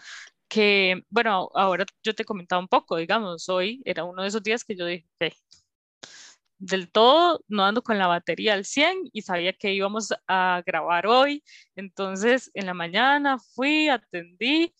Que, 0.49 1.05
bueno, 1.11 1.51
ahora 1.55 1.87
yo 2.03 2.15
te 2.15 2.25
comentaba 2.25 2.61
un 2.61 2.69
poco, 2.69 2.97
digamos, 2.97 3.49
hoy 3.49 3.83
era 3.85 4.05
uno 4.05 4.23
de 4.23 4.29
esos 4.29 4.43
días 4.43 4.65
que 4.65 4.77
yo 4.77 4.87
dije, 4.87 5.07
del 6.59 6.91
todo 6.91 7.45
no 7.49 7.65
ando 7.65 7.83
con 7.83 7.99
la 7.99 8.07
batería 8.07 8.55
al 8.55 8.65
100 8.65 9.11
y 9.13 9.23
sabía 9.23 9.53
que 9.53 9.75
íbamos 9.75 10.15
a 10.29 10.63
grabar 10.65 11.07
hoy, 11.07 11.43
entonces 11.75 12.51
en 12.55 12.67
la 12.67 12.75
mañana 12.75 13.39
fui, 13.39 13.89
atendí 13.89 14.73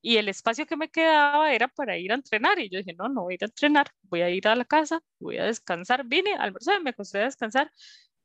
y 0.00 0.16
el 0.16 0.28
espacio 0.28 0.66
que 0.66 0.76
me 0.76 0.90
quedaba 0.90 1.52
era 1.52 1.68
para 1.68 1.96
ir 1.98 2.12
a 2.12 2.14
entrenar. 2.14 2.58
Y 2.58 2.68
yo 2.70 2.78
dije, 2.78 2.94
no, 2.94 3.08
no 3.08 3.22
voy 3.22 3.34
a 3.34 3.36
ir 3.36 3.44
a 3.44 3.46
entrenar, 3.46 3.90
voy 4.02 4.22
a 4.22 4.30
ir 4.30 4.46
a 4.48 4.54
la 4.56 4.64
casa, 4.64 5.00
voy 5.18 5.38
a 5.38 5.44
descansar. 5.44 6.04
Vine, 6.06 6.34
almorzé, 6.34 6.78
me 6.80 6.90
acosté 6.90 7.20
a 7.20 7.24
descansar, 7.24 7.72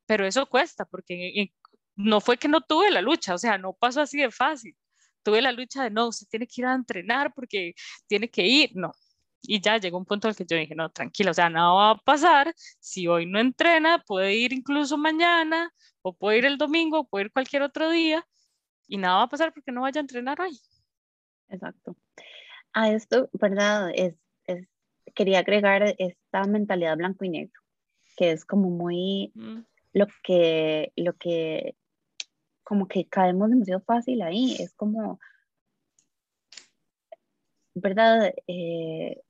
pero 0.05 0.26
eso 0.26 0.45
cuesta, 0.47 0.86
porque 0.86 1.51
no 1.95 2.21
fue 2.21 2.38
que 2.38 2.47
no 2.47 2.61
tuve 2.61 2.91
la 2.91 3.01
lucha, 3.01 3.36
o 3.36 3.38
sea, 3.38 3.57
no 3.57 3.74
pasó 3.74 4.01
así 4.01 4.19
de 4.19 4.32
fácil. 4.32 4.76
Tuve 5.24 5.41
la 5.41 5.51
lucha 5.51 5.84
de, 5.84 5.89
no, 5.91 6.07
usted 6.09 6.28
tiene 6.30 6.47
que 6.47 6.61
ir 6.61 6.65
a 6.67 6.74
entrenar 6.76 7.34
porque 7.34 7.74
tiene 8.07 8.30
que 8.30 8.45
ir, 8.45 8.71
no. 8.76 8.91
Y 9.41 9.61
ya 9.61 9.78
llegó 9.78 9.97
un 9.97 10.05
punto 10.05 10.28
al 10.28 10.36
que 10.36 10.45
yo 10.45 10.57
dije, 10.57 10.76
no, 10.76 10.89
tranquilo, 10.91 11.32
o 11.32 11.34
sea, 11.34 11.49
nada 11.49 11.71
va 11.74 11.91
a 11.91 11.97
pasar. 11.97 12.53
Si 12.80 13.07
hoy 13.07 13.26
no 13.26 13.39
entrena, 13.39 14.03
puede 14.05 14.36
ir 14.36 14.53
incluso 14.53 14.97
mañana, 14.97 15.71
o 16.01 16.15
puede 16.15 16.39
ir 16.39 16.45
el 16.45 16.57
domingo, 16.57 16.99
o 17.01 17.07
puede 17.07 17.26
ir 17.26 17.32
cualquier 17.32 17.63
otro 17.63 17.89
día, 17.89 18.26
y 18.88 18.97
nada 18.97 19.17
va 19.17 19.24
a 19.24 19.30
pasar 19.30 19.53
porque 19.53 19.71
no 19.71 19.82
vaya 19.82 19.99
a 19.99 20.03
entrenar 20.03 20.41
hoy 20.41 20.59
exacto. 21.49 21.95
A 22.73 22.91
esto, 22.91 23.29
¿verdad? 23.33 23.91
Es, 23.93 24.15
es, 24.45 24.67
quería 25.13 25.39
agregar 25.39 25.95
esta 25.97 26.43
mentalidad 26.45 26.97
blanco 26.97 27.25
y 27.25 27.29
negro, 27.29 27.61
que 28.17 28.31
es 28.31 28.45
como 28.45 28.69
muy 28.69 29.31
mm. 29.35 29.59
lo 29.93 30.07
que, 30.23 30.91
lo 30.95 31.13
que, 31.13 31.75
como 32.63 32.87
que 32.87 33.07
caemos 33.07 33.49
demasiado 33.49 33.81
fácil 33.81 34.21
ahí, 34.21 34.55
es 34.59 34.73
como, 34.73 35.19
¿verdad? 37.75 38.33
Eh, 38.47 39.21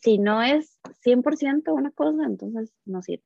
si 0.00 0.18
no 0.18 0.42
es 0.42 0.78
100% 1.04 1.72
una 1.72 1.90
cosa, 1.90 2.24
entonces 2.24 2.72
no 2.84 3.02
sirve. 3.02 3.24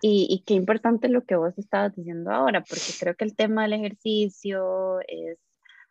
Y, 0.00 0.26
y, 0.28 0.42
qué 0.42 0.54
importante 0.54 1.08
lo 1.08 1.24
que 1.24 1.36
vos 1.36 1.56
estabas 1.56 1.94
diciendo 1.94 2.32
ahora, 2.32 2.64
porque 2.64 2.92
creo 2.98 3.14
que 3.14 3.24
el 3.24 3.36
tema 3.36 3.62
del 3.62 3.74
ejercicio 3.74 4.98
es 5.06 5.38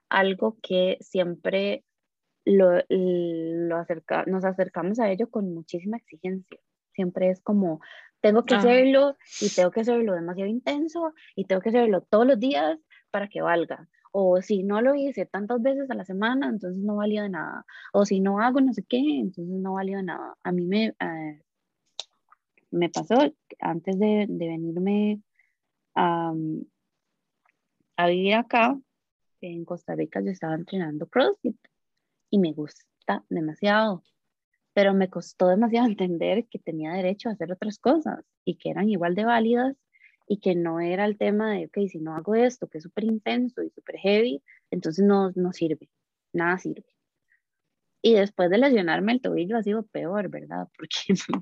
algo 0.09 0.57
que 0.61 0.97
siempre 1.01 1.83
lo, 2.45 2.83
lo 2.89 3.77
acerca, 3.77 4.25
nos 4.25 4.43
acercamos 4.43 4.99
a 4.99 5.09
ello 5.09 5.29
con 5.29 5.53
muchísima 5.53 5.97
exigencia. 5.97 6.59
Siempre 6.93 7.29
es 7.29 7.41
como, 7.41 7.79
tengo 8.21 8.43
que 8.43 8.55
hacerlo 8.55 9.15
y 9.39 9.49
tengo 9.53 9.71
que 9.71 9.81
hacerlo 9.81 10.13
demasiado 10.13 10.49
intenso 10.49 11.13
y 11.35 11.45
tengo 11.45 11.61
que 11.61 11.69
hacerlo 11.69 12.01
todos 12.01 12.25
los 12.25 12.39
días 12.39 12.77
para 13.11 13.29
que 13.29 13.41
valga. 13.41 13.87
O 14.11 14.41
si 14.41 14.63
no 14.63 14.81
lo 14.81 14.95
hice 14.95 15.25
tantas 15.27 15.61
veces 15.61 15.89
a 15.91 15.93
la 15.93 16.03
semana, 16.03 16.49
entonces 16.49 16.83
no 16.83 16.95
valía 16.95 17.23
de 17.23 17.29
nada. 17.29 17.65
O 17.93 18.05
si 18.05 18.19
no 18.19 18.39
hago 18.41 18.59
no 18.59 18.73
sé 18.73 18.83
qué, 18.83 18.97
entonces 18.97 19.47
no 19.47 19.73
valía 19.73 19.97
de 19.97 20.03
nada. 20.03 20.35
A 20.43 20.51
mí 20.51 20.65
me, 20.65 20.87
eh, 20.87 21.41
me 22.71 22.89
pasó 22.89 23.15
antes 23.59 23.99
de, 23.99 24.25
de 24.27 24.47
venirme 24.47 25.21
a, 25.95 26.33
a 27.97 28.07
vivir 28.07 28.33
acá, 28.33 28.79
en 29.41 29.65
Costa 29.65 29.95
Rica 29.95 30.21
yo 30.21 30.31
estaba 30.31 30.55
entrenando 30.55 31.07
CrossFit 31.07 31.57
y 32.29 32.39
me 32.39 32.53
gusta 32.53 33.23
demasiado, 33.29 34.03
pero 34.73 34.93
me 34.93 35.09
costó 35.09 35.47
demasiado 35.47 35.87
entender 35.89 36.47
que 36.47 36.59
tenía 36.59 36.93
derecho 36.93 37.29
a 37.29 37.33
hacer 37.33 37.51
otras 37.51 37.79
cosas 37.79 38.23
y 38.45 38.55
que 38.55 38.69
eran 38.69 38.89
igual 38.89 39.15
de 39.15 39.25
válidas 39.25 39.75
y 40.27 40.39
que 40.39 40.55
no 40.55 40.79
era 40.79 41.05
el 41.05 41.17
tema 41.17 41.53
de, 41.53 41.65
ok, 41.65 41.89
si 41.89 41.99
no 41.99 42.15
hago 42.15 42.35
esto, 42.35 42.67
que 42.67 42.77
es 42.77 42.83
súper 42.83 43.05
intenso 43.05 43.63
y 43.63 43.71
súper 43.71 43.97
heavy, 43.97 44.43
entonces 44.69 45.03
no, 45.03 45.31
no 45.35 45.53
sirve, 45.53 45.89
nada 46.33 46.59
sirve. 46.59 46.85
Y 48.01 48.13
después 48.13 48.49
de 48.49 48.59
lesionarme 48.59 49.11
el 49.11 49.21
tobillo 49.21 49.57
ha 49.57 49.63
sido 49.63 49.83
peor, 49.87 50.29
¿verdad? 50.29 50.67
Porque 50.77 50.97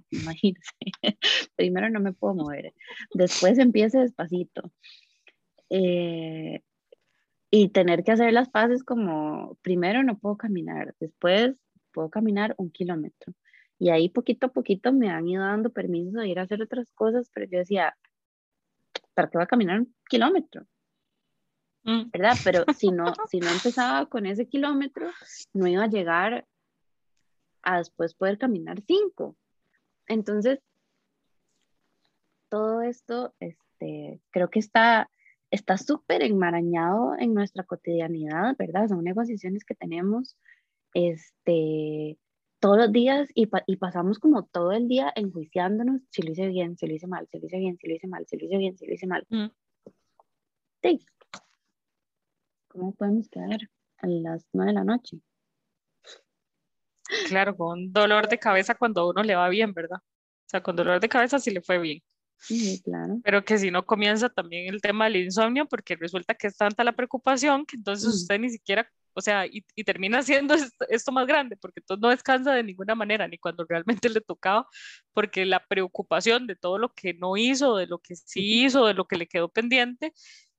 imagínense, 0.10 0.72
primero 1.56 1.90
no 1.90 2.00
me 2.00 2.14
puedo 2.14 2.34
mover, 2.34 2.74
después 3.14 3.60
empieza 3.60 4.00
despacito. 4.00 4.72
Eh, 5.70 6.62
y 7.50 7.70
tener 7.70 8.04
que 8.04 8.12
hacer 8.12 8.34
las 8.34 8.50
paces 8.50 8.84
como, 8.84 9.58
primero 9.62 10.04
no 10.04 10.18
puedo 10.18 10.38
caminar, 10.38 10.96
después 11.00 11.56
puedo 11.94 12.10
caminar 12.10 12.54
un 12.58 12.72
kilómetro. 12.72 13.34
Y 13.80 13.90
ahí 13.90 14.10
poquito 14.10 14.48
a 14.48 14.52
poquito 14.52 14.92
me 14.92 15.10
han 15.10 15.28
ido 15.28 15.44
dando 15.44 15.70
permiso 15.70 16.20
de 16.20 16.28
ir 16.28 16.40
a 16.40 16.44
hacer 16.44 16.62
otras 16.62 16.92
cosas, 16.94 17.30
pero 17.34 17.48
yo 17.50 17.60
decía, 17.60 17.96
¿para 19.14 19.30
qué 19.30 19.38
va 19.38 19.46
a 19.46 19.48
caminar 19.48 19.80
un 19.80 19.96
kilómetro? 20.10 20.66
Mm. 21.84 22.10
¿Verdad? 22.12 22.36
Pero 22.44 22.66
si 22.78 22.92
no, 22.92 23.14
si 23.30 23.40
no 23.40 23.50
empezaba 23.50 24.08
con 24.08 24.26
ese 24.26 24.48
kilómetro, 24.48 25.10
no 25.54 25.68
iba 25.68 25.84
a 25.84 25.90
llegar 25.90 26.46
a 27.62 27.78
después 27.78 28.14
poder 28.14 28.38
caminar 28.38 28.82
cinco. 28.82 29.36
Entonces, 30.08 30.60
todo 32.50 32.82
esto, 32.82 33.34
este, 33.40 34.22
creo 34.32 34.50
que 34.50 34.60
está 34.60 35.10
está 35.52 35.78
súper 35.78 36.24
enmarañado 36.24 37.16
en 37.18 37.34
nuestra 37.34 37.64
cotidianidad, 37.64 38.56
¿verdad? 38.58 38.88
Son 38.88 39.04
negociaciones 39.04 39.64
que 39.64 39.76
tenemos 39.76 40.38
este, 40.94 42.18
todos 42.60 42.78
los 42.78 42.92
días 42.92 43.30
y, 43.34 43.50
y, 43.68 43.76
pasamos 43.78 44.20
como 44.20 44.46
todo 44.46 44.72
el 44.72 44.88
día 44.88 45.12
enjuiciándonos 45.16 46.02
si 46.10 46.22
lo 46.24 46.32
hice 46.32 46.48
bien, 46.48 46.78
si 46.78 46.88
lo 46.88 46.94
hice 46.94 47.08
mal, 47.08 47.28
si 47.32 47.40
lo 47.40 47.46
hice 47.46 47.60
bien, 47.60 47.78
si 47.78 47.88
lo 47.88 47.96
hice 47.96 48.08
mal, 48.08 48.26
si 48.28 48.38
lo 48.38 48.46
hice 48.46 48.58
bien, 48.58 48.78
si 48.78 48.88
lo 48.88 48.94
hice 48.94 49.08
mal. 49.08 49.26
Mm. 49.30 49.48
Sí. 50.84 51.06
¿cómo 52.78 52.94
podemos 52.94 53.28
quedar 53.30 53.60
a 53.98 54.08
las 54.08 54.48
nueve 54.54 54.72
de 54.72 54.76
la 54.76 54.84
noche? 54.84 55.18
Claro, 57.28 57.56
con 57.56 57.92
dolor 57.92 58.28
de 58.28 58.38
cabeza 58.38 58.76
cuando 58.76 59.10
uno 59.10 59.24
le 59.24 59.36
va 59.36 59.50
bien, 59.50 59.74
¿verdad? 59.74 59.98
O 60.00 60.50
sea, 60.50 60.62
con 60.62 60.76
dolor 60.76 61.00
de 61.00 61.10
cabeza 61.10 61.40
sí 61.40 61.52
le 61.52 61.62
fue 61.62 61.80
bien. 61.80 62.04
Sí, 62.40 62.82
claro. 62.84 63.20
Pero 63.24 63.44
que 63.44 63.58
si 63.58 63.72
no 63.72 63.86
comienza 63.86 64.30
también 64.30 64.74
el 64.74 64.82
tema 64.82 65.06
del 65.06 65.18
insomnio, 65.18 65.66
porque 65.68 65.96
resulta 65.96 66.36
que 66.36 66.48
es 66.48 66.58
tanta 66.58 66.84
la 66.84 66.96
preocupación 66.96 67.66
que 67.66 67.76
entonces 67.76 68.08
usted 68.14 68.40
ni 68.40 68.50
siquiera, 68.50 68.90
o 69.14 69.22
sea, 69.22 69.46
y, 69.46 69.64
termina 69.84 70.20
haciendo 70.20 70.56
esto, 70.90 71.12
más 71.12 71.28
grande, 71.28 71.58
porque 71.58 71.80
entonces 71.80 72.02
no 72.02 72.10
descansa 72.10 72.54
de 72.54 72.64
ninguna 72.64 72.96
manera, 72.96 73.28
ni 73.28 73.38
cuando 73.38 73.66
realmente 73.68 74.10
le 74.10 74.22
tocaba, 74.22 74.68
porque 75.14 75.46
la 75.46 75.66
preocupación 75.66 76.48
de 76.48 76.56
todo 76.56 76.78
lo 76.78 76.94
que 76.94 77.14
no 77.14 77.38
hizo, 77.38 77.76
de 77.76 77.88
lo 77.88 78.00
que 78.00 78.16
sí 78.16 78.64
hizo, 78.64 78.86
de 78.86 78.94
lo 78.94 79.08
que 79.08 79.18
le 79.18 79.28
quedó 79.28 79.50
pendiente, 79.50 80.14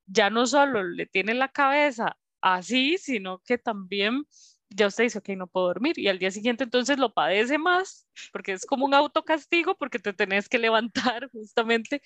ya 0.07 0.31
no 0.31 0.47
solo 0.47 0.83
le 0.83 1.07
tiene 1.07 1.35
la 1.35 1.49
cabeza 1.49 2.17
así, 2.41 2.99
sino 2.99 3.41
que 3.41 3.59
también 3.59 4.25
ya 4.71 4.87
usted 4.87 5.05
dice, 5.05 5.19
ok, 5.19 5.31
no 5.31 5.47
puedo 5.47 5.67
dormir, 5.67 5.99
y 5.99 6.09
al 6.09 6.19
día 6.19 6.31
siguiente 6.31 6.65
entonces 6.65 6.99
lo 6.99 7.13
padece 7.13 7.59
más, 7.59 8.07
porque 8.33 8.53
es 8.53 8.67
como 8.67 8.85
un 8.85 8.95
autocastigo, 8.95 9.77
porque 9.77 9.99
te 9.99 10.13
tenés 10.13 10.49
que 10.49 10.59
levantar 11.19 11.31
justamente 11.31 12.03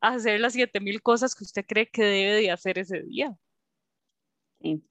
a 0.00 0.14
hacer 0.14 0.40
las 0.40 0.54
7000 0.54 1.02
cosas 1.02 1.34
que 1.34 1.44
usted 1.44 1.64
cree 1.66 1.88
que 1.88 2.02
debe 2.04 2.40
de 2.40 2.50
hacer 2.50 2.78
ese 2.78 3.02
día. 3.02 3.36
Sí. 4.60 4.82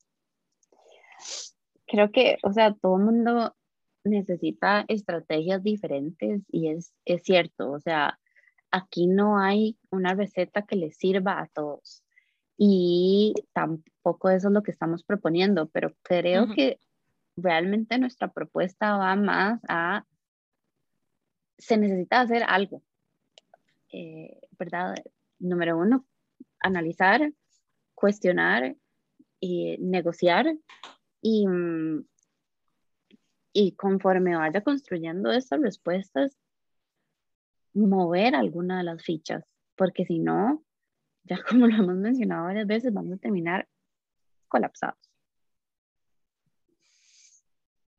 Creo 1.87 2.11
que, 2.11 2.37
o 2.43 2.53
sea, 2.53 2.73
todo 2.73 2.97
el 2.97 3.03
mundo 3.03 3.55
necesita 4.03 4.85
estrategias 4.87 5.63
diferentes 5.63 6.41
y 6.49 6.69
es, 6.69 6.93
es 7.05 7.23
cierto, 7.23 7.71
o 7.71 7.79
sea, 7.79 8.19
aquí 8.71 9.07
no 9.07 9.37
hay 9.37 9.77
una 9.91 10.15
receta 10.15 10.63
que 10.63 10.75
le 10.75 10.91
sirva 10.91 11.39
a 11.39 11.47
todos 11.47 12.03
y 12.57 13.33
tampoco 13.53 14.29
eso 14.29 14.47
es 14.47 14.53
lo 14.53 14.63
que 14.63 14.71
estamos 14.71 15.03
proponiendo, 15.03 15.67
pero 15.69 15.93
creo 16.03 16.53
que 16.53 16.79
realmente 17.41 17.97
nuestra 17.97 18.31
propuesta 18.31 18.97
va 18.97 19.15
más 19.15 19.61
a, 19.67 20.05
se 21.57 21.77
necesita 21.77 22.21
hacer 22.21 22.43
algo, 22.47 22.83
eh, 23.91 24.39
¿verdad? 24.57 24.95
Número 25.39 25.77
uno, 25.77 26.05
analizar, 26.59 27.31
cuestionar 27.95 28.75
y 29.39 29.77
negociar 29.79 30.55
y, 31.21 31.47
mm, 31.47 32.05
y 33.53 33.73
conforme 33.73 34.35
vaya 34.35 34.61
construyendo 34.61 35.31
estas 35.31 35.61
respuestas, 35.61 36.37
mover 37.73 38.35
alguna 38.35 38.79
de 38.79 38.83
las 38.83 39.03
fichas, 39.03 39.45
porque 39.75 40.05
si 40.05 40.19
no, 40.19 40.63
ya 41.23 41.37
como 41.49 41.67
lo 41.67 41.75
hemos 41.75 41.95
mencionado 41.95 42.45
varias 42.45 42.67
veces, 42.67 42.93
vamos 42.93 43.13
a 43.13 43.17
terminar 43.17 43.67
colapsados. 44.47 45.10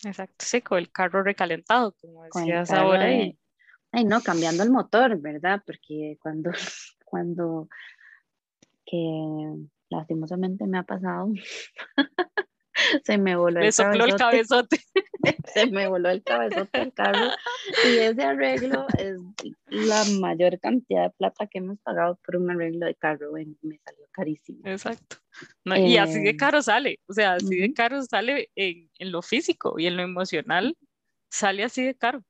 Exacto, 0.04 0.44
sí, 0.44 0.60
con 0.62 0.78
el 0.78 0.90
carro 0.90 1.22
recalentado, 1.22 1.94
como 2.00 2.24
decías 2.24 2.70
ahora. 2.70 3.12
Y... 3.12 3.38
Ay, 3.92 4.04
no, 4.04 4.20
cambiando 4.20 4.62
el 4.62 4.70
motor, 4.70 5.20
¿verdad? 5.20 5.62
Porque 5.64 6.18
cuando, 6.20 6.50
cuando, 7.04 7.68
que 8.84 9.54
lastimosamente 9.90 10.66
me 10.66 10.78
ha 10.78 10.82
pasado, 10.82 11.28
se 13.04 13.18
me 13.18 13.36
voló 13.36 13.60
el 13.60 13.72
sopló 13.72 14.04
el 14.06 14.16
cabezote. 14.16 14.80
se 15.54 15.66
me 15.66 15.86
voló 15.86 16.10
el 16.10 16.22
cabezote 16.24 16.80
del 16.80 16.92
carro 16.92 17.30
y 17.84 17.98
ese 17.98 18.22
arreglo 18.24 18.86
es 18.98 19.20
la 19.66 20.04
mayor 20.20 20.58
cantidad 20.58 21.04
de 21.04 21.10
plata 21.10 21.46
que 21.46 21.58
hemos 21.58 21.78
pagado 21.80 22.18
por 22.24 22.36
un 22.36 22.50
arreglo 22.50 22.86
de 22.86 22.94
carro 22.96 23.38
y 23.38 23.56
me 23.62 23.78
salió 23.78 24.06
carísimo. 24.10 24.60
Exacto. 24.64 25.21
Y 25.64 25.96
así 25.96 26.20
de 26.22 26.30
eh, 26.30 26.36
caro 26.36 26.62
sale, 26.62 27.00
o 27.06 27.12
sea, 27.12 27.34
así 27.34 27.56
de 27.56 27.72
caro 27.72 28.02
sale 28.02 28.50
en, 28.54 28.90
en, 28.98 29.12
lo 29.12 29.22
físico 29.22 29.78
y 29.78 29.86
en 29.86 29.96
lo 29.96 30.02
emocional, 30.02 30.76
sale 31.30 31.64
así 31.64 31.82
de 31.82 31.94
caro. 31.94 32.22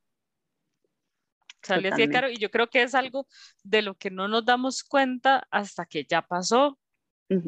Sale 1.63 1.89
así 1.89 2.03
de 2.07 2.13
caro 2.13 2.29
y 2.29 2.37
yo 2.37 2.51
creo 2.51 2.69
que 2.69 2.83
es 2.83 2.95
algo 2.95 3.27
de 3.63 3.83
lo 3.83 3.95
que 3.95 4.11
no 4.11 4.27
nos 4.27 4.45
damos 4.45 4.83
cuenta 4.83 5.47
hasta 5.51 5.87
que 5.87 6.05
ya 6.05 6.23
pasó. 6.23 6.79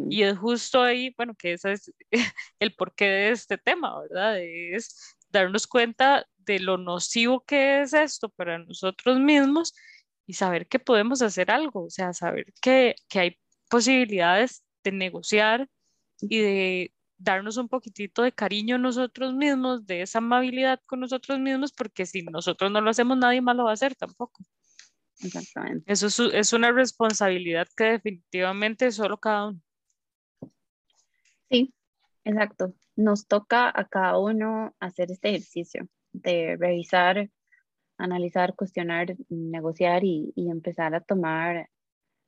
Y 0.08 0.22
es 0.22 0.38
justo 0.38 0.82
ahí, 0.82 1.12
bueno, 1.14 1.34
que 1.34 1.52
ese 1.52 1.72
es 1.72 1.92
el 2.58 2.74
porqué 2.74 3.04
de 3.04 3.30
este 3.30 3.58
tema, 3.58 4.00
¿verdad? 4.00 4.38
Es 4.40 5.14
darnos 5.28 5.66
cuenta 5.66 6.26
de 6.38 6.58
lo 6.60 6.78
nocivo 6.78 7.44
que 7.44 7.82
es 7.82 7.92
esto 7.92 8.30
para 8.30 8.58
nosotros 8.58 9.18
mismos 9.18 9.74
y 10.26 10.34
saber 10.34 10.68
que 10.68 10.78
podemos 10.78 11.20
hacer 11.20 11.50
algo, 11.50 11.84
o 11.84 11.90
sea, 11.90 12.14
saber 12.14 12.46
que, 12.62 12.94
que 13.08 13.20
hay 13.20 13.38
posibilidades 13.68 14.63
de 14.84 14.92
negociar 14.92 15.68
y 16.20 16.38
de 16.38 16.94
darnos 17.18 17.56
un 17.56 17.68
poquitito 17.68 18.22
de 18.22 18.32
cariño 18.32 18.76
a 18.76 18.78
nosotros 18.78 19.34
mismos, 19.34 19.86
de 19.86 20.02
esa 20.02 20.18
amabilidad 20.18 20.80
con 20.86 21.00
nosotros 21.00 21.38
mismos, 21.40 21.72
porque 21.72 22.06
si 22.06 22.22
nosotros 22.22 22.70
no 22.70 22.80
lo 22.80 22.90
hacemos, 22.90 23.16
nadie 23.16 23.40
más 23.40 23.56
lo 23.56 23.64
va 23.64 23.70
a 23.70 23.74
hacer 23.74 23.94
tampoco. 23.94 24.44
Exactamente. 25.20 25.90
Eso 25.90 26.06
es, 26.06 26.18
es 26.20 26.52
una 26.52 26.70
responsabilidad 26.72 27.66
que 27.76 27.84
definitivamente 27.84 28.90
solo 28.92 29.18
cada 29.18 29.48
uno. 29.48 29.60
Sí, 31.50 31.72
exacto. 32.24 32.74
Nos 32.96 33.26
toca 33.26 33.72
a 33.74 33.88
cada 33.88 34.18
uno 34.18 34.74
hacer 34.80 35.10
este 35.10 35.30
ejercicio 35.30 35.88
de 36.12 36.56
revisar, 36.56 37.30
analizar, 37.98 38.54
cuestionar, 38.54 39.16
negociar 39.28 40.04
y, 40.04 40.32
empezar 40.36 40.94
a 40.94 41.00
tomar 41.00 41.68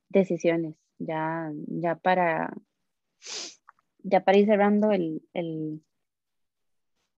decisiones 0.09 0.75
ya, 0.99 1.51
ya 1.67 1.95
para 1.95 2.53
ya 4.07 4.23
para 4.23 4.37
ir 4.37 4.45
cerrando 4.45 4.91
el, 4.91 5.21
el, 5.33 5.81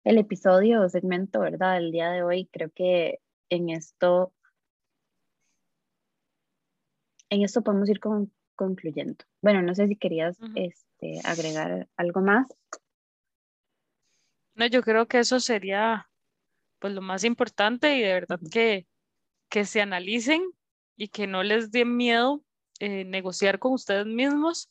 episodio 0.03 0.81
o 0.81 0.89
segmento, 0.89 1.41
¿verdad? 1.41 1.75
Del 1.75 1.91
día 1.91 2.09
de 2.11 2.23
hoy, 2.23 2.47
creo 2.51 2.71
que 2.71 3.19
en 3.49 3.69
esto, 3.69 4.33
en 7.29 7.43
esto 7.43 7.61
podemos 7.61 7.89
ir 7.89 7.99
concluyendo. 8.55 9.25
Bueno, 9.41 9.61
no 9.61 9.75
sé 9.75 9.87
si 9.87 9.97
querías 9.97 10.37
este, 10.55 11.19
agregar 11.25 11.89
algo 11.97 12.21
más. 12.21 12.47
No, 14.55 14.65
yo 14.65 14.81
creo 14.81 15.07
que 15.07 15.19
eso 15.19 15.39
sería 15.41 16.09
pues 16.79 16.93
lo 16.93 17.01
más 17.01 17.23
importante 17.25 17.97
y 17.97 18.01
de 18.01 18.13
verdad 18.13 18.39
que, 18.51 18.87
que 19.49 19.65
se 19.65 19.81
analicen 19.81 20.41
y 20.95 21.09
que 21.09 21.27
no 21.27 21.43
les 21.43 21.71
dé 21.71 21.85
miedo 21.85 22.43
eh, 22.79 23.05
negociar 23.05 23.59
con 23.59 23.73
ustedes 23.73 24.05
mismos 24.05 24.69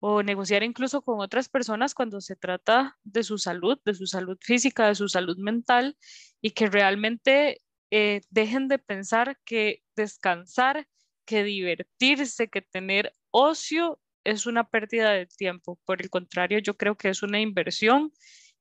o 0.00 0.22
negociar 0.22 0.62
incluso 0.62 1.02
con 1.02 1.20
otras 1.20 1.48
personas 1.48 1.94
cuando 1.94 2.20
se 2.20 2.36
trata 2.36 2.96
de 3.02 3.22
su 3.24 3.38
salud, 3.38 3.78
de 3.84 3.94
su 3.94 4.06
salud 4.06 4.38
física, 4.40 4.86
de 4.86 4.94
su 4.94 5.08
salud 5.08 5.36
mental 5.38 5.96
y 6.40 6.52
que 6.52 6.68
realmente 6.68 7.60
eh, 7.90 8.20
dejen 8.30 8.68
de 8.68 8.78
pensar 8.78 9.38
que 9.44 9.82
descansar, 9.96 10.86
que 11.24 11.42
divertirse, 11.42 12.48
que 12.48 12.62
tener 12.62 13.12
ocio 13.30 14.00
es 14.24 14.46
una 14.46 14.68
pérdida 14.68 15.10
de 15.10 15.26
tiempo. 15.26 15.78
Por 15.84 16.02
el 16.02 16.10
contrario, 16.10 16.58
yo 16.58 16.76
creo 16.76 16.96
que 16.96 17.08
es 17.08 17.22
una 17.22 17.40
inversión 17.40 18.12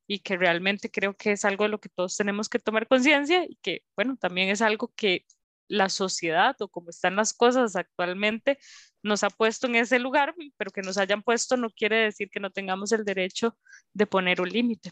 y 0.07 0.19
que 0.19 0.37
realmente 0.37 0.89
creo 0.89 1.15
que 1.15 1.33
es 1.33 1.45
algo 1.45 1.65
de 1.65 1.69
lo 1.69 1.79
que 1.79 1.89
todos 1.89 2.15
tenemos 2.15 2.49
que 2.49 2.59
tomar 2.59 2.87
conciencia 2.87 3.45
y 3.47 3.57
que, 3.61 3.83
bueno, 3.95 4.17
también 4.17 4.49
es 4.49 4.61
algo 4.61 4.93
que 4.95 5.25
la 5.67 5.89
sociedad 5.89 6.55
o 6.61 6.67
como 6.67 6.89
están 6.89 7.15
las 7.15 7.33
cosas 7.33 7.75
actualmente 7.75 8.57
nos 9.03 9.23
ha 9.23 9.29
puesto 9.29 9.67
en 9.67 9.75
ese 9.75 9.99
lugar, 9.99 10.33
pero 10.57 10.71
que 10.71 10.81
nos 10.81 10.97
hayan 10.97 11.23
puesto 11.23 11.57
no 11.57 11.69
quiere 11.69 11.97
decir 11.97 12.29
que 12.29 12.39
no 12.39 12.51
tengamos 12.51 12.91
el 12.91 13.05
derecho 13.05 13.57
de 13.93 14.07
poner 14.07 14.41
un 14.41 14.49
límite. 14.49 14.91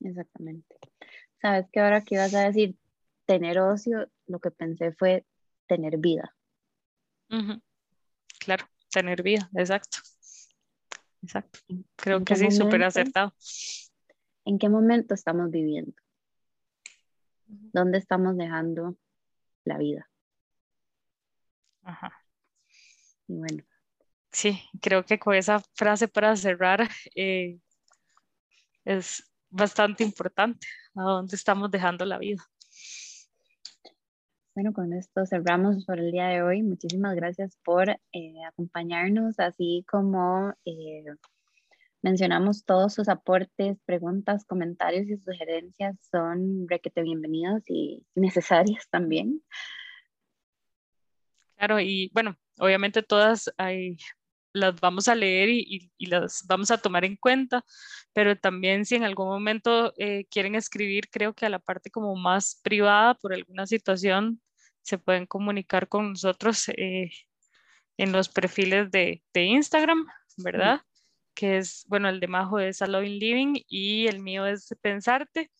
Exactamente. 0.00 0.76
Sabes 1.40 1.66
que 1.72 1.80
ahora 1.80 2.02
que 2.02 2.14
ibas 2.14 2.34
a 2.34 2.44
decir 2.44 2.76
tener 3.26 3.58
ocio, 3.58 4.10
lo 4.26 4.40
que 4.40 4.50
pensé 4.50 4.92
fue 4.92 5.26
tener 5.66 5.98
vida. 5.98 6.34
Claro, 8.38 8.66
tener 8.90 9.22
vida, 9.22 9.48
exacto. 9.54 9.98
Exacto. 11.22 11.60
Creo 11.96 12.24
que 12.24 12.34
sí, 12.34 12.50
súper 12.50 12.82
acertado. 12.82 13.34
¿En 14.44 14.58
qué 14.58 14.68
momento 14.68 15.14
estamos 15.14 15.50
viviendo? 15.50 15.92
¿Dónde 17.46 17.98
estamos 17.98 18.36
dejando 18.36 18.96
la 19.70 19.78
vida? 19.78 20.10
Ajá. 21.82 22.12
Y 23.26 23.34
bueno. 23.38 23.64
Sí, 24.32 24.60
creo 24.80 25.04
que 25.04 25.18
con 25.18 25.34
esa 25.34 25.60
frase 25.74 26.08
para 26.08 26.36
cerrar 26.36 26.88
eh, 27.14 27.58
es 28.84 29.24
bastante 29.48 30.04
importante. 30.04 30.66
¿A 30.94 31.02
dónde 31.02 31.36
estamos 31.36 31.70
dejando 31.70 32.04
la 32.04 32.18
vida? 32.18 32.42
Bueno, 34.54 34.72
con 34.72 34.92
esto 34.92 35.24
cerramos 35.26 35.84
por 35.84 35.98
el 35.98 36.10
día 36.10 36.26
de 36.26 36.42
hoy. 36.42 36.62
Muchísimas 36.62 37.14
gracias 37.14 37.56
por 37.64 37.88
eh, 37.88 38.44
acompañarnos, 38.46 39.38
así 39.38 39.84
como 39.88 40.52
eh, 40.64 41.04
mencionamos 42.02 42.64
todos 42.64 42.94
sus 42.94 43.08
aportes, 43.08 43.78
preguntas, 43.84 44.44
comentarios 44.44 45.08
y 45.08 45.18
sugerencias 45.18 45.96
son 46.10 46.66
requete 46.68 47.02
bienvenidos 47.02 47.62
y 47.66 48.04
necesarias 48.14 48.88
también. 48.90 49.42
Claro, 51.56 51.78
y 51.80 52.10
bueno, 52.14 52.36
obviamente 52.58 53.02
todas 53.02 53.52
hay 53.58 53.98
las 54.52 54.80
vamos 54.80 55.08
a 55.08 55.14
leer 55.14 55.48
y, 55.50 55.90
las 55.98 56.44
vamos 56.46 56.70
a 56.70 56.78
tomar 56.78 57.04
en 57.04 57.16
cuenta, 57.16 57.64
pero 58.12 58.36
también 58.36 58.84
si 58.84 58.96
en 58.96 59.04
algún 59.04 59.28
momento 59.28 59.92
eh, 59.96 60.26
quieren 60.30 60.54
escribir, 60.54 61.08
creo 61.10 61.34
que 61.34 61.46
a 61.46 61.50
la 61.50 61.58
parte 61.58 61.90
como 61.90 62.16
más 62.16 62.60
privada 62.62 63.14
por 63.14 63.32
alguna 63.32 63.66
situación, 63.66 64.40
se 64.82 64.98
pueden 64.98 65.26
comunicar 65.26 65.88
con 65.88 66.10
nosotros 66.10 66.68
eh, 66.70 67.10
en 67.96 68.12
los 68.12 68.28
perfiles 68.28 68.90
de, 68.90 69.22
de 69.32 69.44
Instagram, 69.44 70.06
¿verdad? 70.38 70.80
Que 71.34 71.58
es, 71.58 71.84
bueno, 71.88 72.08
el 72.08 72.20
de 72.20 72.28
Majo 72.28 72.58
es 72.58 72.80
Loving 72.80 73.18
Living 73.18 73.62
y 73.68 74.06
el 74.06 74.20
mío 74.20 74.46
es 74.46 74.74
Pensarte 74.80 75.50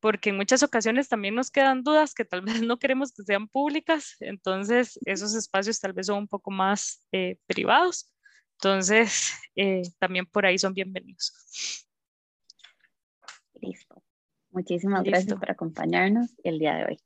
porque 0.00 0.30
en 0.30 0.36
muchas 0.36 0.62
ocasiones 0.62 1.08
también 1.08 1.34
nos 1.34 1.50
quedan 1.50 1.82
dudas 1.84 2.14
que 2.14 2.24
tal 2.24 2.42
vez 2.62 2.62
no 2.62 2.78
queremos 2.78 3.12
que 3.12 3.22
sean 3.22 3.48
públicas, 3.48 4.16
entonces 4.20 4.98
esos 5.04 5.34
espacios 5.34 5.78
tal 5.78 5.92
vez 5.92 6.06
son 6.06 6.18
un 6.18 6.28
poco 6.28 6.50
más 6.50 7.06
eh, 7.12 7.36
privados, 7.46 8.12
entonces 8.58 9.32
eh, 9.54 9.82
también 9.98 10.26
por 10.26 10.46
ahí 10.46 10.58
son 10.58 10.74
bienvenidos. 10.74 11.86
Listo. 13.60 14.02
Muchísimas 14.50 15.04
gracias 15.04 15.38
por 15.38 15.50
acompañarnos 15.50 16.34
el 16.42 16.58
día 16.58 16.74
de 16.74 16.84
hoy. 16.86 16.98